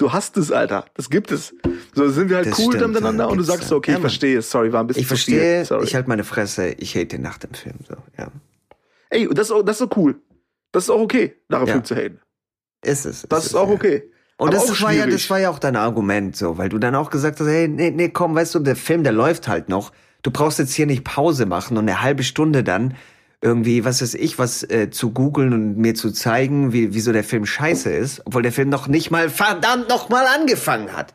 Du 0.00 0.14
hast 0.14 0.38
es, 0.38 0.50
Alter. 0.50 0.86
Das 0.94 1.10
gibt 1.10 1.30
es. 1.30 1.54
So 1.94 2.08
sind 2.08 2.30
wir 2.30 2.38
halt 2.38 2.46
Das 2.46 2.58
cool 2.58 2.74
stimmt, 2.74 2.94
miteinander 2.94 3.24
ja, 3.24 3.30
und 3.30 3.36
du 3.36 3.42
sagst 3.42 3.68
so, 3.68 3.76
okay, 3.76 3.90
Ja, 3.90 3.96
ich 3.98 4.00
verstehe, 4.00 4.40
sorry, 4.40 4.72
war 4.72 4.82
ein 4.82 4.86
bisschen 4.86 5.02
Ich 5.02 5.08
zu 5.08 5.14
verstehe, 5.14 5.62
ich 5.82 5.94
halte 5.94 6.08
meine 6.08 6.24
Fresse, 6.24 6.68
ich 6.68 6.96
hate 6.96 7.18
nach 7.18 7.36
dem 7.36 7.52
Film, 7.52 7.74
so, 7.86 7.96
ja. 8.16 8.28
Ey, 9.10 9.28
das 9.30 9.48
ist, 9.48 9.52
auch, 9.52 9.62
das 9.62 9.78
ist 9.78 9.86
auch 9.86 9.96
cool. 9.98 10.16
Das 10.72 10.84
ist 10.84 10.90
auch 10.90 11.00
okay, 11.00 11.36
nach 11.50 11.58
dem 11.58 11.66
Ja. 11.66 11.72
Film 11.74 11.84
zu 11.84 11.94
haten. 11.96 12.18
Ist 12.82 13.04
es. 13.04 13.26
Das 13.28 13.44
ist 13.44 13.54
auch 13.54 13.68
ja. 13.68 13.74
okay. 13.74 14.10
Und 14.38 14.48
Aber 14.48 14.56
das 14.56 14.70
auch 14.70 14.80
war 14.80 14.92
ja, 14.92 15.06
das 15.06 15.28
war 15.28 15.38
ja 15.38 15.50
auch 15.50 15.58
dein 15.58 15.76
Argument, 15.76 16.34
so, 16.34 16.56
weil 16.56 16.70
du 16.70 16.78
dann 16.78 16.94
auch 16.94 17.10
gesagt 17.10 17.38
hast, 17.38 17.46
hey, 17.46 17.68
nee, 17.68 17.90
nee, 17.90 18.08
komm, 18.08 18.34
weißt 18.34 18.54
du, 18.54 18.60
der 18.60 18.76
Film, 18.76 19.04
der 19.04 19.12
läuft 19.12 19.48
halt 19.48 19.68
noch. 19.68 19.92
Du 20.22 20.30
brauchst 20.30 20.58
jetzt 20.58 20.72
hier 20.72 20.86
nicht 20.86 21.04
Pause 21.04 21.44
machen 21.44 21.76
und 21.76 21.86
eine 21.86 22.00
halbe 22.00 22.22
Stunde 22.22 22.64
dann 22.64 22.96
irgendwie, 23.42 23.84
was 23.84 24.02
weiß 24.02 24.14
ich, 24.14 24.38
was 24.38 24.62
äh, 24.64 24.90
zu 24.90 25.12
googeln 25.12 25.52
und 25.52 25.78
mir 25.78 25.94
zu 25.94 26.10
zeigen, 26.10 26.72
wie, 26.72 26.92
wieso 26.94 27.12
der 27.12 27.24
Film 27.24 27.46
scheiße 27.46 27.90
ist, 27.90 28.22
obwohl 28.26 28.42
der 28.42 28.52
Film 28.52 28.68
noch 28.68 28.86
nicht 28.86 29.10
mal 29.10 29.30
verdammt 29.30 29.88
noch 29.88 30.08
mal 30.08 30.26
angefangen 30.26 30.94
hat. 30.94 31.14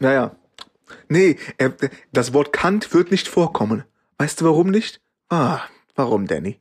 Naja. 0.00 0.34
Nee, 1.08 1.36
er, 1.58 1.72
das 2.12 2.32
Wort 2.32 2.52
Kant 2.52 2.92
wird 2.92 3.10
nicht 3.10 3.28
vorkommen. 3.28 3.84
Weißt 4.18 4.40
du 4.40 4.44
warum 4.44 4.70
nicht? 4.70 5.00
Ah, 5.28 5.60
warum, 5.94 6.26
Danny? 6.26 6.58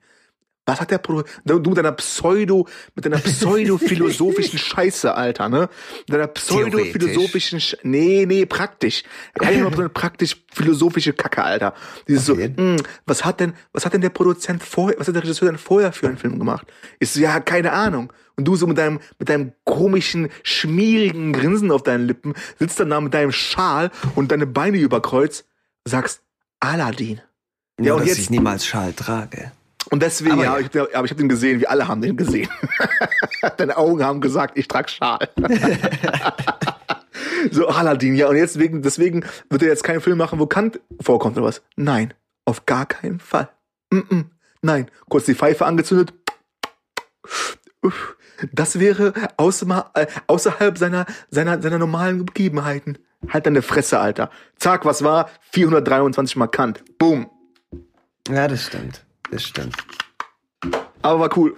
Was 0.65 0.79
hat 0.79 0.91
der 0.91 0.99
Pro 0.99 1.23
du 1.43 1.59
mit 1.69 1.77
deiner 1.77 1.91
Pseudo, 1.93 2.67
mit 2.95 3.03
deiner 3.05 3.17
pseudo-philosophischen 3.17 4.59
Scheiße, 4.59 5.13
Alter, 5.13 5.49
ne? 5.49 5.69
Mit 6.07 6.09
deiner 6.09 6.27
pseudo-philosophischen 6.27 7.59
Sch 7.59 7.77
Nee, 7.83 8.25
nee, 8.27 8.45
praktisch. 8.45 9.03
Mal 9.39 9.53
so 9.73 9.79
eine 9.79 9.89
praktisch-philosophische 9.89 11.13
Kacke, 11.13 11.43
Alter. 11.43 11.73
Dieses 12.07 12.25
so, 12.25 12.33
Okay. 12.33 12.53
hm, 12.55 12.77
was 13.05 13.25
hat 13.25 13.39
denn, 13.39 13.53
was 13.73 13.85
hat 13.85 13.93
denn 13.93 14.01
der 14.01 14.09
Produzent 14.09 14.61
vorher, 14.63 14.99
was 14.99 15.07
hat 15.07 15.15
der 15.15 15.23
Regisseur 15.23 15.49
denn 15.49 15.57
vorher 15.57 15.91
für 15.93 16.07
einen 16.07 16.17
Film 16.17 16.37
gemacht? 16.37 16.67
Ich 16.99 17.09
so, 17.11 17.19
ja, 17.19 17.39
keine 17.39 17.71
Ahnung. 17.71 18.13
Und 18.37 18.45
du 18.45 18.55
so 18.55 18.67
mit 18.67 18.77
deinem, 18.77 18.99
mit 19.19 19.29
deinem 19.29 19.53
komischen, 19.65 20.29
schmierigen 20.43 21.33
Grinsen 21.33 21.71
auf 21.71 21.83
deinen 21.83 22.05
Lippen, 22.07 22.33
sitzt 22.59 22.79
dann 22.79 22.89
da 22.91 23.01
mit 23.01 23.13
deinem 23.13 23.31
Schal 23.31 23.91
und 24.15 24.31
deine 24.31 24.45
Beine 24.47 24.77
überkreuzt, 24.77 25.45
sagst, 25.85 26.21
Aladdin. 26.59 27.19
Ja, 27.79 27.93
und 27.93 28.01
dass 28.01 28.09
jetzt- 28.09 28.19
ich 28.19 28.29
niemals 28.29 28.65
Schal 28.65 28.93
trage. 28.93 29.51
Und 29.91 30.01
deswegen, 30.01 30.31
Aber 30.31 30.43
ja, 30.43 30.57
ja. 30.57 30.65
Ich, 30.65 30.95
aber 30.95 31.05
ich 31.05 31.11
habe 31.11 31.15
den 31.15 31.27
gesehen, 31.27 31.59
wir 31.59 31.69
alle 31.69 31.87
haben 31.87 32.01
den 32.01 32.15
gesehen. 32.15 32.49
Deine 33.57 33.75
Augen 33.75 34.03
haben 34.03 34.21
gesagt, 34.21 34.57
ich 34.57 34.69
trag 34.69 34.89
Schal. 34.89 35.27
so, 37.51 37.67
Aladdin, 37.67 38.15
ja, 38.15 38.29
und 38.29 38.37
jetzt 38.37 38.57
wegen, 38.57 38.81
deswegen 38.81 39.25
wird 39.49 39.63
er 39.63 39.67
jetzt 39.67 39.83
keinen 39.83 39.99
Film 39.99 40.17
machen, 40.17 40.39
wo 40.39 40.47
Kant 40.47 40.79
vorkommt 41.01 41.37
oder 41.37 41.47
was? 41.47 41.61
Nein, 41.75 42.13
auf 42.45 42.65
gar 42.65 42.85
keinen 42.85 43.19
Fall. 43.19 43.49
Mm 43.89 43.97
-mm, 43.97 44.25
nein, 44.61 44.89
kurz 45.09 45.25
die 45.25 45.35
Pfeife 45.35 45.65
angezündet. 45.65 46.13
Das 48.53 48.79
wäre 48.79 49.11
außer, 49.35 49.91
äh, 49.95 50.07
außerhalb 50.27 50.77
seiner, 50.77 51.05
seiner, 51.29 51.61
seiner 51.61 51.79
normalen 51.79 52.25
Begebenheiten. 52.25 52.97
Halt 53.27 53.45
deine 53.45 53.61
Fresse, 53.61 53.99
Alter. 53.99 54.29
Zack, 54.55 54.85
was 54.85 55.03
war? 55.03 55.29
423 55.51 56.37
Mal 56.37 56.47
Kant. 56.47 56.81
Boom. 56.97 57.29
Ja, 58.29 58.47
das 58.47 58.67
stimmt. 58.67 59.05
Das 59.31 59.43
stimmt. 59.43 59.75
Aber 61.01 61.21
war 61.21 61.37
cool. 61.37 61.55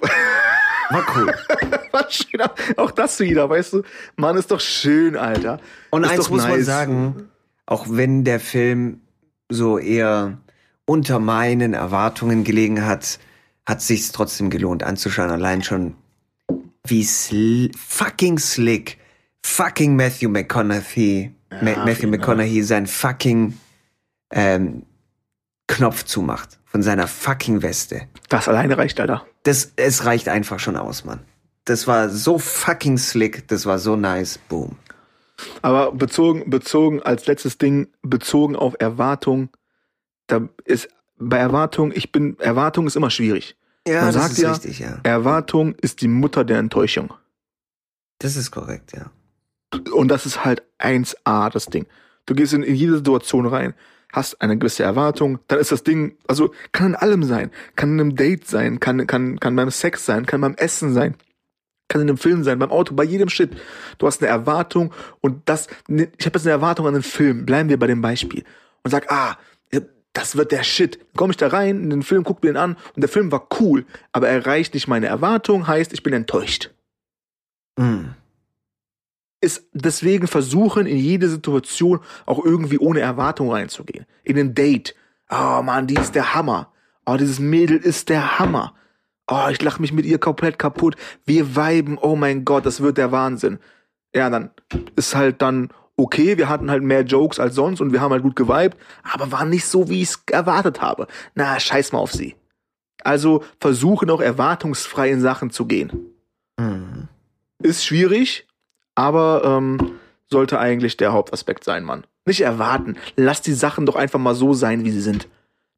War 0.89 1.03
cool. 1.15 1.33
war 1.91 2.09
schön. 2.09 2.41
Auch 2.77 2.91
das 2.91 3.19
wieder, 3.19 3.49
weißt 3.49 3.73
du? 3.73 3.83
Mann, 4.15 4.37
ist 4.37 4.51
doch 4.51 4.61
schön, 4.61 5.17
Alter. 5.17 5.59
Und 5.89 6.03
ist 6.03 6.11
eins 6.11 6.29
muss 6.29 6.43
man 6.43 6.57
nice. 6.57 6.65
sagen, 6.65 7.29
auch 7.65 7.87
wenn 7.89 8.23
der 8.23 8.39
Film 8.39 9.01
so 9.49 9.77
eher 9.79 10.37
unter 10.85 11.19
meinen 11.19 11.73
Erwartungen 11.73 12.43
gelegen 12.43 12.85
hat, 12.85 13.19
hat 13.65 13.81
sich's 13.81 14.11
trotzdem 14.11 14.49
gelohnt 14.49 14.83
anzuschauen. 14.83 15.31
Allein 15.31 15.63
schon 15.63 15.95
wie 16.85 17.03
sl 17.03 17.71
fucking 17.77 18.37
slick 18.37 18.99
fucking 19.41 19.95
Matthew 19.95 20.29
McConaughey, 20.29 21.33
Ma 21.49 21.57
auf 21.57 21.85
Matthew. 21.85 22.07
McConaughey 22.07 22.61
seinen 22.61 22.87
fucking 22.87 23.57
ähm, 24.31 24.83
Knopf 25.67 26.03
zumacht 26.03 26.59
von 26.73 26.81
seiner 26.81 27.07
fucking 27.07 27.61
Weste. 27.61 28.07
Das 28.29 28.47
alleine 28.47 28.75
reicht, 28.79 28.99
Alter. 28.99 29.27
Das, 29.43 29.73
es 29.75 30.05
reicht 30.05 30.27
einfach 30.27 30.57
schon 30.57 30.75
aus, 30.75 31.05
Mann. 31.05 31.19
Das 31.65 31.85
war 31.85 32.09
so 32.09 32.39
fucking 32.39 32.97
slick, 32.97 33.47
das 33.47 33.67
war 33.67 33.77
so 33.77 33.95
nice, 33.95 34.39
boom. 34.49 34.75
Aber 35.61 35.91
bezogen, 35.91 36.49
bezogen 36.49 36.99
als 37.03 37.27
letztes 37.27 37.59
Ding, 37.59 37.89
bezogen 38.01 38.55
auf 38.55 38.73
Erwartung, 38.79 39.49
da 40.25 40.49
ist 40.65 40.89
bei 41.17 41.37
Erwartung, 41.37 41.91
ich 41.93 42.11
bin, 42.11 42.39
Erwartung 42.39 42.87
ist 42.87 42.95
immer 42.95 43.11
schwierig. 43.11 43.55
Ja, 43.87 44.05
Man 44.05 44.13
das 44.13 44.15
sagt 44.15 44.31
ist 44.31 44.37
ja, 44.39 44.51
richtig, 44.51 44.79
ja. 44.79 44.99
Erwartung 45.03 45.75
ist 45.75 46.01
die 46.01 46.07
Mutter 46.07 46.43
der 46.43 46.57
Enttäuschung. 46.57 47.13
Das 48.17 48.35
ist 48.35 48.49
korrekt, 48.49 48.93
ja. 48.95 49.11
Und 49.93 50.07
das 50.07 50.25
ist 50.25 50.43
halt 50.43 50.63
1A, 50.79 51.51
das 51.51 51.67
Ding. 51.67 51.85
Du 52.25 52.33
gehst 52.33 52.53
in, 52.53 52.63
in 52.63 52.73
jede 52.73 52.95
Situation 52.95 53.45
rein, 53.45 53.75
hast 54.13 54.41
eine 54.41 54.57
gewisse 54.57 54.83
Erwartung, 54.83 55.39
dann 55.47 55.59
ist 55.59 55.73
das 55.73 55.83
Ding, 55.83 56.15
also 56.27 56.53
kann 56.71 56.87
in 56.87 56.95
allem 56.95 57.23
sein, 57.23 57.51
kann 57.75 57.93
in 57.93 57.99
einem 57.99 58.15
Date 58.15 58.47
sein, 58.47 58.79
kann, 58.79 59.05
kann, 59.05 59.39
kann 59.39 59.55
beim 59.55 59.69
Sex 59.69 60.05
sein, 60.05 60.25
kann 60.25 60.39
beim 60.39 60.55
Essen 60.55 60.93
sein, 60.93 61.15
kann 61.89 62.01
in 62.01 62.07
einem 62.07 62.17
Film 62.17 62.43
sein, 62.43 62.57
beim 62.59 62.71
Auto, 62.71 62.95
bei 62.95 63.03
jedem 63.03 63.27
Shit. 63.27 63.51
Du 63.97 64.07
hast 64.07 64.21
eine 64.21 64.29
Erwartung 64.29 64.93
und 65.19 65.41
das, 65.45 65.67
ne, 65.89 66.09
ich 66.17 66.25
habe 66.25 66.37
jetzt 66.37 66.45
eine 66.45 66.53
Erwartung 66.53 66.87
an 66.87 66.93
den 66.93 67.03
Film, 67.03 67.45
bleiben 67.45 67.67
wir 67.67 67.77
bei 67.77 67.87
dem 67.87 68.01
Beispiel 68.01 68.45
und 68.83 68.91
sag, 68.91 69.11
ah, 69.11 69.37
das 70.15 70.37
wird 70.37 70.51
der 70.51 70.61
Shit. 70.61 70.97
Dann 70.97 71.15
komme 71.15 71.31
ich 71.31 71.37
da 71.37 71.47
rein 71.47 71.81
in 71.81 71.89
den 71.89 72.03
Film, 72.03 72.23
guck 72.23 72.43
mir 72.43 72.51
den 72.51 72.57
an 72.57 72.77
und 72.95 73.01
der 73.01 73.09
Film 73.09 73.31
war 73.31 73.47
cool, 73.59 73.83
aber 74.11 74.29
er 74.29 74.35
erreicht 74.35 74.75
nicht 74.75 74.87
meine 74.87 75.07
Erwartung, 75.07 75.67
heißt, 75.67 75.91
ich 75.91 76.03
bin 76.03 76.13
enttäuscht 76.13 76.69
Mm. 77.77 78.13
Ist 79.43 79.67
deswegen 79.73 80.27
versuchen, 80.27 80.85
in 80.85 80.97
jede 80.97 81.29
Situation 81.29 81.99
auch 82.25 82.43
irgendwie 82.43 82.79
ohne 82.79 83.01
Erwartung 83.01 83.51
reinzugehen. 83.51 84.05
In 84.23 84.37
ein 84.39 84.55
Date. 84.55 84.95
Oh 85.29 85.61
Mann, 85.61 85.87
die 85.87 85.95
ist 85.95 86.15
der 86.15 86.33
Hammer. 86.33 86.71
Oh, 87.05 87.17
dieses 87.17 87.39
Mädel 87.39 87.77
ist 87.77 88.09
der 88.09 88.39
Hammer. 88.39 88.73
Oh, 89.27 89.47
ich 89.51 89.61
lach 89.61 89.79
mich 89.79 89.93
mit 89.93 90.05
ihr 90.05 90.17
komplett 90.17 90.57
kaputt. 90.57 90.95
Wir 91.25 91.55
viben. 91.55 91.97
Oh 92.01 92.15
mein 92.15 92.45
Gott, 92.45 92.65
das 92.65 92.81
wird 92.81 92.97
der 92.97 93.11
Wahnsinn. 93.11 93.59
Ja, 94.15 94.29
dann 94.29 94.51
ist 94.95 95.15
halt 95.15 95.41
dann 95.41 95.69
okay. 95.97 96.37
Wir 96.37 96.49
hatten 96.49 96.71
halt 96.71 96.83
mehr 96.83 97.01
Jokes 97.03 97.39
als 97.39 97.55
sonst 97.55 97.81
und 97.81 97.93
wir 97.93 98.01
haben 98.01 98.11
halt 98.11 98.23
gut 98.23 98.35
geweibt, 98.35 98.77
aber 99.03 99.31
war 99.31 99.45
nicht 99.45 99.65
so, 99.65 99.89
wie 99.89 100.01
ich 100.01 100.09
es 100.09 100.23
erwartet 100.31 100.81
habe. 100.81 101.07
Na, 101.35 101.59
scheiß 101.59 101.91
mal 101.91 101.99
auf 101.99 102.11
sie. 102.13 102.35
Also 103.03 103.43
versuchen 103.59 104.09
auch 104.09 104.21
erwartungsfrei 104.21 105.09
in 105.09 105.21
Sachen 105.21 105.49
zu 105.49 105.65
gehen 105.65 106.09
Mm. 106.57 107.07
ist 107.63 107.83
schwierig, 107.83 108.45
aber 108.95 109.43
ähm, 109.45 109.93
sollte 110.29 110.59
eigentlich 110.59 110.97
der 110.97 111.13
Hauptaspekt 111.13 111.63
sein, 111.63 111.83
Mann. 111.83 112.05
Nicht 112.25 112.41
erwarten. 112.41 112.97
Lass 113.15 113.41
die 113.41 113.53
Sachen 113.53 113.85
doch 113.85 113.95
einfach 113.95 114.19
mal 114.19 114.35
so 114.35 114.53
sein, 114.53 114.85
wie 114.85 114.91
sie 114.91 115.01
sind. 115.01 115.27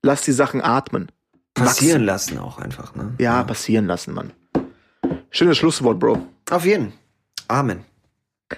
Lass 0.04 0.22
die 0.22 0.32
Sachen 0.32 0.62
atmen. 0.62 1.12
Passieren 1.54 2.06
Wachsen. 2.06 2.06
lassen 2.06 2.40
auch 2.40 2.58
einfach, 2.60 2.96
ne? 2.96 3.14
Ja, 3.18 3.44
passieren 3.44 3.88
lassen, 3.88 4.14
Mann. 4.14 4.32
Schönes 5.32 5.58
Schlusswort, 5.58 6.00
Bro. 6.00 6.26
Auf 6.52 6.66
jeden. 6.66 6.94
Amen. 7.48 7.84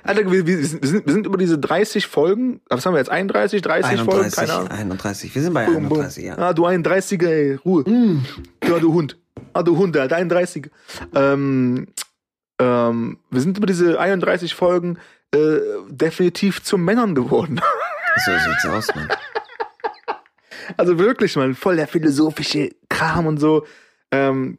Alter, 0.03 0.29
wir, 0.29 0.45
wir, 0.45 0.65
sind, 0.65 0.83
wir, 0.83 1.13
sind, 1.13 1.25
über 1.25 1.37
diese 1.37 1.57
30 1.57 2.07
Folgen, 2.07 2.59
was 2.67 2.85
haben 2.85 2.93
wir 2.93 2.99
jetzt, 2.99 3.09
31, 3.09 3.61
30 3.61 4.01
Folgen? 4.01 4.11
31, 4.11 4.35
Keine 4.35 4.53
Ahnung. 4.53 4.71
31. 4.71 5.35
Wir 5.35 5.41
sind 5.41 5.53
bei 5.53 5.65
Boom, 5.65 5.87
boom. 5.87 5.99
31, 5.99 6.25
ja. 6.25 6.37
Ah, 6.37 6.53
du 6.53 6.65
31er, 6.65 7.27
ey, 7.27 7.55
Ruhe. 7.55 7.85
Ja, 8.67 8.79
du 8.79 8.93
Hund. 8.93 9.17
Ah, 9.53 9.63
du 9.63 9.77
Hund, 9.77 9.95
Alter, 9.95 10.17
31. 10.17 10.69
Ähm, 11.15 11.87
ähm, 12.59 13.19
wir 13.29 13.41
sind 13.41 13.57
über 13.57 13.67
diese 13.67 13.99
31 13.99 14.53
Folgen 14.55 14.97
äh, 15.31 15.59
definitiv 15.89 16.63
zu 16.63 16.77
Männern 16.77 17.15
geworden. 17.15 17.61
So 18.25 18.31
sieht's 18.31 18.65
aus, 18.65 18.95
Mann. 18.95 19.09
Also 20.75 20.97
wirklich, 20.97 21.35
man, 21.35 21.53
voll 21.53 21.75
der 21.75 21.87
philosophische 21.87 22.71
Kram 22.89 23.27
und 23.27 23.37
so. 23.37 23.65
Ähm, 24.11 24.57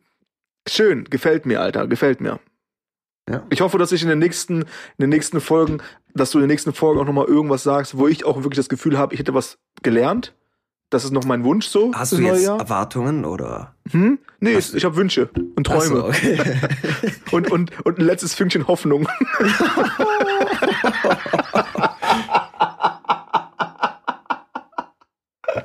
schön, 0.68 1.05
gefällt 1.05 1.44
mir, 1.44 1.61
Alter, 1.61 1.88
gefällt 1.88 2.20
mir. 2.20 2.38
Ja. 3.28 3.42
Ich 3.51 3.61
hoffe, 3.61 3.76
dass 3.76 3.92
ich 3.92 4.03
in 4.03 4.09
den 4.09 4.20
nächsten, 4.20 4.62
in 4.62 4.66
den 4.99 5.11
nächsten 5.11 5.40
Folgen, 5.40 5.82
dass 6.14 6.30
du 6.30 6.38
in 6.38 6.42
den 6.42 6.49
nächsten 6.49 6.72
Folgen 6.72 7.01
auch 7.01 7.05
nochmal 7.05 7.26
irgendwas 7.26 7.62
sagst, 7.62 7.99
wo 7.99 8.09
ich 8.09 8.24
auch 8.24 8.36
wirklich 8.36 8.57
das 8.57 8.68
Gefühl 8.68 8.96
habe, 8.96 9.12
ich 9.12 9.20
hätte 9.20 9.34
was 9.34 9.59
gelernt. 9.82 10.34
Das 10.91 11.05
ist 11.05 11.12
noch 11.12 11.24
mein 11.24 11.45
Wunsch 11.45 11.66
so. 11.66 11.93
Hast 11.95 12.12
du 12.12 12.18
jetzt. 12.18 12.47
Erwartungen 12.47 13.26
oder? 13.26 13.74
Hm? 13.91 14.18
Nee, 14.41 14.57
ich, 14.57 14.74
ich 14.74 14.86
habe 14.86 14.97
Wünsche 14.97 15.28
und 15.55 15.68
Ach 15.68 15.82
so, 15.82 15.91
Träume 15.91 16.05
okay. 16.05 16.41
und, 17.30 17.51
und, 17.51 17.72
und 17.84 17.99
ein 17.99 18.05
letztes 18.07 18.34
Fünkchen 18.34 18.66
Hoffnung. 18.68 19.07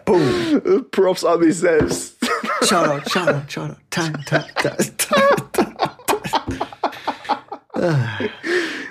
Boom. 0.06 0.86
Props 0.92 1.24
an 1.24 1.40
mich 1.40 1.58
selbst. 1.58 2.18
Shoutout, 2.64 3.10
shoutout, 3.10 3.50
shoutout. 3.50 3.78
Time, 3.90 4.14
time, 4.26 4.44
time, 4.58 4.76
time. 5.08 5.74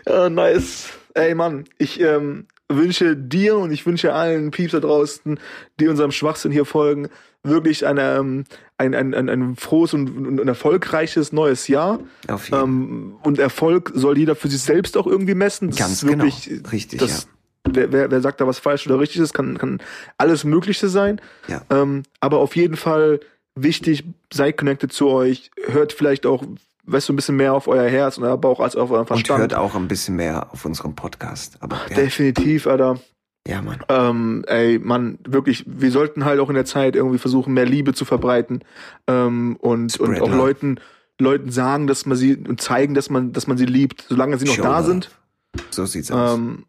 Ja, 0.06 0.30
nice. 0.30 0.88
Ey, 1.14 1.34
Mann, 1.34 1.64
ich 1.78 2.00
ähm, 2.00 2.46
wünsche 2.76 3.16
dir 3.16 3.56
und 3.56 3.72
ich 3.72 3.86
wünsche 3.86 4.14
allen 4.14 4.50
Pieps 4.50 4.72
da 4.72 4.80
draußen, 4.80 5.38
die 5.80 5.88
unserem 5.88 6.10
Schwachsinn 6.10 6.52
hier 6.52 6.64
folgen, 6.64 7.08
wirklich 7.42 7.86
ein, 7.86 7.98
ähm, 7.98 8.44
ein, 8.78 8.94
ein, 8.94 9.14
ein, 9.14 9.28
ein 9.28 9.56
frohes 9.56 9.94
und, 9.94 10.38
und 10.38 10.48
erfolgreiches 10.48 11.32
neues 11.32 11.68
Jahr. 11.68 12.00
Auf 12.28 12.48
jeden 12.48 12.62
Ähm, 12.62 13.14
und 13.22 13.38
Erfolg 13.38 13.92
soll 13.94 14.18
jeder 14.18 14.36
für 14.36 14.48
sich 14.48 14.62
selbst 14.62 14.96
auch 14.96 15.06
irgendwie 15.06 15.34
messen. 15.34 15.70
Das 15.70 15.78
Ganz 15.78 15.92
ist 15.92 16.06
wirklich, 16.06 16.44
genau. 16.48 16.68
Richtig, 16.70 17.00
das, 17.00 17.28
wer, 17.64 17.92
wer, 17.92 18.10
wer 18.10 18.20
sagt 18.20 18.40
da 18.40 18.46
was 18.46 18.58
falsch 18.58 18.86
oder 18.86 19.00
richtig 19.00 19.20
ist, 19.20 19.34
kann, 19.34 19.58
kann 19.58 19.80
alles 20.18 20.44
Mögliche 20.44 20.88
sein. 20.88 21.20
Ja. 21.48 21.62
Ähm, 21.70 22.04
aber 22.20 22.38
auf 22.38 22.56
jeden 22.56 22.76
Fall 22.76 23.20
wichtig, 23.54 24.04
seid 24.32 24.56
connected 24.56 24.92
zu 24.92 25.08
euch, 25.08 25.50
hört 25.66 25.92
vielleicht 25.92 26.26
auch, 26.26 26.44
weißt 26.84 27.08
du, 27.08 27.12
ein 27.12 27.16
bisschen 27.16 27.36
mehr 27.36 27.54
auf 27.54 27.68
euer 27.68 27.88
Herz 27.88 28.18
und 28.18 28.24
euer 28.24 28.36
Bauch 28.38 28.60
als 28.60 28.76
auf 28.76 28.90
euren 28.90 29.02
Und 29.02 29.06
Verstand. 29.08 29.40
hört 29.40 29.54
auch 29.54 29.74
ein 29.74 29.88
bisschen 29.88 30.16
mehr 30.16 30.52
auf 30.52 30.64
unserem 30.64 30.94
Podcast. 30.94 31.56
Aber 31.60 31.76
ja, 31.90 31.96
Definitiv, 31.96 32.66
Alter. 32.66 32.98
ja 33.46 33.62
Mann. 33.62 33.80
Ähm, 33.88 34.44
ey, 34.48 34.78
Mann, 34.78 35.18
wirklich, 35.26 35.64
wir 35.66 35.90
sollten 35.90 36.24
halt 36.24 36.40
auch 36.40 36.48
in 36.48 36.54
der 36.54 36.64
Zeit 36.64 36.96
irgendwie 36.96 37.18
versuchen, 37.18 37.54
mehr 37.54 37.66
Liebe 37.66 37.94
zu 37.94 38.04
verbreiten 38.04 38.62
ähm, 39.06 39.56
und, 39.60 39.98
und 40.00 40.20
auch 40.20 40.28
love. 40.28 40.36
Leuten, 40.36 40.80
Leuten 41.20 41.50
sagen, 41.50 41.86
dass 41.86 42.06
man 42.06 42.16
sie 42.16 42.36
und 42.36 42.60
zeigen, 42.60 42.94
dass 42.94 43.10
man, 43.10 43.32
dass 43.32 43.46
man 43.46 43.56
sie 43.58 43.66
liebt, 43.66 44.04
solange 44.08 44.38
sie 44.38 44.46
noch 44.46 44.54
Show 44.54 44.62
da 44.62 44.78
love. 44.78 44.88
sind. 44.88 45.10
So 45.70 45.86
sieht's 45.86 46.10
aus. 46.10 46.34
Ähm, 46.36 46.64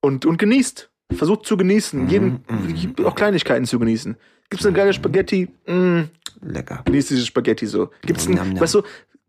und, 0.00 0.26
und 0.26 0.38
genießt. 0.38 0.90
Versucht 1.14 1.44
zu 1.46 1.56
genießen. 1.58 2.04
Mhm, 2.04 2.08
Jeden, 2.08 2.44
mhm. 2.48 3.04
auch 3.04 3.14
Kleinigkeiten 3.14 3.66
zu 3.66 3.78
genießen. 3.78 4.16
Gibt's 4.48 4.64
eine 4.66 4.74
geile 4.74 4.92
Spaghetti? 4.92 5.48
Mm, 5.66 6.02
Lecker. 6.40 6.80
genieß 6.84 7.08
diese 7.08 7.24
Spaghetti 7.26 7.66
so. 7.66 7.90
Gibt's 8.02 8.26
ein, 8.26 8.58
weißt 8.58 8.74
du, 8.76 8.82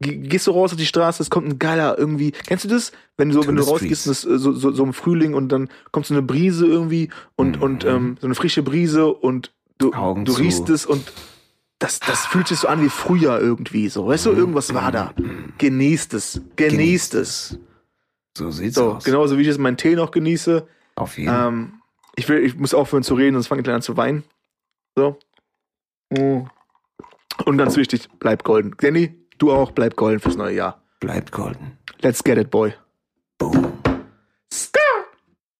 gehst 0.03 0.47
du 0.47 0.51
raus 0.51 0.71
auf 0.71 0.77
die 0.77 0.85
Straße, 0.85 1.21
es 1.23 1.29
kommt 1.29 1.47
ein 1.47 1.59
geiler 1.59 1.97
irgendwie. 1.97 2.31
Kennst 2.31 2.65
du 2.65 2.69
das? 2.69 2.91
Wenn 3.17 3.29
du, 3.29 3.45
wenn 3.47 3.55
du 3.55 3.63
rausgehst, 3.63 4.07
das, 4.07 4.25
äh, 4.25 4.37
so, 4.37 4.53
so, 4.53 4.71
so 4.71 4.83
im 4.83 4.93
Frühling 4.93 5.33
und 5.33 5.49
dann 5.49 5.69
kommt 5.91 6.05
so 6.05 6.13
eine 6.13 6.21
Brise 6.23 6.65
irgendwie 6.65 7.09
und, 7.35 7.57
Mhm. 7.57 7.63
und 7.63 7.85
ähm, 7.85 8.17
so 8.19 8.27
eine 8.27 8.35
frische 8.35 8.63
Brise 8.63 9.07
und 9.13 9.51
du, 9.77 9.93
Augen 9.93 10.25
du 10.25 10.33
zu. 10.33 10.41
riechst 10.41 10.69
es 10.69 10.85
und 10.85 11.11
das, 11.79 11.99
das 11.99 12.25
fühlt 12.25 12.47
sich 12.47 12.59
so 12.59 12.67
an 12.67 12.81
wie 12.81 12.89
früher 12.89 13.39
irgendwie 13.39 13.89
so. 13.89 14.07
Weißt 14.07 14.25
du, 14.25 14.31
irgendwas 14.31 14.73
war 14.73 14.91
da. 14.91 15.13
Genießt 15.57 16.13
es. 16.13 16.41
Genießt, 16.55 16.71
Genießt 16.77 17.13
es. 17.15 17.59
So 18.37 18.51
sieht's 18.51 18.75
So, 18.75 18.93
aus. 18.93 19.03
genauso 19.03 19.37
wie 19.37 19.41
ich 19.41 19.47
jetzt 19.47 19.59
meinen 19.59 19.77
Tee 19.77 19.95
noch 19.95 20.11
genieße. 20.11 20.65
Auf 20.95 21.17
jeden 21.17 21.29
Fall. 21.29 21.47
Ähm, 21.49 21.73
ich, 22.15 22.29
will, 22.29 22.39
ich 22.39 22.55
muss 22.55 22.73
aufhören 22.73 23.03
zu 23.03 23.15
reden, 23.15 23.33
sonst 23.35 23.47
fange 23.47 23.59
ich 23.61 23.63
gleich 23.63 23.75
an 23.75 23.81
zu 23.81 23.97
weinen. 23.97 24.23
So. 24.95 25.17
Mm. 26.09 26.43
Und 27.45 27.57
ganz 27.57 27.75
wichtig, 27.77 28.07
bleib 28.19 28.43
golden. 28.43 28.75
Danny, 28.79 29.15
du 29.37 29.51
auch, 29.51 29.71
bleib 29.71 29.95
golden 29.95 30.19
fürs 30.19 30.37
neue 30.37 30.55
Jahr. 30.55 30.81
Bleibt 30.99 31.31
golden. 31.31 31.77
Let's 32.01 32.23
get 32.23 32.37
it, 32.37 32.49
boy. 32.49 32.73
Boom. 33.37 33.73
Sky! 34.51 34.82